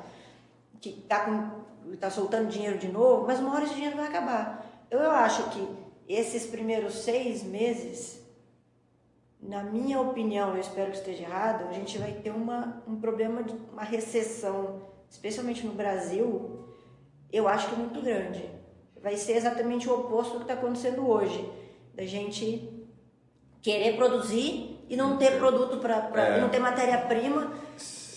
que 0.80 0.90
está 0.90 1.52
tá 1.98 2.10
soltando 2.10 2.48
dinheiro 2.48 2.78
de 2.78 2.88
novo, 2.88 3.26
mas 3.26 3.38
uma 3.38 3.54
hora 3.54 3.64
esse 3.64 3.74
dinheiro 3.74 3.96
vai 3.96 4.08
acabar. 4.08 4.66
Eu, 4.90 5.00
eu 5.00 5.10
acho 5.10 5.50
que 5.50 5.89
esses 6.14 6.46
primeiros 6.46 6.94
seis 6.94 7.42
meses, 7.42 8.20
na 9.40 9.62
minha 9.62 10.00
opinião, 10.00 10.54
eu 10.54 10.60
espero 10.60 10.90
que 10.90 10.98
esteja 10.98 11.22
errado, 11.22 11.68
a 11.68 11.72
gente 11.72 11.98
vai 11.98 12.12
ter 12.12 12.30
uma, 12.30 12.82
um 12.86 13.00
problema 13.00 13.42
de 13.42 13.54
uma 13.72 13.84
recessão, 13.84 14.82
especialmente 15.08 15.66
no 15.66 15.72
Brasil, 15.72 16.66
eu 17.32 17.46
acho 17.48 17.68
que 17.68 17.76
muito 17.76 18.00
grande. 18.02 18.44
Vai 19.02 19.16
ser 19.16 19.32
exatamente 19.36 19.88
o 19.88 19.94
oposto 19.94 20.32
do 20.34 20.38
que 20.44 20.44
está 20.50 20.54
acontecendo 20.54 21.08
hoje, 21.08 21.48
da 21.94 22.04
gente 22.04 22.68
querer 23.62 23.96
produzir 23.96 24.84
e 24.88 24.96
não 24.96 25.16
ter 25.16 25.38
produto 25.38 25.78
para 25.78 26.10
É. 26.36 26.40
não 26.40 26.48
ter 26.48 26.58
matéria-prima. 26.58 27.52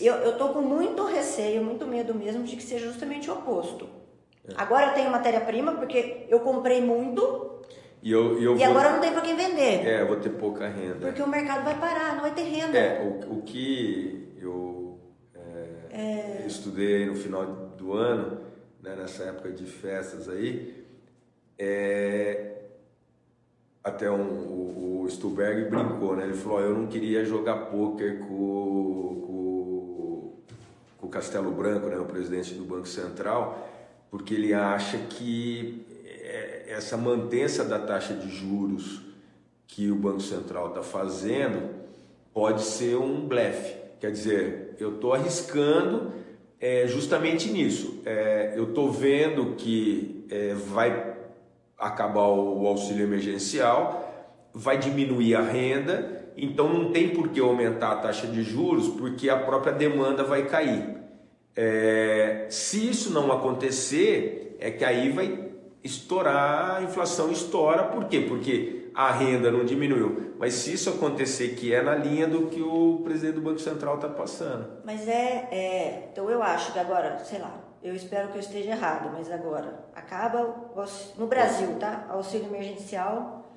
Eu, 0.00 0.14
eu 0.16 0.36
tô 0.36 0.48
com 0.48 0.60
muito 0.60 1.04
receio, 1.04 1.62
muito 1.62 1.86
medo 1.86 2.14
mesmo 2.14 2.42
de 2.42 2.56
que 2.56 2.62
seja 2.62 2.86
justamente 2.86 3.30
o 3.30 3.34
oposto. 3.34 3.88
Agora 4.56 4.88
eu 4.88 4.94
tenho 4.94 5.10
matéria-prima 5.10 5.72
porque 5.74 6.26
eu 6.28 6.40
comprei 6.40 6.80
muito 6.80 7.53
E, 8.04 8.12
eu, 8.12 8.38
e, 8.38 8.44
eu 8.44 8.54
e 8.54 8.58
vou... 8.58 8.66
agora 8.66 8.92
não 8.92 9.00
tem 9.00 9.12
para 9.12 9.22
quem 9.22 9.34
vender. 9.34 9.86
É, 9.86 10.04
vou 10.04 10.16
ter 10.16 10.28
pouca 10.28 10.68
renda. 10.68 11.06
Porque 11.06 11.22
o 11.22 11.26
mercado 11.26 11.64
vai 11.64 11.80
parar, 11.80 12.12
não 12.12 12.20
vai 12.20 12.34
ter 12.34 12.42
renda. 12.42 12.76
É, 12.76 13.02
o, 13.02 13.38
o 13.38 13.42
que 13.42 14.28
eu 14.38 15.00
é, 15.34 16.42
é... 16.42 16.44
estudei 16.46 17.06
no 17.06 17.16
final 17.16 17.46
do 17.78 17.94
ano, 17.94 18.42
né, 18.82 18.94
nessa 18.94 19.24
época 19.24 19.50
de 19.50 19.64
festas 19.64 20.28
aí, 20.28 20.84
é, 21.58 22.56
até 23.82 24.10
um, 24.10 24.20
o, 24.20 25.02
o 25.04 25.10
Stuberg 25.10 25.70
brincou, 25.70 26.14
né? 26.14 26.24
Ele 26.24 26.34
falou: 26.34 26.60
eu 26.60 26.74
não 26.74 26.86
queria 26.86 27.24
jogar 27.24 27.56
pôquer 27.70 28.18
com, 28.18 29.22
com, 29.26 30.32
com 30.98 31.06
o 31.06 31.10
Castelo 31.10 31.50
Branco, 31.52 31.86
né? 31.86 31.96
O 31.96 32.04
presidente 32.04 32.52
do 32.52 32.66
Banco 32.66 32.86
Central, 32.86 33.66
porque 34.10 34.34
ele 34.34 34.52
acha 34.52 34.98
que 34.98 35.83
essa 36.68 36.96
mantença 36.96 37.64
da 37.64 37.78
taxa 37.78 38.14
de 38.14 38.28
juros 38.28 39.00
que 39.66 39.90
o 39.90 39.96
Banco 39.96 40.20
Central 40.20 40.68
está 40.68 40.82
fazendo 40.82 41.70
pode 42.32 42.62
ser 42.62 42.96
um 42.96 43.26
blefe. 43.26 43.76
Quer 44.00 44.10
dizer, 44.10 44.76
eu 44.78 44.96
estou 44.96 45.14
arriscando 45.14 46.12
é, 46.60 46.86
justamente 46.86 47.50
nisso. 47.50 48.02
É, 48.04 48.54
eu 48.56 48.64
estou 48.64 48.90
vendo 48.90 49.54
que 49.56 50.26
é, 50.30 50.54
vai 50.54 51.14
acabar 51.78 52.28
o 52.28 52.66
auxílio 52.66 53.04
emergencial, 53.04 54.30
vai 54.52 54.78
diminuir 54.78 55.34
a 55.34 55.42
renda, 55.42 56.24
então 56.36 56.72
não 56.72 56.92
tem 56.92 57.10
por 57.10 57.28
que 57.28 57.40
aumentar 57.40 57.92
a 57.92 57.96
taxa 57.96 58.26
de 58.26 58.42
juros, 58.42 58.88
porque 58.88 59.28
a 59.28 59.36
própria 59.36 59.72
demanda 59.72 60.24
vai 60.24 60.46
cair. 60.46 60.96
É, 61.56 62.46
se 62.48 62.88
isso 62.88 63.12
não 63.12 63.30
acontecer, 63.30 64.56
é 64.58 64.70
que 64.70 64.84
aí 64.84 65.10
vai 65.10 65.44
estourar, 65.84 66.76
a 66.78 66.82
inflação 66.82 67.30
estoura, 67.30 67.84
por 67.84 68.06
quê? 68.06 68.20
Porque 68.20 68.90
a 68.94 69.12
renda 69.12 69.50
não 69.50 69.64
diminuiu. 69.64 70.34
Mas 70.38 70.54
se 70.54 70.72
isso 70.72 70.88
acontecer, 70.88 71.54
que 71.56 71.74
é 71.74 71.82
na 71.82 71.94
linha 71.94 72.26
do 72.26 72.46
que 72.46 72.62
o 72.62 73.02
presidente 73.04 73.34
do 73.34 73.42
Banco 73.42 73.58
Central 73.58 73.96
está 73.96 74.08
passando. 74.08 74.78
Mas 74.84 75.06
é, 75.06 75.48
é, 75.50 76.08
Então 76.10 76.30
eu 76.30 76.42
acho 76.42 76.72
que 76.72 76.78
agora, 76.78 77.18
sei 77.18 77.38
lá, 77.38 77.60
eu 77.82 77.94
espero 77.94 78.28
que 78.28 78.36
eu 78.36 78.40
esteja 78.40 78.70
errado, 78.70 79.10
mas 79.12 79.30
agora 79.30 79.84
acaba 79.94 80.72
no 81.18 81.26
Brasil, 81.26 81.76
tá? 81.78 82.06
Auxílio 82.08 82.46
emergencial, 82.46 83.52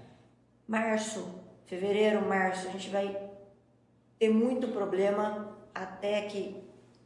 março, 0.67 1.25
fevereiro, 1.65 2.28
março, 2.28 2.67
a 2.67 2.71
gente 2.71 2.89
vai 2.89 3.17
ter 4.19 4.30
muito 4.30 4.67
problema 4.69 5.55
até 5.73 6.23
que, 6.23 6.61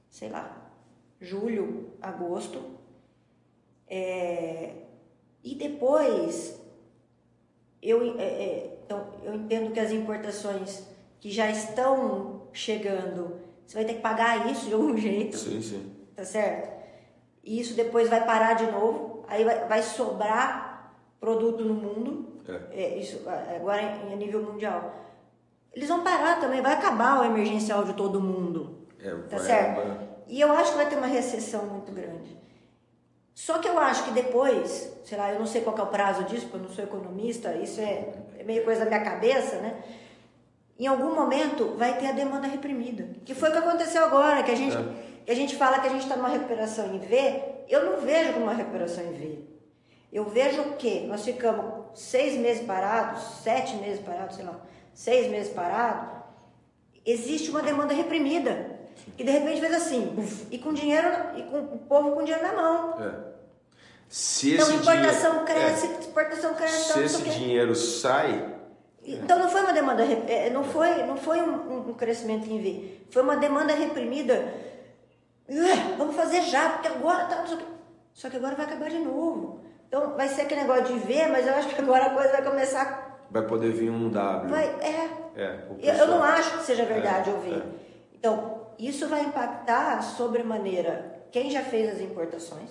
sei 0.10 0.30
lá, 0.30 0.72
julho, 1.20 1.92
agosto. 2.02 2.80
É, 3.88 4.81
e 5.44 5.56
depois 5.56 6.60
eu, 7.82 8.20
é, 8.20 8.24
é, 8.24 8.78
então, 8.86 9.08
eu 9.24 9.36
entendo 9.36 9.72
que 9.72 9.80
as 9.80 9.92
importações 9.92 10.84
que 11.20 11.32
já 11.32 11.50
estão 11.50 12.44
chegando, 12.54 13.40
você 13.66 13.76
vai 13.76 13.86
ter 13.86 13.96
que 13.96 14.02
pagar 14.02 14.52
isso 14.52 14.68
de 14.68 14.74
algum 14.74 14.96
jeito. 14.98 15.38
Sim, 15.38 15.62
sim. 15.62 15.96
Tá 16.16 16.26
certo? 16.26 16.82
e 17.44 17.60
isso 17.60 17.76
depois 17.76 18.10
vai 18.10 18.24
parar 18.26 18.54
de 18.54 18.70
novo, 18.72 19.24
aí 19.28 19.44
vai, 19.44 19.68
vai 19.68 19.82
sobrar 19.82 20.94
produto 21.20 21.64
no 21.64 21.74
mundo, 21.74 22.28
é. 22.48 22.84
É, 22.84 22.98
isso 22.98 23.22
agora 23.28 23.82
em, 23.82 24.14
em, 24.14 24.16
nível 24.18 24.42
mundial. 24.42 24.96
Eles 25.74 25.88
vão 25.88 26.04
parar 26.04 26.40
também, 26.40 26.62
vai 26.62 26.74
acabar 26.74 27.22
o 27.22 27.24
emergencial 27.24 27.84
de 27.84 27.94
todo 27.94 28.20
mundo, 28.20 28.80
é, 29.00 29.10
tá 29.12 29.38
vai, 29.38 29.40
certo? 29.40 29.76
Vai... 29.76 30.10
E 30.28 30.42
eu 30.42 30.52
acho 30.52 30.72
que 30.72 30.78
vai 30.78 30.90
ter 30.90 30.98
uma 30.98 31.08
recessão 31.08 31.66
muito 31.66 31.92
grande. 31.92 32.40
Só 33.42 33.58
que 33.58 33.68
eu 33.68 33.80
acho 33.80 34.04
que 34.04 34.12
depois, 34.12 34.94
sei 35.04 35.18
lá, 35.18 35.34
eu 35.34 35.40
não 35.40 35.48
sei 35.48 35.62
qual 35.62 35.76
é 35.76 35.82
o 35.82 35.88
prazo 35.88 36.26
disso, 36.26 36.44
porque 36.44 36.58
eu 36.58 36.62
não 36.62 36.70
sou 36.70 36.84
economista, 36.84 37.56
isso 37.56 37.82
é, 37.82 38.14
é 38.38 38.44
meio 38.44 38.64
coisa 38.64 38.82
da 38.82 38.86
minha 38.86 39.04
cabeça, 39.04 39.56
né? 39.56 39.82
Em 40.78 40.86
algum 40.86 41.16
momento 41.16 41.74
vai 41.76 41.98
ter 41.98 42.06
a 42.06 42.12
demanda 42.12 42.48
reprimida, 42.48 43.10
que 43.26 43.34
foi 43.34 43.50
o 43.50 43.52
que 43.52 43.58
aconteceu 43.58 44.06
agora, 44.06 44.44
que 44.44 44.52
a 44.52 44.56
gente 44.56 44.78
é 45.26 45.32
a 45.32 45.36
gente 45.36 45.56
fala 45.56 45.80
que 45.80 45.88
a 45.88 45.90
gente 45.90 46.04
está 46.04 46.16
numa 46.16 46.30
recuperação 46.30 46.94
em 46.94 47.00
V, 47.00 47.42
eu 47.68 47.84
não 47.84 48.02
vejo 48.02 48.34
como 48.34 48.46
uma 48.46 48.54
recuperação 48.54 49.04
em 49.06 49.14
V. 49.14 49.40
Eu 50.14 50.26
vejo 50.26 50.62
o 50.62 50.76
quê? 50.76 51.06
Nós 51.08 51.26
ficamos 51.26 52.00
seis 52.00 52.40
meses 52.40 52.64
parados, 52.64 53.24
sete 53.44 53.76
meses 53.78 54.02
parados, 54.02 54.36
sei 54.36 54.46
lá, 54.46 54.62
seis 54.94 55.32
meses 55.32 55.52
parados. 55.52 56.10
Existe 57.04 57.50
uma 57.50 57.64
demanda 57.64 57.92
reprimida. 57.92 58.81
Que 59.18 59.24
de 59.24 59.32
repente 59.32 59.60
fez 59.60 59.74
assim, 59.74 60.48
e 60.50 60.58
com 60.58 60.74
dinheiro, 60.74 61.08
e 61.36 61.44
com 61.44 61.60
o 61.60 61.80
povo 61.80 62.12
com 62.12 62.24
dinheiro 62.24 62.46
na 62.46 62.54
mão. 62.54 63.02
É. 63.02 63.32
Se 64.08 64.56
então, 64.56 64.72
importação 64.72 65.32
dinheiro, 65.32 65.46
cresce, 65.46 65.88
é, 65.88 66.00
exportação 66.00 66.54
cresce. 66.54 66.94
Se 66.94 67.00
esse 67.00 67.22
dinheiro 67.24 67.76
sai, 67.76 68.56
então 69.04 69.40
não 69.40 69.50
foi 69.50 69.62
uma 69.62 69.74
demanda, 69.74 70.04
é, 70.04 70.50
não 70.50 70.64
foi, 70.64 71.04
não 71.04 71.18
foi 71.18 71.42
um, 71.42 71.90
um, 71.90 71.94
crescimento 71.94 72.50
em 72.50 72.62
V, 72.62 73.02
foi 73.10 73.22
uma 73.22 73.38
demanda 73.38 73.74
reprimida 73.74 74.54
vamos 75.98 76.16
fazer 76.16 76.42
já, 76.44 76.70
porque 76.70 76.88
agora 76.88 77.26
tá. 77.26 77.46
Só 78.14 78.30
que 78.30 78.38
agora 78.38 78.56
vai 78.56 78.66
acabar 78.66 78.90
de 78.90 79.00
novo. 79.00 79.62
Então 79.88 80.16
vai 80.16 80.28
ser 80.28 80.42
aquele 80.42 80.62
negócio 80.62 80.86
de 80.86 81.00
ver, 81.00 81.28
mas 81.28 81.46
eu 81.46 81.54
acho 81.56 81.70
que 81.70 81.82
agora 81.82 82.06
a 82.06 82.10
coisa 82.12 82.32
vai 82.32 82.44
começar. 82.44 83.26
Vai 83.30 83.44
poder 83.44 83.72
vir 83.72 83.90
um 83.90 84.10
W. 84.10 84.50
Vai, 84.50 84.66
é. 84.82 85.10
é 85.36 85.60
eu, 85.80 85.94
eu, 85.94 86.08
não 86.08 86.24
acho 86.24 86.58
que 86.58 86.64
seja 86.64 86.86
verdade 86.86 87.30
é, 87.30 87.34
ouvir. 87.34 87.56
É. 87.56 87.64
Então, 88.14 88.61
isso 88.78 89.08
vai 89.08 89.22
impactar 89.24 90.02
sobremaneira 90.02 91.24
quem 91.32 91.50
já 91.50 91.62
fez 91.62 91.96
as 91.96 92.02
importações. 92.02 92.70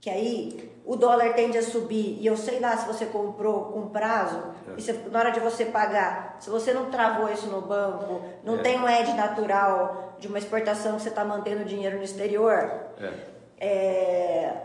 Que 0.00 0.08
aí 0.08 0.72
o 0.84 0.96
dólar 0.96 1.34
tende 1.34 1.58
a 1.58 1.62
subir 1.62 2.16
e 2.20 2.26
eu 2.26 2.36
sei 2.36 2.58
lá 2.58 2.76
se 2.76 2.86
você 2.86 3.04
comprou 3.06 3.64
com 3.66 3.90
prazo 3.90 4.42
é. 4.68 4.74
e 4.78 4.82
se, 4.82 4.92
na 4.92 5.18
hora 5.18 5.30
de 5.30 5.40
você 5.40 5.66
pagar, 5.66 6.36
se 6.40 6.48
você 6.48 6.72
não 6.72 6.90
travou 6.90 7.30
isso 7.30 7.46
no 7.48 7.60
banco, 7.60 8.22
não 8.42 8.56
é. 8.56 8.62
tem 8.62 8.80
um 8.80 8.88
edge 8.88 9.12
natural 9.12 10.16
de 10.18 10.26
uma 10.26 10.38
exportação 10.38 10.96
que 10.96 11.02
você 11.02 11.10
está 11.10 11.22
mantendo 11.22 11.66
dinheiro 11.66 11.98
no 11.98 12.02
exterior, 12.02 12.88
é. 12.98 13.30
É, 13.60 14.56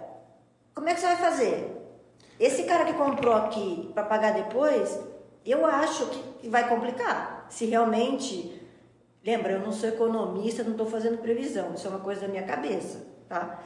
como 0.73 0.87
é 0.87 0.93
que 0.93 1.01
você 1.01 1.07
vai 1.07 1.17
fazer? 1.17 1.75
Esse 2.39 2.63
cara 2.63 2.85
que 2.85 2.93
comprou 2.93 3.33
aqui 3.33 3.91
para 3.93 4.03
pagar 4.03 4.33
depois, 4.33 4.99
eu 5.45 5.65
acho 5.65 6.05
que 6.07 6.49
vai 6.49 6.67
complicar. 6.67 7.45
Se 7.49 7.65
realmente. 7.65 8.61
Lembra, 9.25 9.53
eu 9.53 9.59
não 9.59 9.71
sou 9.71 9.89
economista, 9.89 10.63
não 10.63 10.71
estou 10.71 10.85
fazendo 10.85 11.17
previsão, 11.17 11.73
isso 11.73 11.87
é 11.87 11.89
uma 11.89 11.99
coisa 11.99 12.21
da 12.21 12.27
minha 12.27 12.43
cabeça, 12.43 13.07
tá? 13.27 13.59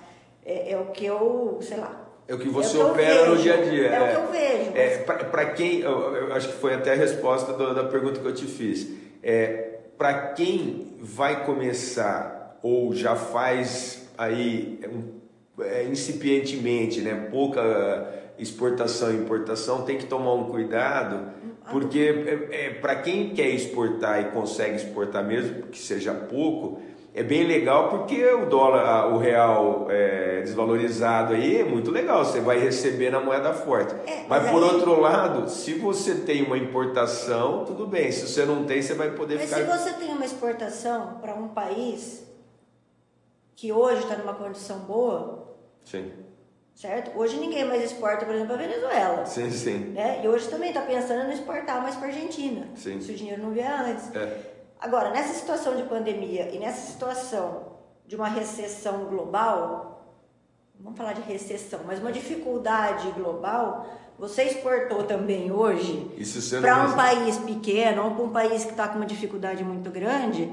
É, 0.46 0.72
é 0.72 0.78
o 0.78 0.86
que 0.92 1.06
eu, 1.06 1.60
sei 1.62 1.78
lá, 1.78 2.10
é 2.30 2.36
o 2.36 2.38
que 2.38 2.48
você 2.48 2.78
é 2.78 2.84
o 2.84 2.86
que 2.86 2.92
opera 2.92 3.26
no 3.28 3.38
dia 3.38 3.56
a 3.56 3.58
dia. 3.58 3.88
É, 3.88 3.96
é, 3.96 4.02
o 4.02 4.08
que 4.08 4.16
eu 4.16 4.32
vejo. 4.32 4.78
É, 4.78 4.98
Para 5.00 5.46
quem, 5.48 5.80
eu, 5.80 6.16
eu, 6.16 6.34
acho 6.34 6.50
que 6.50 6.54
foi 6.54 6.76
até 6.76 6.94
a 6.94 6.96
resposta 6.96 7.54
do, 7.54 7.74
da 7.74 7.86
pergunta 7.86 8.20
que 8.20 8.26
eu 8.28 8.34
te 8.36 8.46
fiz. 8.46 8.88
É, 9.24 9.80
para 9.98 10.34
quem 10.34 10.96
vai 11.02 11.44
começar 11.44 12.60
ou 12.62 12.94
já 12.94 13.16
faz 13.16 14.08
aí 14.16 14.80
um, 14.88 15.64
é, 15.64 15.86
incipientemente, 15.86 17.02
né, 17.02 17.28
pouca 17.32 18.08
exportação 18.38 19.12
e 19.12 19.16
importação, 19.16 19.82
tem 19.82 19.98
que 19.98 20.06
tomar 20.06 20.34
um 20.36 20.52
cuidado, 20.52 21.32
porque 21.72 22.48
é, 22.52 22.66
é 22.68 22.70
para 22.72 22.96
quem 22.96 23.30
quer 23.30 23.50
exportar 23.50 24.22
e 24.22 24.26
consegue 24.32 24.76
exportar 24.76 25.24
mesmo, 25.24 25.64
que 25.64 25.78
seja 25.78 26.14
pouco, 26.14 26.82
é 27.14 27.24
bem 27.24 27.46
legal 27.46 27.90
porque 27.90 28.24
o 28.34 28.46
dólar, 28.46 29.14
o 29.14 29.18
real 29.18 29.88
é, 29.90 30.42
desvalorizado 30.42 31.34
aí 31.34 31.58
é 31.58 31.64
muito 31.64 31.92
legal, 31.92 32.24
você 32.24 32.40
vai 32.40 32.60
receber 32.60 33.10
na 33.10 33.20
moeda 33.20 33.54
forte. 33.54 33.94
É, 34.06 34.26
mas, 34.28 34.44
mas 34.44 34.52
por 34.52 34.64
aí... 34.64 34.70
outro 34.70 35.00
lado, 35.00 35.50
se 35.50 35.74
você 35.74 36.16
tem 36.16 36.44
uma 36.44 36.58
importação, 36.58 37.66
tudo 37.66 37.88
bem, 37.88 38.12
se 38.12 38.28
você 38.28 38.46
não 38.46 38.64
tem, 38.64 38.82
você 38.82 38.94
vai 38.94 39.12
poder 39.12 39.36
mas 39.36 39.50
ficar. 39.50 39.66
Mas 39.66 39.82
se 39.82 39.90
você 39.90 39.96
tem 39.98 40.10
uma 40.10 40.26
exportação 40.26 41.18
para 41.20 41.34
um 41.34 41.50
país 41.50 42.24
que 43.56 43.74
hoje 43.74 44.04
está 44.04 44.16
numa 44.16 44.36
condição 44.36 44.80
boa. 44.80 45.58
Sim. 45.84 46.12
Certo? 46.80 47.12
Hoje 47.20 47.36
ninguém 47.36 47.66
mais 47.66 47.84
exporta, 47.84 48.26
por 48.26 48.34
exemplo, 48.34 48.56
para 48.56 48.66
Venezuela. 48.66 49.26
Sim, 49.26 49.52
sim. 49.52 49.78
Né? 49.94 50.22
E 50.24 50.28
hoje 50.30 50.48
também 50.48 50.70
está 50.70 50.80
pensando 50.80 51.30
em 51.30 51.34
exportar 51.34 51.82
mais 51.84 51.98
para 51.98 52.08
Argentina. 52.08 52.70
Sim. 52.74 53.02
Se 53.02 53.12
o 53.12 53.16
dinheiro 53.16 53.44
não 53.44 53.52
vier 53.52 53.70
antes. 53.70 54.16
É. 54.16 54.40
Agora, 54.80 55.10
nessa 55.10 55.34
situação 55.34 55.76
de 55.76 55.84
pandemia 55.84 56.50
e 56.54 56.58
nessa 56.58 56.90
situação 56.90 57.64
de 58.08 58.16
uma 58.16 58.30
recessão 58.30 59.04
global, 59.08 60.10
vamos 60.80 60.98
falar 60.98 61.12
de 61.12 61.22
recessão, 61.24 61.82
mas 61.86 62.00
uma 62.00 62.14
dificuldade 62.14 63.12
global, 63.12 63.86
você 64.18 64.44
exportou 64.44 65.04
também 65.04 65.52
hoje 65.52 66.10
para 66.62 66.86
um 66.86 66.94
país 66.94 67.38
pequeno 67.40 68.06
ou 68.06 68.12
para 68.12 68.24
um 68.24 68.30
país 68.30 68.64
que 68.64 68.72
está 68.72 68.88
com 68.88 68.96
uma 68.96 69.06
dificuldade 69.06 69.66
muito 69.66 69.92
grande, 69.92 70.50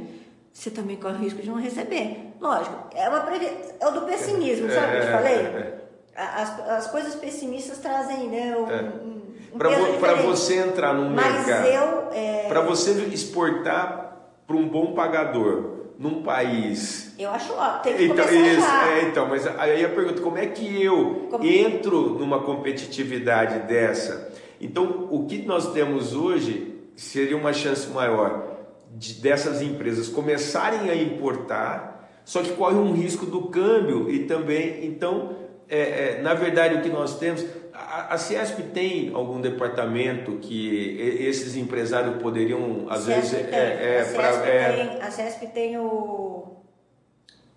você 0.52 0.72
também 0.72 0.96
corre 0.96 1.14
o 1.14 1.18
risco 1.18 1.40
de 1.40 1.48
não 1.48 1.60
receber. 1.60 2.32
Lógico, 2.40 2.88
é, 2.96 3.08
uma 3.08 3.20
previ... 3.20 3.46
é 3.78 3.86
o 3.86 3.92
do 3.92 4.00
pessimismo, 4.00 4.68
sabe 4.72 4.86
o 4.86 4.90
que 4.90 4.96
eu 4.96 5.02
te 5.02 5.12
falei? 5.12 5.34
É, 5.34 5.38
é, 5.38 5.82
é. 5.82 5.85
As, 6.16 6.60
as 6.68 6.90
coisas 6.90 7.14
pessimistas 7.14 7.78
trazem 7.78 8.28
né, 8.28 8.56
um, 8.56 8.62
um, 8.62 9.22
um 9.54 9.58
para 9.58 10.14
você 10.14 10.56
entrar 10.56 10.94
no 10.94 11.10
Mas 11.10 11.46
mercado, 11.46 11.66
eu, 11.66 12.12
é... 12.12 12.46
para 12.48 12.60
você 12.62 12.92
exportar 13.12 14.16
para 14.46 14.56
um 14.56 14.68
bom 14.68 14.94
pagador 14.94 15.76
num 15.98 16.22
país. 16.22 17.14
Eu 17.18 17.30
acho 17.30 17.52
ó, 17.54 17.78
tem 17.78 17.96
que 17.96 18.04
então, 18.04 18.24
isso. 18.24 18.66
É, 18.66 19.02
então, 19.08 19.28
mas 19.28 19.46
aí 19.46 19.84
a 19.84 19.88
pergunta, 19.88 20.20
como 20.20 20.38
é 20.38 20.46
que 20.46 20.82
eu 20.82 21.28
como... 21.30 21.44
entro 21.44 22.18
numa 22.18 22.40
competitividade 22.42 23.66
dessa? 23.66 24.32
Então, 24.60 25.08
o 25.10 25.26
que 25.26 25.42
nós 25.42 25.72
temos 25.72 26.14
hoje 26.14 26.74
seria 26.94 27.36
uma 27.36 27.52
chance 27.52 27.88
maior 27.88 28.56
de, 28.94 29.14
dessas 29.14 29.62
empresas 29.62 30.08
começarem 30.08 30.90
a 30.90 30.94
importar, 30.94 32.10
só 32.24 32.42
que 32.42 32.52
corre 32.52 32.76
um 32.76 32.92
risco 32.92 33.26
do 33.26 33.42
câmbio 33.48 34.10
e 34.10 34.20
também, 34.20 34.84
então, 34.86 35.36
é, 35.68 35.78
é, 35.78 36.22
na 36.22 36.34
verdade, 36.34 36.76
o 36.76 36.82
que 36.82 36.88
nós 36.88 37.18
temos, 37.18 37.44
a, 37.72 38.14
a 38.14 38.18
Ciesp 38.18 38.60
tem 38.72 39.12
algum 39.14 39.40
departamento 39.40 40.38
que 40.38 40.96
esses 41.00 41.56
empresários 41.56 42.22
poderiam, 42.22 42.86
às 42.88 43.00
Ciesp 43.00 43.20
vezes, 43.20 43.46
tem. 43.46 43.58
é, 43.58 43.96
é, 43.96 44.00
a, 44.00 44.04
Ciesp 44.04 44.16
pra, 44.16 44.48
é, 44.48 44.72
tem, 44.72 45.02
a 45.02 45.10
Ciesp 45.10 45.46
tem 45.52 45.78
o. 45.78 46.52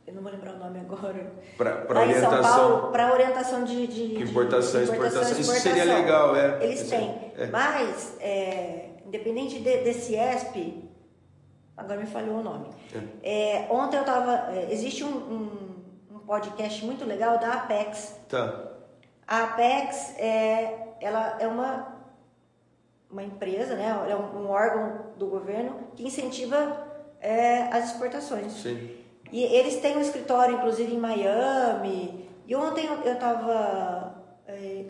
Eu 0.07 0.15
não 0.15 0.23
vou 0.23 0.31
lembrar 0.31 0.55
o 0.55 0.57
nome 0.57 0.79
agora. 0.79 1.31
para 1.55 2.01
orientação. 2.01 2.91
Para 2.91 3.13
orientação 3.13 3.63
de, 3.63 3.85
de, 3.85 4.07
de 4.17 4.23
Importação, 4.23 4.81
exportação. 4.81 5.39
Isso 5.39 5.53
seria 5.53 5.83
legal, 5.83 6.35
é. 6.35 6.63
Eles 6.63 6.81
Isso 6.81 6.89
têm. 6.89 7.31
é. 7.37 7.45
Mas, 7.45 8.17
é, 8.19 8.89
independente 9.05 9.59
de, 9.59 9.77
desse 9.77 10.15
ESP, 10.15 10.83
agora 11.77 11.99
me 11.99 12.07
falhou 12.07 12.39
o 12.39 12.43
nome. 12.43 12.69
É, 13.21 13.67
ontem 13.69 13.97
eu 13.97 14.01
estava. 14.01 14.51
existe 14.71 15.03
um, 15.03 15.09
um, 15.09 15.41
um 15.43 15.68
podcast 16.29 16.85
muito 16.85 17.03
legal 17.05 17.39
da 17.39 17.53
Apex. 17.53 18.15
Tá. 18.29 18.67
A 19.27 19.45
Apex 19.45 20.13
é, 20.19 20.77
ela 21.01 21.37
é 21.39 21.47
uma, 21.47 21.95
uma 23.09 23.23
empresa, 23.23 23.75
né? 23.75 23.89
é 24.07 24.15
um, 24.15 24.43
um 24.43 24.47
órgão 24.47 25.07
do 25.17 25.25
governo 25.25 25.87
que 25.95 26.05
incentiva 26.05 26.87
é, 27.19 27.63
as 27.75 27.91
exportações. 27.91 28.53
Sim. 28.53 28.91
E 29.31 29.43
eles 29.43 29.77
têm 29.77 29.97
um 29.97 30.01
escritório, 30.01 30.55
inclusive, 30.57 30.93
em 30.93 30.99
Miami. 30.99 32.29
E 32.45 32.55
ontem 32.55 32.85
eu 32.85 33.13
estava, 33.13 34.15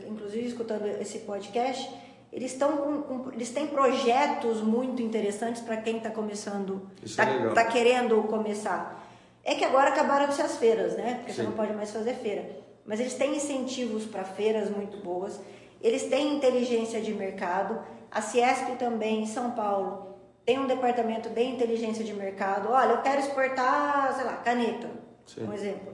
inclusive, 0.07 0.45
escutando 0.45 0.85
esse 0.87 1.19
podcast. 1.19 1.89
Eles, 2.31 2.51
estão 2.51 2.77
com, 2.77 3.01
com- 3.01 3.31
eles 3.31 3.49
têm 3.49 3.67
projetos 3.67 4.61
muito 4.61 5.01
interessantes 5.01 5.61
para 5.61 5.77
quem 5.77 5.97
está 5.97 6.09
começando, 6.11 6.87
Isso 7.01 7.19
é 7.19 7.23
está 7.23 7.35
legal. 7.37 7.53
tá 7.53 7.65
querendo 7.65 8.23
começar. 8.23 8.98
É 9.43 9.55
que 9.55 9.63
agora 9.63 9.89
acabaram-se 9.89 10.41
as 10.41 10.57
feiras, 10.57 10.95
né? 10.95 11.15
Porque 11.17 11.33
você 11.33 11.41
Sim. 11.41 11.47
não 11.47 11.53
pode 11.53 11.73
mais 11.73 11.91
fazer 11.91 12.13
feira. 12.15 12.45
Mas 12.85 12.99
eles 12.99 13.13
têm 13.13 13.35
incentivos 13.35 14.05
para 14.05 14.23
feiras 14.23 14.69
muito 14.69 14.97
boas. 14.97 15.39
Eles 15.81 16.03
têm 16.03 16.35
inteligência 16.35 16.99
de 17.01 17.13
mercado. 17.13 17.79
A 18.11 18.21
Ciesp 18.21 18.75
também, 18.77 19.21
em 19.23 19.27
São 19.27 19.51
Paulo, 19.51 20.15
tem 20.45 20.59
um 20.59 20.67
departamento 20.67 21.29
de 21.29 21.43
inteligência 21.43 22.03
de 22.03 22.13
mercado. 22.13 22.69
Olha, 22.71 22.91
eu 22.93 23.01
quero 23.01 23.19
exportar, 23.21 24.13
sei 24.15 24.25
lá, 24.25 24.33
caneta, 24.37 24.89
Sim. 25.25 25.43
um 25.47 25.53
exemplo, 25.53 25.93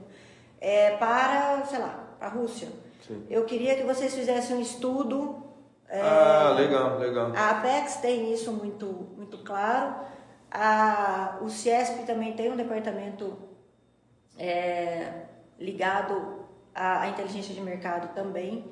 é, 0.60 0.96
para, 0.96 1.62
sei 1.66 1.78
lá, 1.78 2.14
para 2.18 2.28
a 2.28 2.30
Rússia. 2.30 2.68
Sim. 3.06 3.24
Eu 3.28 3.44
queria 3.44 3.76
que 3.76 3.82
vocês 3.82 4.14
fizessem 4.14 4.56
um 4.56 4.60
estudo. 4.60 5.42
é, 5.88 6.00
Ah, 6.00 6.54
legal, 6.56 6.98
legal. 6.98 7.32
a 7.36 7.50
Apex 7.50 7.96
tem 7.96 8.32
isso 8.32 8.50
muito, 8.50 8.86
muito 9.16 9.38
claro. 9.44 9.94
A, 10.50 11.38
o 11.42 11.48
Ciesp 11.48 12.04
também 12.06 12.32
tem 12.34 12.50
um 12.50 12.56
departamento 12.56 13.36
é, 14.38 15.24
ligado 15.58 16.40
à, 16.74 17.02
à 17.02 17.08
inteligência 17.08 17.54
de 17.54 17.60
mercado 17.60 18.14
também. 18.14 18.64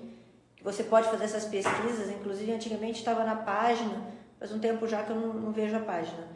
Você 0.63 0.85
pode 0.85 1.09
fazer 1.09 1.25
essas 1.25 1.45
pesquisas, 1.45 2.09
inclusive 2.11 2.53
antigamente 2.53 2.99
estava 3.01 3.25
na 3.25 3.37
página, 3.37 4.03
faz 4.39 4.53
um 4.53 4.59
tempo 4.59 4.87
já 4.87 5.03
que 5.03 5.11
eu 5.11 5.17
não, 5.17 5.35
não 5.35 5.53
vejo 5.53 5.77
a 5.77 5.81
página. 5.81 6.27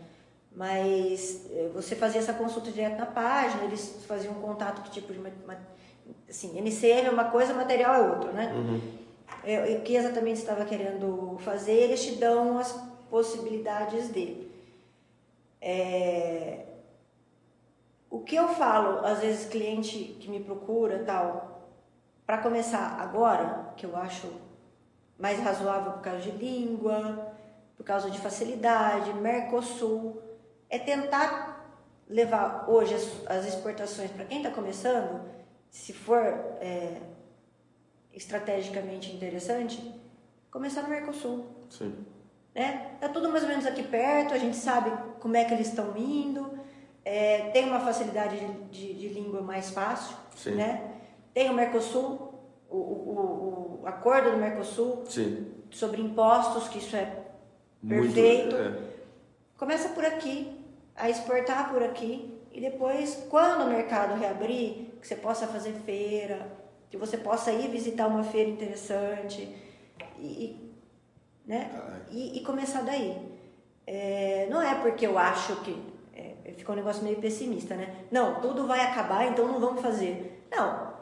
Mas 0.55 1.47
eh, 1.51 1.71
você 1.73 1.95
fazia 1.95 2.21
essa 2.21 2.33
consulta 2.35 2.71
direto 2.71 2.99
na 2.99 3.07
página, 3.07 3.63
eles 3.65 4.05
faziam 4.07 4.35
um 4.35 4.41
contato 4.41 4.83
que 4.83 4.91
tipo 4.91 5.13
de. 5.13 5.19
ma- 5.19 5.31
ma- 5.47 5.57
Assim, 6.29 6.59
MCM 6.59 7.07
é 7.07 7.11
uma 7.11 7.25
coisa, 7.27 7.53
material 7.53 7.95
é 7.95 8.01
outra, 8.09 8.33
né? 8.33 8.51
É, 9.45 9.77
o 9.79 9.83
que 9.83 9.95
exatamente 9.95 10.39
estava 10.39 10.65
querendo 10.65 11.37
fazer, 11.41 11.73
eles 11.73 12.03
te 12.03 12.15
dão 12.17 12.59
as 12.59 12.73
possibilidades 13.11 14.11
de. 14.11 14.48
É, 15.61 16.65
o 18.11 18.21
que 18.21 18.37
eu 18.37 18.49
falo, 18.49 19.05
às 19.05 19.21
vezes, 19.21 19.49
cliente 19.49 20.17
que 20.21 20.29
me 20.29 20.41
procura 20.41 21.05
tal, 21.05 21.71
para 22.25 22.39
começar 22.39 22.99
agora, 23.01 23.73
que 23.77 23.87
eu 23.87 23.97
acho 23.97 24.31
mais 25.19 25.39
razoável 25.41 25.93
por 25.93 26.03
causa 26.03 26.21
de 26.21 26.31
língua, 26.31 27.35
por 27.77 27.85
causa 27.85 28.11
de 28.11 28.19
facilidade, 28.19 29.13
Mercosul, 29.15 30.23
é 30.69 30.79
tentar 30.79 31.59
levar 32.09 32.69
hoje 32.69 32.95
as, 32.95 33.27
as 33.27 33.47
exportações 33.47 34.11
para 34.11 34.25
quem 34.25 34.39
está 34.39 34.51
começando, 34.51 35.21
se 35.71 35.93
for 35.93 36.23
é, 36.61 37.01
estrategicamente 38.13 39.15
interessante, 39.15 39.95
começar 40.51 40.83
no 40.83 40.89
Mercosul. 40.89 41.47
Sim. 41.69 42.05
Né? 42.59 42.91
Tá 43.01 43.09
tudo 43.09 43.31
mais 43.31 43.45
ou 43.45 43.49
menos 43.51 43.65
aqui 43.67 43.85
perto, 43.85 44.35
a 44.35 44.39
gente 44.39 44.57
sabe 44.57 44.91
como 45.21 45.37
é 45.37 45.45
que 45.45 45.55
eles 45.55 45.69
estão 45.69 45.97
indo, 45.97 46.59
é, 47.05 47.51
tem 47.53 47.65
uma 47.67 47.79
facilidade 47.79 48.37
de, 48.37 48.53
de- 48.71 48.95
de 48.95 49.09
língua 49.11 49.41
mais 49.41 49.71
fácil, 49.71 50.17
Sim. 50.35 50.57
né? 50.57 50.95
Tem 51.33 51.49
o 51.49 51.55
Mercosul, 51.55 52.35
o, 52.69 52.77
o, 52.77 53.81
o- 53.83 53.87
acordo 53.87 54.33
do 54.33 54.37
Mercosul 54.39 55.05
Sim. 55.07 55.47
sobre 55.71 56.03
impostos, 56.03 56.67
que 56.69 56.79
isso 56.79 56.97
é 56.97 57.27
Muito, 57.81 58.13
perfeito. 58.13 58.57
é. 58.57 58.73
Começa 59.57 59.91
por 59.91 60.05
aqui, 60.05 60.53
a 60.97 61.09
exportar 61.09 61.71
por 61.71 61.81
aqui 61.81 62.41
e 62.51 62.61
depois, 62.61 63.25
quando 63.31 63.67
o 63.67 63.71
mercado 63.71 64.19
reabrir, 64.19 64.95
que 65.01 65.07
você 65.07 65.15
possa 65.15 65.47
fazer 65.47 65.75
feira, 65.87 66.45
que 66.91 66.97
você 66.97 67.17
possa 67.17 67.53
ir 67.53 67.69
visitar 67.71 68.09
uma 68.09 68.25
feira 68.25 68.51
interessante 68.51 69.55
e, 70.19 70.68
né? 71.49 71.71
e, 72.11 72.39
e 72.39 72.45
começar 72.45 72.83
daí. 72.83 73.17
É, 73.87 74.47
não 74.51 74.61
é 74.61 74.75
porque 74.77 75.07
eu 75.07 75.19
acho 75.19 75.57
que 75.63 75.83
é, 76.15 76.53
ficou 76.57 76.75
um 76.75 76.79
negócio 76.79 77.03
meio 77.03 77.17
pessimista, 77.17 77.75
né? 77.75 78.05
Não, 78.11 78.41
tudo 78.41 78.67
vai 78.67 78.81
acabar, 78.81 79.27
então 79.27 79.49
não 79.49 79.59
vamos 79.59 79.81
fazer. 79.81 80.47
Não, 80.51 80.93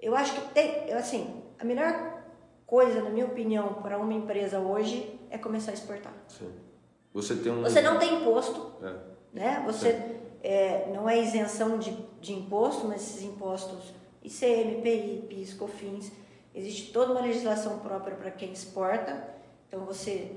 eu 0.00 0.14
acho 0.16 0.34
que 0.34 0.52
tem, 0.52 0.92
assim, 0.92 1.42
a 1.58 1.64
melhor 1.64 2.22
coisa, 2.66 3.00
na 3.00 3.10
minha 3.10 3.26
opinião, 3.26 3.74
para 3.74 3.96
uma 3.96 4.12
empresa 4.12 4.58
hoje 4.58 5.18
é 5.30 5.38
começar 5.38 5.70
a 5.70 5.74
exportar. 5.74 6.12
Sim. 6.26 6.52
Você 7.14 7.36
tem 7.36 7.52
um. 7.52 7.62
Você 7.62 7.80
não 7.80 7.98
tem 7.98 8.20
imposto, 8.22 8.72
É. 8.84 8.94
né? 9.32 9.62
Você 9.64 10.16
é, 10.42 10.90
não 10.92 11.08
é 11.08 11.18
isenção 11.18 11.78
de, 11.78 11.92
de 12.20 12.32
imposto, 12.34 12.86
mas 12.88 13.02
esses 13.02 13.22
impostos 13.22 13.94
ICM, 14.22 14.82
PI, 14.82 15.26
PIS, 15.28 15.54
COFINS, 15.54 16.10
existe 16.54 16.92
toda 16.92 17.12
uma 17.12 17.20
legislação 17.20 17.78
própria 17.78 18.16
para 18.16 18.30
quem 18.32 18.52
exporta. 18.52 19.35
Então 19.76 19.84
você 19.84 20.32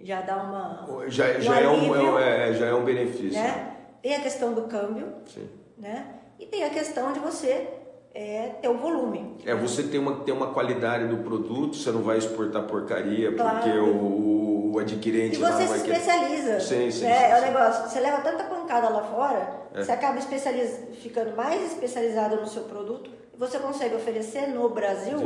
já 0.00 0.22
dá 0.22 0.36
uma 0.38 0.86
Já, 1.08 1.26
um 1.36 1.40
já, 1.42 1.60
é 1.60 1.68
um, 1.68 1.74
alívio, 1.74 2.18
é, 2.18 2.48
é- 2.50 2.52
já 2.54 2.66
é 2.66 2.74
um 2.74 2.84
benefício. 2.84 3.38
né? 3.38 3.72
Tem 4.02 4.14
a 4.16 4.20
questão 4.20 4.54
do 4.54 4.62
câmbio, 4.62 5.08
Sim. 5.26 5.46
né? 5.76 6.06
E 6.38 6.46
tem 6.46 6.64
a 6.64 6.70
questão 6.70 7.12
de 7.12 7.18
você 7.20 7.68
é, 8.14 8.52
ter 8.62 8.68
o 8.68 8.78
volume. 8.78 9.36
É, 9.44 9.54
você 9.54 9.82
tem 9.82 10.00
uma, 10.00 10.20
tem 10.24 10.32
uma 10.32 10.52
qualidade 10.54 11.06
do 11.06 11.18
produto, 11.18 11.76
você 11.76 11.90
não 11.90 12.00
vai 12.02 12.16
exportar 12.16 12.62
porcaria, 12.62 13.32
Claro. 13.32 13.56
porque 13.58 13.78
o, 13.78 14.72
o 14.74 14.78
adquirente 14.78 15.36
E 15.36 15.38
você 15.38 15.66
vai 15.66 15.78
se 15.78 15.84
querer- 15.84 15.98
especializa. 15.98 16.60
Sim, 16.60 16.90
sim, 16.90 17.04
né? 17.04 17.14
sim, 17.14 17.24
é 17.24 17.34
o 17.34 17.38
sim. 17.40 17.44
negócio. 17.46 17.90
Você 17.90 18.00
leva 18.00 18.22
tanta 18.22 18.44
pancada 18.66 18.88
lá 18.88 19.02
fora, 19.04 19.66
É. 19.72 19.82
você 19.82 19.92
acaba 19.92 20.18
especializ... 20.18 20.80
ficando 21.00 21.36
mais 21.36 21.72
especializado 21.72 22.36
no 22.36 22.46
seu 22.46 22.64
produto 22.64 23.10
e 23.32 23.36
você 23.36 23.58
consegue 23.58 23.94
oferecer 23.94 24.48
no 24.48 24.68
Brasil 24.68 25.18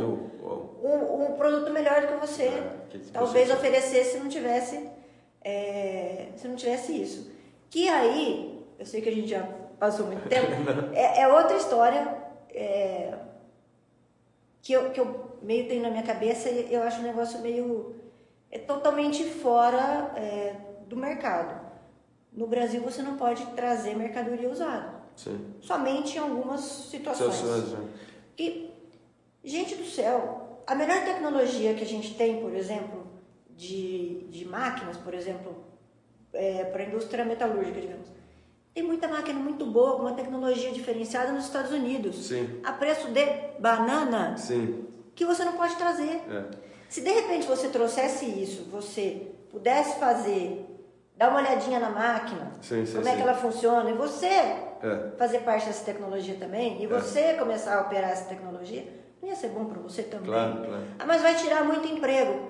um, 0.83 1.25
um 1.25 1.33
produto 1.33 1.71
melhor 1.71 2.01
do 2.01 2.07
que 2.07 2.13
você 2.15 2.43
É, 2.43 2.73
que 2.89 3.11
talvez 3.11 3.49
oferecesse 3.49 4.11
se 4.11 4.17
não 4.19 4.29
tivesse 4.29 4.87
é, 5.43 6.27
se 6.35 6.47
não 6.47 6.55
tivesse 6.55 7.01
isso. 7.01 7.31
Que 7.69 7.89
aí, 7.89 8.63
eu 8.77 8.85
sei 8.85 9.01
que 9.01 9.09
a 9.09 9.11
gente 9.11 9.27
já 9.27 9.41
passou 9.79 10.05
muito 10.05 10.29
tempo, 10.29 10.47
é, 10.93 11.21
é 11.21 11.27
outra 11.27 11.57
história 11.57 12.15
é, 12.53 13.13
que, 14.61 14.73
eu, 14.73 14.91
que 14.91 14.99
eu 14.99 15.31
meio 15.41 15.67
tenho 15.67 15.81
na 15.81 15.89
minha 15.89 16.03
cabeça 16.03 16.49
e 16.49 16.71
eu 16.71 16.83
acho 16.83 16.99
um 16.99 17.03
negócio 17.03 17.39
meio 17.39 17.95
é 18.51 18.59
totalmente 18.59 19.23
fora 19.23 20.11
é, 20.15 20.53
do 20.87 20.95
mercado. 20.97 21.60
No 22.31 22.47
Brasil 22.47 22.81
você 22.81 23.01
não 23.01 23.17
pode 23.17 23.45
trazer 23.47 23.95
mercadoria 23.95 24.49
usada, 24.49 25.01
sim. 25.15 25.37
somente 25.59 26.17
em 26.17 26.19
algumas 26.19 26.61
situações. 26.61 27.35
Situações, 27.35 27.71
né? 27.73 27.89
E, 28.39 28.71
gente 29.43 29.75
do 29.75 29.85
céu, 29.85 30.63
a 30.65 30.73
melhor 30.73 31.03
tecnologia 31.03 31.73
que 31.73 31.83
a 31.83 31.87
gente 31.87 32.15
tem, 32.15 32.39
por 32.39 32.53
exemplo, 32.55 33.05
de, 33.49 34.25
de 34.29 34.45
máquinas, 34.45 34.95
por 34.97 35.13
exemplo, 35.13 35.55
para 36.71 36.83
a 36.83 36.85
indústria 36.85 37.25
metalúrgica, 37.25 37.81
digamos, 37.81 38.07
tem 38.73 38.83
muita 38.83 39.07
máquina 39.07 39.37
muito 39.37 39.65
boa, 39.65 39.97
com 39.97 40.03
uma 40.03 40.13
tecnologia 40.13 40.71
diferenciada 40.71 41.31
nos 41.33 41.45
Estados 41.45 41.71
Unidos, 41.71 42.27
Sim. 42.27 42.61
a 42.63 42.71
preço 42.71 43.09
de 43.09 43.25
banana, 43.59 44.37
Sim. 44.37 44.85
que 45.13 45.25
você 45.25 45.43
não 45.43 45.53
pode 45.53 45.75
trazer. 45.75 46.21
É. 46.29 46.45
Se 46.87 47.01
de 47.01 47.11
repente 47.11 47.45
você 47.47 47.67
trouxesse 47.67 48.25
isso, 48.25 48.63
você 48.71 49.33
pudesse 49.49 49.99
fazer, 49.99 50.65
dar 51.21 51.29
uma 51.29 51.39
olhadinha 51.39 51.79
na 51.79 51.91
máquina, 51.91 52.51
Sim, 52.61 52.83
sim, 52.83 52.95
como 52.95 53.07
é 53.07 53.11
sim. 53.11 53.17
que 53.17 53.21
ela 53.21 53.35
funciona, 53.35 53.91
e 53.91 53.93
você 53.93 54.25
É. 54.25 55.11
fazer 55.19 55.39
parte 55.41 55.67
dessa 55.67 55.85
tecnologia 55.85 56.35
também, 56.39 56.81
e 56.81 56.87
você 56.87 57.35
começar 57.37 57.77
a 57.77 57.81
operar 57.81 58.09
essa 58.09 58.25
tecnologia, 58.25 58.83
não 59.21 59.29
ia 59.29 59.35
ser 59.35 59.49
bom 59.49 59.65
para 59.65 59.79
você 59.79 60.01
também. 60.01 60.25
Claro, 60.25 60.53
claro. 60.53 60.83
Ah, 60.97 61.03
mas 61.05 61.21
vai 61.21 61.35
tirar 61.35 61.63
muito 61.63 61.87
emprego. 61.87 62.49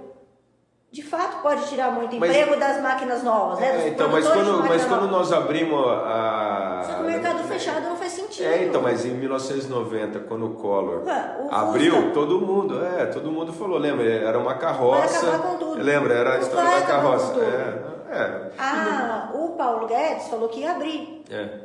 de 0.89 1.01
fato 1.01 1.41
pode 1.41 1.69
tirar 1.69 1.89
muito 1.91 2.13
emprego 2.17 2.49
mas, 2.49 2.59
das 2.59 2.81
máquinas 2.81 3.23
novas, 3.23 3.59
né? 3.59 3.85
É, 3.85 3.87
então, 3.87 4.09
mas 4.09 4.27
quando, 4.27 4.59
mas 4.67 4.83
quando 4.83 5.07
nós 5.07 5.31
abrimos 5.31 5.79
a. 5.87 6.83
Só 6.85 6.93
que 6.95 7.01
o 7.01 7.05
mercado 7.05 7.43
fechado 7.45 7.81
não 7.87 7.95
faz 7.95 8.11
sentido. 8.11 8.45
É, 8.45 8.65
então, 8.65 8.81
mas 8.81 9.05
em 9.05 9.11
1990, 9.11 10.19
quando 10.27 10.47
o 10.47 10.53
Collor 10.55 11.03
o 11.05 11.55
abriu, 11.55 11.95
Fusca... 11.95 12.09
todo 12.11 12.41
mundo, 12.41 12.83
é, 12.83 13.05
todo 13.05 13.31
mundo 13.31 13.53
falou, 13.53 13.77
lembra? 13.77 14.03
Era 14.05 14.37
uma 14.37 14.55
carroça. 14.55 15.25
Vai 15.25 15.29
acabar 15.35 15.47
com 15.47 15.57
tudo. 15.57 15.81
Lembra? 15.81 16.13
Era 16.13 16.33
a 16.35 16.39
história 16.39 16.79
da 16.81 16.85
carroça. 16.85 17.39
É, 17.39 18.00
é. 18.11 18.51
Ah, 18.57 19.31
o 19.33 19.49
Paulo 19.49 19.87
Guedes 19.87 20.27
falou 20.27 20.49
que 20.49 20.59
ia 20.59 20.71
abrir. 20.71 21.23
É. 21.29 21.61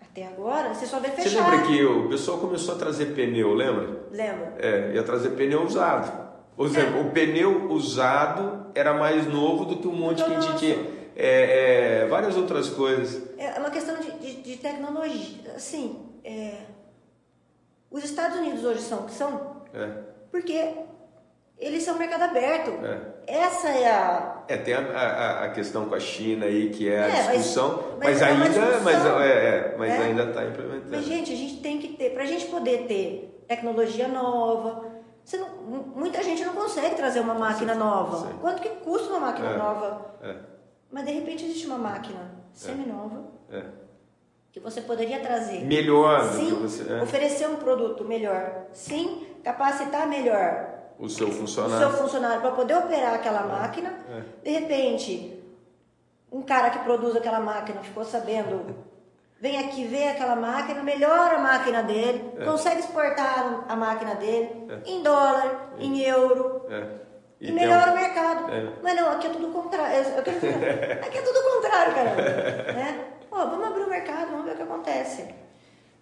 Até 0.00 0.26
agora, 0.26 0.72
você 0.74 0.86
só 0.86 1.00
vê 1.00 1.08
fechado. 1.08 1.44
Você 1.44 1.50
lembra 1.50 1.66
que 1.66 1.84
o 1.84 2.08
pessoal 2.08 2.38
começou 2.38 2.74
a 2.74 2.78
trazer 2.78 3.14
pneu, 3.14 3.52
lembra? 3.54 4.00
Lembro. 4.10 4.52
É, 4.58 4.92
ia 4.94 5.02
trazer 5.02 5.30
pneu 5.30 5.62
usado. 5.64 6.28
Por 6.56 6.66
exemplo, 6.66 7.02
o 7.02 7.10
pneu 7.10 7.70
usado 7.70 8.66
era 8.74 8.94
mais 8.94 9.26
novo 9.26 9.64
do 9.64 9.76
que 9.76 9.86
um 9.86 9.94
monte 9.94 10.24
que 10.24 10.34
a 10.34 10.40
gente 10.40 10.58
tinha. 10.58 10.98
É, 11.14 12.02
é, 12.02 12.06
várias 12.06 12.36
outras 12.36 12.68
coisas. 12.70 13.22
É 13.36 13.58
uma 13.58 13.70
questão 13.70 13.96
de, 13.98 14.10
de, 14.12 14.42
de 14.42 14.56
tecnologia. 14.56 15.52
Assim, 15.54 16.04
é, 16.24 16.62
os 17.90 18.04
Estados 18.04 18.38
Unidos 18.38 18.64
hoje 18.64 18.80
são 18.80 19.00
o 19.00 19.04
que 19.04 19.12
são 19.12 19.62
é. 19.72 19.88
porque 20.30 20.74
eles 21.58 21.82
são 21.82 21.98
mercado 21.98 22.22
aberto. 22.22 22.70
É. 22.84 23.17
Essa 23.28 23.68
é 23.68 23.86
a. 23.86 24.42
É, 24.48 24.56
tem 24.56 24.72
a, 24.72 24.80
a, 24.80 25.44
a, 25.44 25.48
questão 25.50 25.86
com 25.86 25.94
a 25.94 26.00
China 26.00 26.46
aí, 26.46 26.70
que 26.70 26.88
é 26.88 26.98
a 26.98 27.08
é, 27.08 27.36
discussão, 27.36 27.84
mas, 27.98 27.98
mas, 27.98 28.08
mas 28.08 28.22
é 28.22 28.24
ainda 28.24 28.48
discussão, 28.48 28.82
mas, 28.82 29.06
é, 29.26 29.74
mas 29.76 29.90
é. 29.90 29.98
ainda 29.98 30.22
está 30.24 30.44
implementando. 30.46 30.96
Mas, 30.96 31.04
gente, 31.04 31.30
a 31.30 31.36
gente 31.36 31.60
tem 31.60 31.78
que 31.78 31.88
ter, 31.88 32.14
para 32.14 32.22
a 32.22 32.26
gente 32.26 32.46
poder 32.46 32.86
ter 32.86 33.44
tecnologia 33.46 34.08
nova, 34.08 34.82
não, 35.36 35.48
muita 35.94 36.22
gente 36.22 36.42
não 36.42 36.54
consegue 36.54 36.94
trazer 36.94 37.20
uma 37.20 37.34
máquina 37.34 37.74
sim, 37.74 37.78
nova. 37.78 38.28
Sim. 38.28 38.38
Quanto 38.40 38.62
que 38.62 38.70
custa 38.70 39.10
uma 39.10 39.20
máquina 39.20 39.50
é, 39.50 39.56
nova? 39.58 40.14
É. 40.22 40.34
Mas 40.90 41.04
de 41.04 41.12
repente 41.12 41.44
existe 41.44 41.66
uma 41.66 41.76
máquina 41.76 42.30
semi-nova 42.54 43.24
é. 43.52 43.62
que 44.50 44.58
você 44.58 44.80
poderia 44.80 45.20
trazer. 45.20 45.66
Melhor 45.66 46.32
sim, 46.32 46.54
você. 46.54 46.90
É. 46.90 47.02
Oferecer 47.02 47.46
um 47.46 47.56
produto 47.56 48.06
melhor. 48.06 48.68
Sim, 48.72 49.26
capacitar 49.44 50.08
melhor 50.08 50.77
o 50.98 51.08
seu 51.08 51.30
funcionário. 51.30 51.88
O 51.88 51.90
seu 51.90 52.02
funcionário 52.02 52.40
para 52.40 52.50
poder 52.52 52.76
operar 52.76 53.14
aquela 53.14 53.40
é. 53.40 53.46
máquina. 53.46 53.94
De 54.42 54.50
repente, 54.50 55.42
um 56.30 56.42
cara 56.42 56.70
que 56.70 56.78
produz 56.80 57.16
aquela 57.16 57.40
máquina 57.40 57.82
ficou 57.82 58.04
sabendo 58.04 58.88
vem 59.40 59.58
aqui 59.58 59.84
ver 59.84 60.08
aquela 60.08 60.36
máquina, 60.36 60.82
melhora 60.82 61.36
a 61.36 61.38
máquina 61.38 61.82
dele, 61.82 62.32
é. 62.38 62.44
consegue 62.44 62.80
exportar 62.80 63.64
a 63.68 63.76
máquina 63.76 64.14
dele 64.16 64.66
é. 64.68 64.90
em 64.90 65.02
dólar, 65.02 65.72
é. 65.78 65.84
em 65.84 66.00
euro. 66.00 66.62
É. 66.68 67.08
E, 67.40 67.50
e 67.50 67.52
melhora 67.52 67.90
um... 67.90 67.94
o 67.94 67.96
mercado. 67.96 68.52
É. 68.52 68.72
Mas 68.82 68.96
não, 68.96 69.10
aqui 69.10 69.28
é 69.28 69.30
tudo 69.30 69.48
contrário. 69.52 69.96
aqui 71.02 71.18
é 71.18 71.22
tudo 71.22 71.42
contrário, 71.54 71.94
cara. 71.94 72.72
né? 72.74 73.04
Ó, 73.30 73.46
vamos 73.46 73.66
abrir 73.66 73.82
o 73.82 73.90
mercado, 73.90 74.30
vamos 74.30 74.44
ver 74.44 74.52
o 74.52 74.56
que 74.56 74.62
acontece. 74.62 75.34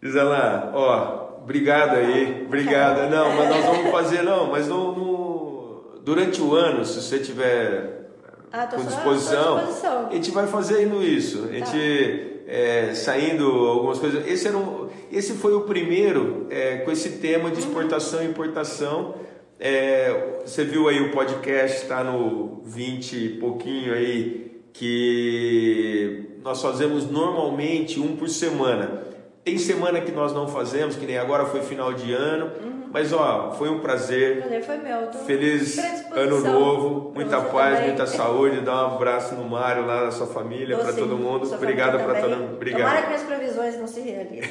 Gisela, 0.02 0.72
ó, 0.74 1.42
obrigado 1.42 1.96
aí, 1.96 2.44
obrigada. 2.46 3.08
Não, 3.10 3.34
mas 3.34 3.48
nós 3.48 3.64
vamos 3.64 3.90
fazer, 3.90 4.22
não, 4.22 4.50
mas 4.50 4.68
no, 4.68 4.92
no 4.92 6.00
durante 6.04 6.40
o 6.40 6.54
ano, 6.54 6.84
se 6.84 7.00
você 7.00 7.18
tiver 7.18 8.08
ah, 8.52 8.66
com 8.66 8.84
disposição, 8.84 9.56
disposição, 9.56 10.08
a 10.08 10.14
gente 10.14 10.30
vai 10.30 10.46
fazendo 10.46 11.02
isso. 11.02 11.48
A 11.48 11.52
gente... 11.52 12.30
Tá 12.30 12.36
é, 12.46 12.94
saindo 12.94 13.44
algumas 13.44 13.98
coisas. 13.98 14.26
Esse, 14.26 14.48
era 14.48 14.56
um, 14.56 14.88
esse 15.10 15.34
foi 15.34 15.54
o 15.54 15.62
primeiro 15.62 16.46
é, 16.48 16.76
com 16.78 16.90
esse 16.90 17.18
tema 17.18 17.50
de 17.50 17.58
exportação 17.58 18.22
e 18.22 18.26
importação. 18.26 19.16
É, 19.58 20.40
você 20.44 20.64
viu 20.64 20.88
aí 20.88 21.00
o 21.00 21.10
podcast, 21.10 21.82
está 21.82 22.04
no 22.04 22.60
20 22.64 23.12
e 23.16 23.28
pouquinho 23.40 23.92
aí, 23.92 24.62
que 24.72 26.38
nós 26.42 26.62
fazemos 26.62 27.10
normalmente 27.10 27.98
um 27.98 28.16
por 28.16 28.28
semana. 28.28 29.02
Tem 29.46 29.56
semana 29.58 30.00
que 30.00 30.10
nós 30.10 30.32
não 30.32 30.48
fazemos, 30.48 30.96
que 30.96 31.06
nem 31.06 31.16
agora 31.16 31.44
foi 31.44 31.60
final 31.60 31.92
de 31.92 32.12
ano. 32.12 32.50
Uhum. 32.60 32.90
Mas 32.92 33.12
ó, 33.12 33.52
foi 33.52 33.70
um 33.70 33.78
prazer. 33.78 34.38
prazer 34.38 34.64
foi 34.64 34.78
meu. 34.78 35.12
Feliz 35.24 35.78
ano 36.10 36.40
novo, 36.40 37.12
muita 37.14 37.40
paz, 37.40 37.74
também. 37.74 37.90
muita 37.90 38.06
saúde. 38.08 38.60
Dá 38.62 38.88
um 38.88 38.96
abraço 38.96 39.36
no 39.36 39.48
Mário, 39.48 39.86
lá 39.86 40.06
na 40.06 40.10
sua 40.10 40.26
família, 40.26 40.76
para 40.76 40.92
todo 40.92 41.16
mundo. 41.16 41.48
Obrigado 41.54 41.96
para 42.04 42.22
todo 42.22 42.36
mundo. 42.36 42.54
Obrigado. 42.54 42.80
Tomara 42.80 43.02
que 43.02 43.06
minhas 43.06 43.22
previsões 43.22 43.78
não 43.78 43.86
se 43.86 44.00
realizem. 44.00 44.40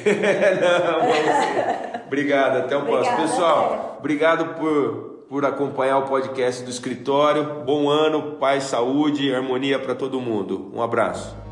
não, 0.62 1.00
vamos 1.00 2.06
Obrigado, 2.06 2.56
até 2.56 2.74
o 2.74 2.86
próximo. 2.86 3.16
Pessoal, 3.18 3.96
obrigado 3.98 4.54
por, 4.54 5.26
por 5.28 5.44
acompanhar 5.44 5.98
o 5.98 6.02
podcast 6.04 6.64
do 6.64 6.70
escritório. 6.70 7.64
Bom 7.66 7.90
ano, 7.90 8.36
paz, 8.40 8.62
saúde 8.62 9.28
e 9.28 9.34
harmonia 9.34 9.78
para 9.78 9.94
todo 9.94 10.18
mundo. 10.22 10.72
Um 10.74 10.80
abraço. 10.80 11.45